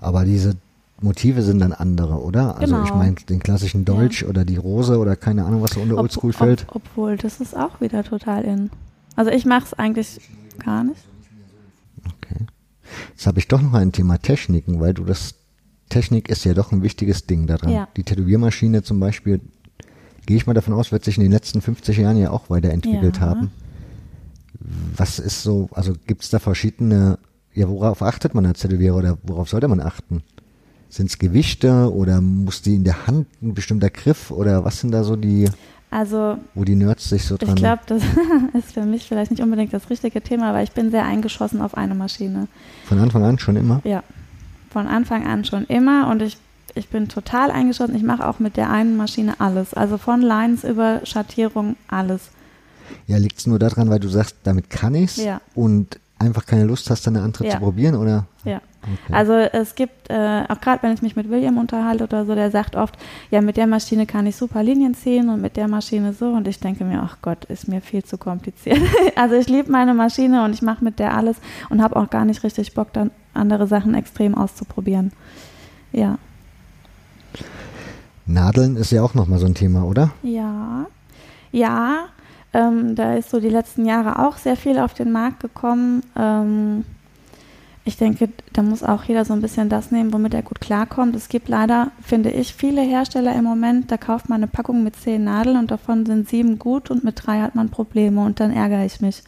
Aber 0.00 0.24
diese 0.24 0.56
Motive 1.00 1.42
sind 1.42 1.60
dann 1.60 1.72
andere, 1.72 2.20
oder? 2.22 2.56
Also 2.58 2.74
Genau. 2.74 2.84
ich 2.86 2.92
meine 2.94 3.14
den 3.14 3.38
klassischen 3.38 3.84
Dolch 3.84 4.26
oder 4.26 4.44
die 4.44 4.56
Rose 4.56 4.98
oder 4.98 5.14
keine 5.14 5.44
Ahnung, 5.44 5.62
was 5.62 5.70
so 5.72 5.80
unter 5.80 5.94
Ob- 5.94 6.00
Oldschool 6.02 6.32
fällt. 6.32 6.66
Ob, 6.68 6.76
obwohl, 6.86 7.16
das 7.16 7.40
ist 7.40 7.56
auch 7.56 7.80
wieder 7.80 8.02
total 8.02 8.42
in. 8.44 8.70
Also 9.18 9.32
ich 9.32 9.44
mache 9.44 9.64
es 9.64 9.74
eigentlich 9.74 10.20
gar 10.64 10.84
nicht. 10.84 11.00
Okay. 12.06 12.46
Jetzt 13.10 13.26
habe 13.26 13.40
ich 13.40 13.48
doch 13.48 13.60
noch 13.60 13.74
ein 13.74 13.90
Thema 13.90 14.18
Techniken, 14.18 14.78
weil 14.78 14.94
du 14.94 15.02
das 15.02 15.34
Technik 15.88 16.28
ist 16.28 16.44
ja 16.44 16.54
doch 16.54 16.70
ein 16.70 16.82
wichtiges 16.84 17.26
Ding 17.26 17.48
daran. 17.48 17.68
Ja. 17.72 17.88
Die 17.96 18.04
Tätowiermaschine 18.04 18.84
zum 18.84 19.00
Beispiel, 19.00 19.40
gehe 20.24 20.36
ich 20.36 20.46
mal 20.46 20.54
davon 20.54 20.72
aus, 20.72 20.92
wird 20.92 21.02
sich 21.02 21.16
in 21.16 21.24
den 21.24 21.32
letzten 21.32 21.60
50 21.60 21.98
Jahren 21.98 22.16
ja 22.16 22.30
auch 22.30 22.48
weiterentwickelt 22.48 23.16
Ja. 23.16 23.22
haben. 23.22 23.50
Was 24.96 25.18
ist 25.18 25.42
so, 25.42 25.68
also 25.72 25.94
gibt 26.06 26.22
es 26.22 26.30
da 26.30 26.38
verschiedene, 26.38 27.18
ja, 27.54 27.68
worauf 27.68 28.02
achtet 28.02 28.36
man 28.36 28.46
als 28.46 28.60
Tätowierer 28.60 28.98
oder 28.98 29.18
worauf 29.24 29.48
sollte 29.48 29.66
man 29.66 29.80
achten? 29.80 30.22
Sind 30.90 31.10
es 31.10 31.18
Gewichte 31.18 31.92
oder 31.92 32.20
muss 32.20 32.62
die 32.62 32.76
in 32.76 32.84
der 32.84 33.08
Hand 33.08 33.26
ein 33.42 33.54
bestimmter 33.54 33.90
Griff 33.90 34.30
oder 34.30 34.64
was 34.64 34.78
sind 34.78 34.92
da 34.92 35.02
so 35.02 35.16
die, 35.16 35.50
Also 35.90 36.38
wo 36.54 36.64
die 36.64 36.74
Nerds 36.74 37.08
sich 37.08 37.24
so 37.24 37.36
dran 37.36 37.50
ich 37.50 37.54
glaube, 37.56 37.82
das 37.86 38.02
ist 38.52 38.72
für 38.74 38.82
mich 38.84 39.08
vielleicht 39.08 39.30
nicht 39.30 39.42
unbedingt 39.42 39.72
das 39.72 39.88
richtige 39.88 40.20
Thema, 40.20 40.50
aber 40.50 40.62
ich 40.62 40.72
bin 40.72 40.90
sehr 40.90 41.04
eingeschossen 41.04 41.62
auf 41.62 41.76
eine 41.76 41.94
Maschine. 41.94 42.46
von 42.86 42.98
Anfang 42.98 43.24
an 43.24 43.38
schon 43.38 43.56
immer? 43.56 43.80
Ja, 43.84 44.02
von 44.70 44.86
Anfang 44.86 45.26
an 45.26 45.44
schon 45.46 45.64
immer 45.64 46.08
und 46.08 46.20
ich, 46.20 46.36
ich 46.74 46.88
bin 46.88 47.08
total 47.08 47.50
eingeschossen. 47.50 47.94
Ich 47.94 48.02
mache 48.02 48.28
auch 48.28 48.38
mit 48.38 48.56
der 48.58 48.70
einen 48.70 48.96
Maschine 48.98 49.34
alles. 49.40 49.72
Also 49.72 49.96
von 49.96 50.20
Lines 50.20 50.62
über 50.64 51.00
Schattierung 51.04 51.76
alles. 51.88 52.28
Ja, 53.06 53.16
liegt 53.16 53.38
es 53.38 53.46
nur 53.46 53.58
daran, 53.58 53.88
weil 53.88 54.00
du 54.00 54.08
sagst, 54.08 54.36
damit 54.44 54.68
kann 54.70 54.94
ich's 54.94 55.16
Ja. 55.16 55.40
und 55.54 55.98
einfach 56.18 56.46
keine 56.46 56.64
Lust 56.64 56.90
hast, 56.90 57.06
dann 57.06 57.16
eine 57.16 57.24
andere 57.24 57.46
Ja. 57.46 57.52
zu 57.52 57.58
probieren, 57.58 57.94
oder? 57.94 58.26
Ja. 58.44 58.60
Okay. 58.82 59.12
Also 59.12 59.32
es 59.34 59.74
gibt, 59.74 60.08
äh, 60.08 60.44
auch 60.48 60.60
gerade 60.60 60.82
wenn 60.82 60.92
ich 60.92 61.02
mich 61.02 61.16
mit 61.16 61.28
William 61.28 61.58
unterhalte 61.58 62.04
oder 62.04 62.24
so, 62.24 62.34
der 62.34 62.50
sagt 62.50 62.76
oft, 62.76 62.96
ja, 63.30 63.40
mit 63.40 63.56
der 63.56 63.66
Maschine 63.66 64.06
kann 64.06 64.26
ich 64.26 64.36
super 64.36 64.62
Linien 64.62 64.94
ziehen 64.94 65.28
und 65.28 65.40
mit 65.40 65.56
der 65.56 65.68
Maschine 65.68 66.12
so. 66.12 66.30
Und 66.30 66.48
ich 66.48 66.60
denke 66.60 66.84
mir, 66.84 67.02
ach 67.02 67.18
Gott, 67.20 67.44
ist 67.46 67.68
mir 67.68 67.80
viel 67.80 68.04
zu 68.04 68.18
kompliziert. 68.18 68.78
also 69.16 69.34
ich 69.34 69.48
liebe 69.48 69.70
meine 69.70 69.94
Maschine 69.94 70.44
und 70.44 70.52
ich 70.54 70.62
mache 70.62 70.82
mit 70.84 70.98
der 70.98 71.14
alles 71.16 71.36
und 71.70 71.82
habe 71.82 71.96
auch 71.96 72.08
gar 72.08 72.24
nicht 72.24 72.42
richtig 72.44 72.74
Bock, 72.74 72.92
dann 72.92 73.10
andere 73.34 73.66
Sachen 73.66 73.94
extrem 73.94 74.34
auszuprobieren. 74.34 75.12
Ja. 75.92 76.18
Nadeln 78.26 78.76
ist 78.76 78.92
ja 78.92 79.02
auch 79.02 79.14
nochmal 79.14 79.38
so 79.38 79.46
ein 79.46 79.54
Thema, 79.54 79.84
oder? 79.84 80.10
Ja, 80.22 80.86
ja, 81.50 82.06
ähm, 82.52 82.94
da 82.94 83.14
ist 83.14 83.30
so 83.30 83.40
die 83.40 83.48
letzten 83.48 83.84
Jahre 83.84 84.26
auch 84.26 84.36
sehr 84.36 84.56
viel 84.56 84.78
auf 84.78 84.94
den 84.94 85.12
Markt 85.12 85.40
gekommen. 85.40 86.02
Ähm, 86.16 86.84
ich 87.84 87.96
denke, 87.96 88.28
da 88.52 88.62
muss 88.62 88.82
auch 88.82 89.04
jeder 89.04 89.24
so 89.24 89.32
ein 89.32 89.40
bisschen 89.40 89.70
das 89.70 89.90
nehmen, 89.90 90.12
womit 90.12 90.34
er 90.34 90.42
gut 90.42 90.60
klarkommt. 90.60 91.16
Es 91.16 91.30
gibt 91.30 91.48
leider, 91.48 91.90
finde 92.02 92.30
ich, 92.30 92.52
viele 92.52 92.82
Hersteller 92.82 93.34
im 93.34 93.44
Moment, 93.44 93.90
da 93.90 93.96
kauft 93.96 94.28
man 94.28 94.42
eine 94.42 94.46
Packung 94.46 94.84
mit 94.84 94.96
zehn 94.96 95.24
Nadeln 95.24 95.56
und 95.56 95.70
davon 95.70 96.04
sind 96.04 96.28
sieben 96.28 96.58
gut 96.58 96.90
und 96.90 97.02
mit 97.02 97.26
drei 97.26 97.40
hat 97.40 97.54
man 97.54 97.70
Probleme 97.70 98.22
und 98.22 98.40
dann 98.40 98.52
ärgere 98.52 98.84
ich 98.84 99.00
mich. 99.00 99.22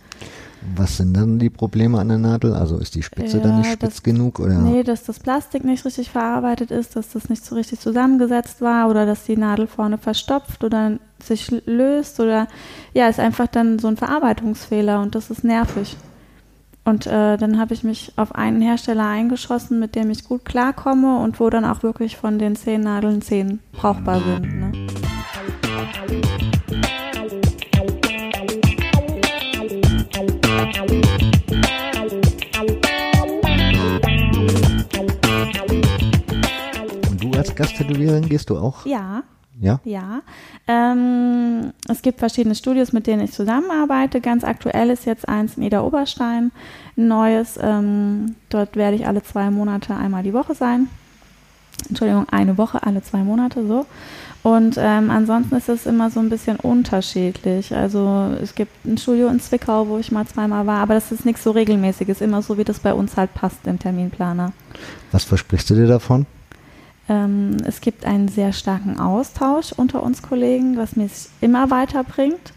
Was 0.77 0.99
sind 0.99 1.17
dann 1.17 1.39
die 1.39 1.49
Probleme 1.51 1.99
an 1.99 2.09
der 2.09 2.19
Nadel? 2.19 2.55
Also 2.55 2.77
ist 2.79 2.95
die 2.95 3.03
Spitze 3.03 3.39
Ja, 3.39 3.43
dann 3.45 3.59
nicht 3.59 3.83
das- 3.83 3.91
spitz 3.97 4.03
genug 4.03 4.39
oder? 4.41 4.59
Nee, 4.59 4.83
dass 4.83 5.05
das 5.05 5.19
Plastik 5.19 5.65
nicht 5.65 5.85
richtig 5.85 6.11
verarbeitet 6.11 6.71
ist, 6.71 6.97
dass 6.97 7.11
das 7.11 7.29
nicht 7.31 7.45
so 7.45 7.55
richtig 7.55 7.81
zusammengesetzt 7.81 8.61
war 8.61 8.89
oder 8.91 9.07
dass 9.07 9.25
die 9.25 9.37
Nadel 9.37 9.67
vorne 9.67 9.97
verstopft 9.99 10.63
oder 10.63 10.99
sich 11.23 11.51
löst 11.67 12.21
oder 12.21 12.47
ja, 12.95 13.09
ist 13.09 13.21
einfach 13.21 13.47
dann 13.47 13.79
so 13.79 13.89
ein 13.89 13.97
Verarbeitungsfehler 13.97 15.01
und 15.01 15.15
das 15.15 15.31
ist 15.31 15.45
nervig. 15.45 15.97
Und 16.83 17.07
äh, 17.07 17.37
dann 17.37 17.59
habe 17.61 17.75
ich 17.75 17.85
mich 17.85 18.13
auf 18.17 18.35
einen 18.35 18.63
Hersteller 18.63 19.07
eingeschossen, 19.07 19.79
mit 19.79 19.95
dem 19.95 20.11
ich 20.11 20.25
gut 20.25 20.45
klarkomme 20.47 21.19
und 21.19 21.39
wo 21.39 21.51
dann 21.51 21.65
auch 21.67 21.83
wirklich 21.83 22.17
von 22.17 22.39
den 22.39 22.57
zehn 22.57 22.81
Nadeln 22.81 23.21
zehn 23.21 23.61
brauchbar 23.73 24.21
sind. 24.21 24.61
Ne? 24.61 24.80
Und 37.41 37.47
du 37.49 37.63
als 37.63 37.71
Gasttätowiererin 37.71 38.29
gehst 38.29 38.51
du 38.51 38.59
auch? 38.59 38.87
Ja, 38.87 39.23
Ja? 39.61 39.81
Ja, 39.85 40.23
ähm, 40.69 41.73
es 41.87 42.01
gibt 42.01 42.19
verschiedene 42.19 42.55
Studios, 42.55 42.93
mit 42.93 43.07
denen 43.07 43.23
ich 43.23 43.33
zusammenarbeite. 43.33 44.21
Ganz 44.23 44.43
aktuell 44.43 44.89
ist 44.91 45.05
jetzt 45.05 45.29
eins 45.29 45.57
in 45.57 45.63
Ida 45.63 45.83
Oberstein, 45.83 46.51
ein 46.97 47.09
neues. 47.09 47.59
Ähm, 47.61 48.37
dort 48.49 48.77
werde 48.77 48.97
ich 48.97 49.07
alle 49.07 49.23
zwei 49.23 49.51
Monate 49.51 49.95
einmal 49.95 50.23
die 50.23 50.33
Woche 50.33 50.55
sein. 50.55 50.89
Entschuldigung, 51.89 52.27
eine 52.31 52.57
Woche, 52.57 52.83
alle 52.83 53.03
zwei 53.03 53.19
Monate 53.19 53.67
so. 53.67 53.87
Und 54.43 54.77
ähm, 54.79 55.11
ansonsten 55.11 55.55
ist 55.57 55.69
es 55.69 55.85
immer 55.85 56.11
so 56.11 56.21
ein 56.21 56.31
bisschen 56.31 56.57
unterschiedlich. 56.57 57.75
Also 57.75 58.35
es 58.43 58.55
gibt 58.55 58.87
ein 58.87 58.97
Studio 58.97 59.29
in 59.29 59.41
Zwickau, 59.41 59.89
wo 59.89 59.99
ich 59.99 60.11
mal 60.11 60.27
zweimal 60.27 60.67
war, 60.67 60.79
aber 60.79 60.95
das 60.95 61.13
ist 61.13 61.27
nichts 61.27 61.45
so 61.45 61.51
regelmäßiges, 61.51 62.23
immer 62.23 62.41
so, 62.41 62.57
wie 62.57 62.65
das 62.65 62.81
bei 62.81 62.95
uns 62.95 63.19
halt 63.19 63.35
passt 63.35 63.67
im 63.67 63.79
Terminplaner. 63.79 64.53
Was 65.13 65.25
versprichst 65.25 65.69
du 65.69 65.75
dir 65.75 65.87
davon? 65.87 66.25
Ähm, 67.11 67.57
es 67.67 67.81
gibt 67.81 68.07
einen 68.07 68.29
sehr 68.29 68.53
starken 68.53 69.01
Austausch 69.01 69.73
unter 69.73 70.03
uns 70.03 70.23
Kollegen, 70.23 70.77
was 70.77 70.95
mich 70.95 71.11
immer 71.41 71.69
weiterbringt. 71.71 72.53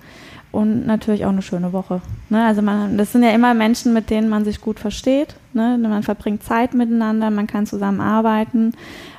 Und 0.52 0.86
natürlich 0.86 1.26
auch 1.26 1.32
eine 1.32 1.42
schöne 1.42 1.74
Woche. 1.74 2.00
Ne? 2.30 2.46
Also 2.46 2.62
man, 2.62 2.96
das 2.96 3.12
sind 3.12 3.24
ja 3.24 3.32
immer 3.32 3.56
Menschen, 3.56 3.92
mit 3.92 4.12
denen 4.12 4.30
man 4.30 4.46
sich 4.46 4.62
gut 4.62 4.80
versteht. 4.80 5.34
Ne? 5.54 5.80
Man 5.82 6.04
verbringt 6.04 6.44
Zeit 6.44 6.76
miteinander, 6.76 7.32
man 7.32 7.48
kann 7.48 7.66
zusammen 7.66 8.00
arbeiten. 8.00 8.74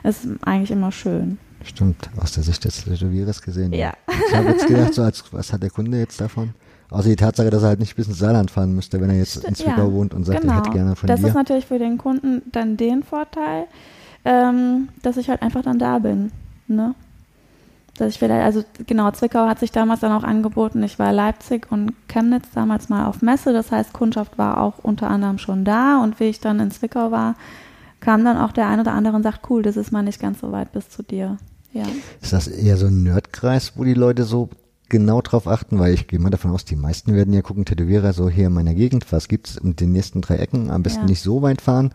Es 0.05 0.25
ist 0.25 0.37
eigentlich 0.47 0.71
immer 0.71 0.93
schön. 0.93 1.39
Stimmt, 1.65 2.09
aus 2.21 2.33
der 2.33 2.45
Sicht 2.45 2.65
des 2.65 2.85
Tätowierers 2.85 3.43
gesehen. 3.43 3.73
Ja. 3.73 3.95
Ich 4.29 4.37
habe 4.37 4.51
jetzt 4.51 4.69
gedacht, 4.69 4.95
so 4.95 5.03
als, 5.03 5.25
was 5.33 5.53
hat 5.53 5.65
der 5.65 5.71
Kunde 5.71 5.99
jetzt 5.99 6.21
davon? 6.21 6.51
Außer 6.91 7.09
die 7.09 7.17
Tatsache, 7.17 7.51
dass 7.51 7.65
er 7.65 7.71
halt 7.71 7.81
nicht 7.81 7.97
bis 7.97 8.07
ins 8.07 8.19
Saarland 8.19 8.53
fahren 8.53 8.73
müsste, 8.73 9.01
wenn 9.01 9.11
er 9.11 9.17
jetzt 9.17 9.43
in 9.43 9.57
Zwickau 9.57 9.89
Ja, 9.89 9.93
wohnt 9.93 10.15
und 10.15 10.23
sagt, 10.23 10.43
genau. 10.43 10.53
er 10.53 10.59
hätte 10.59 10.71
gerne 10.71 10.95
von 10.95 11.09
das 11.09 11.21
dir. 11.21 11.29
ist 11.29 11.35
natürlich 11.35 11.67
für 11.67 11.81
den 11.81 11.99
Kunden 11.99 12.43
dann 12.53 12.77
den 12.77 13.03
Vorteil, 13.03 13.65
ähm, 14.25 14.89
dass 15.03 15.17
ich 15.17 15.29
halt 15.29 15.43
einfach 15.43 15.63
dann 15.63 15.79
da 15.79 15.99
bin. 15.99 16.33
Ne? 16.67 16.95
Dass 17.97 18.13
ich 18.13 18.19
vielleicht, 18.19 18.45
also 18.45 18.65
genau, 18.87 19.11
Zwickau 19.13 19.47
hat 19.47 19.61
sich 19.61 19.71
damals 19.71 20.01
dann 20.01 20.13
auch 20.13 20.25
angeboten. 20.25 20.83
Ich 20.83 20.99
war 20.99 21.13
Leipzig 21.13 21.71
und 21.71 21.93
Chemnitz 22.09 22.49
damals 22.55 22.89
mal 22.89 23.07
auf 23.07 23.23
Messe. 23.23 23.53
Das 23.53 23.71
heißt, 23.71 23.93
Kundschaft 23.93 24.37
war 24.39 24.61
auch 24.61 24.79
unter 24.83 25.09
anderem 25.11 25.39
schon 25.39 25.65
da. 25.65 26.03
Und 26.03 26.19
wie 26.19 26.25
ich 26.25 26.41
dann 26.41 26.59
in 26.59 26.71
Zwickau 26.71 27.11
war, 27.11 27.37
kam 28.01 28.25
dann 28.25 28.37
auch 28.37 28.53
der 28.53 28.69
ein 28.69 28.81
oder 28.81 28.93
andere 28.93 29.15
und 29.15 29.23
sagt, 29.23 29.49
cool, 29.49 29.63
das 29.63 29.77
ist 29.77 29.93
mal 29.93 30.03
nicht 30.03 30.21
ganz 30.21 30.41
so 30.41 30.51
weit 30.53 30.73
bis 30.73 30.89
zu 30.91 31.03
dir. 31.03 31.39
Ja. 31.73 31.85
Ist 32.21 32.33
das 32.33 32.49
eher 32.49 32.77
so 32.77 32.87
ein 32.87 33.03
Nerdkreis, 33.03 33.73
wo 33.77 33.85
die 33.85 33.95
Leute 33.95 34.25
so 34.25 34.49
genau 34.89 35.21
drauf 35.21 35.47
achten? 35.47 35.79
Weil 35.79 35.95
ich 35.95 36.07
gehe 36.09 36.19
mal 36.19 36.31
davon 36.31 36.51
aus, 36.51 36.65
die 36.65 36.77
meisten 36.77 37.15
werden 37.15 37.33
ja 37.33 37.43
gucken, 37.43 37.65
Tätowierer 37.65 38.13
so 38.13 38.29
hier 38.29 38.49
in 38.49 38.53
meiner 38.55 38.75
Gegend, 38.75 39.11
was 39.13 39.29
gibt's 39.29 39.57
in 39.57 39.77
den 39.77 39.93
nächsten 39.93 40.21
drei 40.21 40.37
Ecken? 40.37 40.71
Am 40.71 40.83
besten 40.83 41.03
Ja. 41.03 41.07
nicht 41.07 41.23
so 41.23 41.43
weit 41.43 41.63
fahren. 41.63 41.93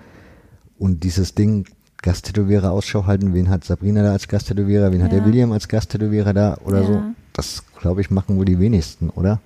Und 0.78 1.04
dieses 1.04 1.36
Ding, 1.36 1.66
Gasttätowierer 2.02 2.72
Ausschau 2.72 3.06
halten, 3.06 3.34
wen 3.34 3.50
hat 3.50 3.64
Sabrina 3.64 4.04
da 4.04 4.12
als 4.14 4.28
Gasttätowierer, 4.28 4.92
wen 4.92 5.04
hat 5.04 5.12
der 5.12 5.20
Ja. 5.20 5.26
William 5.26 5.52
als 5.52 5.68
Gasttätowierer 5.68 6.34
da 6.34 6.58
oder 6.66 6.82
Ja. 6.82 6.88
so? 6.88 7.02
Das, 7.34 7.64
glaube 7.80 8.02
ich, 8.02 8.10
machen 8.10 8.38
wohl 8.38 8.46
die 8.46 8.60
wenigsten, 8.60 9.10
oder? 9.10 9.40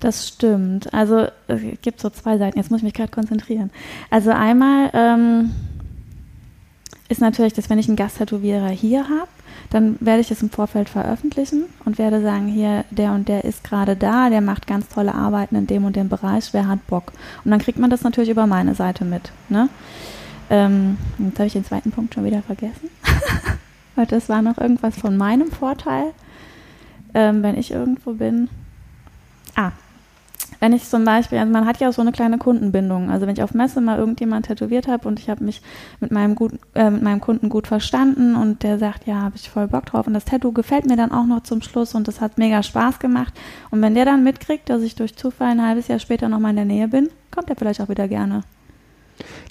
Das 0.00 0.28
stimmt. 0.28 0.92
Also 0.92 1.26
es 1.48 1.60
gibt 1.80 2.00
so 2.00 2.10
zwei 2.10 2.36
Seiten. 2.36 2.58
Jetzt 2.58 2.70
muss 2.70 2.78
ich 2.80 2.84
mich 2.84 2.92
gerade 2.94 3.10
konzentrieren. 3.10 3.70
Also 4.10 4.30
einmal 4.30 4.90
ähm, 4.92 5.50
ist 7.08 7.20
natürlich, 7.22 7.54
dass 7.54 7.70
wenn 7.70 7.78
ich 7.78 7.88
einen 7.88 7.96
Gasttätowierer 7.96 8.68
hier 8.68 9.04
habe, 9.08 9.28
dann 9.70 9.96
werde 10.00 10.20
ich 10.20 10.30
es 10.30 10.42
im 10.42 10.50
Vorfeld 10.50 10.88
veröffentlichen 10.90 11.64
und 11.86 11.96
werde 11.98 12.20
sagen, 12.20 12.48
hier, 12.48 12.84
der 12.90 13.12
und 13.12 13.28
der 13.28 13.44
ist 13.44 13.64
gerade 13.64 13.96
da, 13.96 14.28
der 14.28 14.42
macht 14.42 14.66
ganz 14.66 14.88
tolle 14.88 15.14
Arbeiten 15.14 15.56
in 15.56 15.66
dem 15.66 15.84
und 15.84 15.96
dem 15.96 16.08
Bereich, 16.10 16.52
wer 16.52 16.68
hat 16.68 16.86
Bock? 16.86 17.12
Und 17.44 17.50
dann 17.50 17.60
kriegt 17.60 17.78
man 17.78 17.88
das 17.88 18.02
natürlich 18.02 18.30
über 18.30 18.46
meine 18.46 18.74
Seite 18.74 19.04
mit. 19.06 19.32
Ne? 19.48 19.68
Ähm, 20.50 20.98
jetzt 21.18 21.38
habe 21.38 21.46
ich 21.46 21.52
den 21.52 21.64
zweiten 21.64 21.90
Punkt 21.90 22.14
schon 22.14 22.24
wieder 22.24 22.42
vergessen. 22.42 22.90
Weil 23.94 24.06
das 24.06 24.28
war 24.28 24.42
noch 24.42 24.58
irgendwas 24.58 24.96
von 24.96 25.16
meinem 25.16 25.50
Vorteil, 25.50 26.12
ähm, 27.14 27.42
wenn 27.42 27.56
ich 27.56 27.70
irgendwo 27.70 28.14
bin. 28.14 28.48
Ah, 29.54 29.72
wenn 30.60 30.72
ich 30.72 30.88
zum 30.88 31.04
Beispiel, 31.04 31.38
also 31.38 31.52
man 31.52 31.66
hat 31.66 31.80
ja 31.80 31.90
auch 31.90 31.92
so 31.92 32.00
eine 32.00 32.12
kleine 32.12 32.38
Kundenbindung. 32.38 33.10
Also 33.10 33.26
wenn 33.26 33.34
ich 33.34 33.42
auf 33.42 33.52
Messe 33.52 33.82
mal 33.82 33.98
irgendjemand 33.98 34.46
tätowiert 34.46 34.88
habe 34.88 35.06
und 35.06 35.18
ich 35.18 35.28
habe 35.28 35.44
mich 35.44 35.60
mit 36.00 36.10
meinem, 36.10 36.34
gut, 36.34 36.52
äh, 36.74 36.90
mit 36.90 37.02
meinem 37.02 37.20
Kunden 37.20 37.50
gut 37.50 37.66
verstanden 37.66 38.34
und 38.34 38.62
der 38.62 38.78
sagt, 38.78 39.06
ja, 39.06 39.20
habe 39.20 39.36
ich 39.36 39.50
voll 39.50 39.68
Bock 39.68 39.86
drauf 39.86 40.06
und 40.06 40.14
das 40.14 40.24
Tattoo 40.24 40.52
gefällt 40.52 40.86
mir 40.86 40.96
dann 40.96 41.12
auch 41.12 41.26
noch 41.26 41.42
zum 41.42 41.60
Schluss 41.60 41.94
und 41.94 42.08
das 42.08 42.22
hat 42.22 42.38
mega 42.38 42.62
Spaß 42.62 42.98
gemacht. 42.98 43.34
Und 43.70 43.82
wenn 43.82 43.94
der 43.94 44.06
dann 44.06 44.24
mitkriegt, 44.24 44.70
dass 44.70 44.82
ich 44.82 44.94
durch 44.94 45.16
Zufall 45.16 45.48
ein 45.48 45.62
halbes 45.62 45.88
Jahr 45.88 45.98
später 45.98 46.30
nochmal 46.30 46.50
in 46.50 46.56
der 46.56 46.64
Nähe 46.64 46.88
bin, 46.88 47.10
kommt 47.30 47.50
er 47.50 47.56
vielleicht 47.56 47.80
auch 47.80 47.88
wieder 47.88 48.08
gerne. 48.08 48.40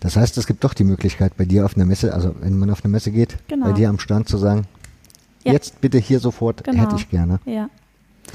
Das 0.01 0.15
heißt, 0.17 0.37
es 0.37 0.47
gibt 0.47 0.63
doch 0.63 0.73
die 0.73 0.83
Möglichkeit, 0.83 1.37
bei 1.37 1.45
dir 1.45 1.65
auf 1.65 1.75
einer 1.75 1.85
Messe, 1.85 2.13
also 2.13 2.35
wenn 2.41 2.57
man 2.57 2.69
auf 2.69 2.83
eine 2.83 2.91
Messe 2.91 3.11
geht, 3.11 3.37
Genau. 3.47 3.67
bei 3.67 3.71
dir 3.73 3.89
am 3.89 3.99
Stand 3.99 4.27
zu 4.27 4.37
sagen, 4.37 4.63
Ja. 5.43 5.53
jetzt 5.53 5.79
bitte 5.81 5.97
hier 5.97 6.19
sofort, 6.19 6.63
Genau. 6.63 6.81
hätte 6.81 6.95
ich 6.95 7.09
gerne. 7.09 7.39
Ja. 7.45 7.69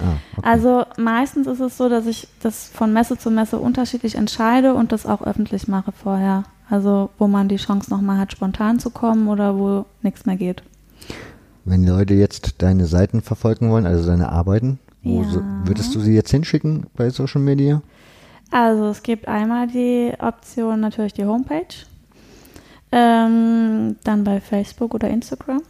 Ah, 0.01 0.17
okay. 0.37 0.47
Also 0.49 0.85
meistens 0.97 1.47
ist 1.47 1.61
es 1.61 1.77
so, 1.77 1.89
dass 1.89 2.07
ich 2.07 2.29
das 2.43 2.69
von 2.69 2.93
Messe 2.93 3.17
zu 3.19 3.31
Messe 3.31 3.59
unterschiedlich 3.59 4.15
entscheide 4.15 4.75
und 4.75 4.93
das 4.93 5.07
auch 5.07 5.23
öffentlich 5.23 5.67
mache 5.69 5.93
vorher. 5.93 6.45
Also 6.71 7.09
wo 7.19 7.27
man 7.29 7.49
die 7.49 7.57
Chance 7.57 7.91
nochmal 7.91 8.19
hat, 8.19 8.33
spontan 8.33 8.79
zu 8.79 8.91
kommen 8.91 9.29
oder 9.29 9.57
wo 9.57 9.87
nichts 10.03 10.27
mehr 10.27 10.37
geht. 10.37 10.63
Wenn 11.65 11.85
Leute 11.87 12.15
jetzt 12.15 12.57
deine 12.63 12.87
Seiten 12.87 13.23
verfolgen 13.23 13.71
wollen, 13.71 13.87
also 13.87 14.07
deine 14.07 14.31
Arbeiten, 14.31 14.79
wo 15.03 15.23
Ja. 15.23 15.43
würdest 15.65 15.95
du 15.95 16.01
sie 16.01 16.15
jetzt 16.15 16.31
hinschicken 16.31 16.87
bei 16.97 17.09
Social 17.11 17.41
Media? 17.41 17.83
Also 18.51 18.89
es 18.89 19.03
gibt 19.03 19.29
einmal 19.29 19.67
die 19.67 20.13
Option 20.19 20.81
natürlich 20.81 21.13
die 21.13 21.25
Homepage, 21.25 21.75
ähm, 22.91 23.97
dann 24.05 24.25
bei 24.25 24.41
Facebook 24.41 24.95
oder 24.95 25.09
Instagram 25.09 25.63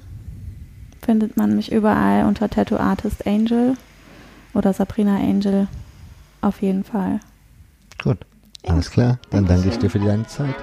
findet 1.03 1.37
man 1.37 1.57
mich 1.57 1.73
überall 1.73 2.27
unter 2.27 2.49
Tattoo 2.49 2.77
Artist 2.77 3.27
Angel 3.27 3.77
oder 4.55 4.73
Sabrina 4.73 5.17
Angel 5.17 5.67
auf 6.41 6.63
jeden 6.63 6.85
Fall. 6.85 7.21
Gut, 8.03 8.19
alles 8.67 8.91
klar. 8.91 9.19
Dann 9.31 9.47
danke 9.47 9.69
ich 9.69 9.79
dir 9.79 9.91
für 9.91 9.99
deine 9.99 10.27
Zeit. 10.27 10.55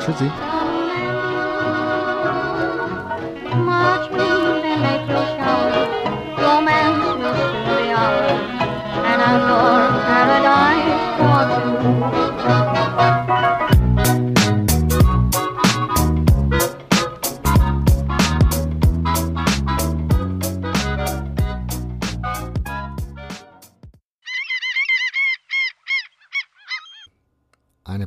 Tschüssi. 0.00 0.30
And 4.76 5.08
you 5.08 5.16
shower. 5.16 5.86
Romance 6.36 6.98
will 7.06 7.34
soon 7.36 7.64
be 7.64 7.94
ours. 7.94 8.40
An 9.06 9.20
outdoor 9.20 9.95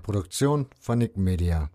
Produktion 0.10 0.66
von 0.80 0.97
Nick 0.97 1.18
Media. 1.18 1.70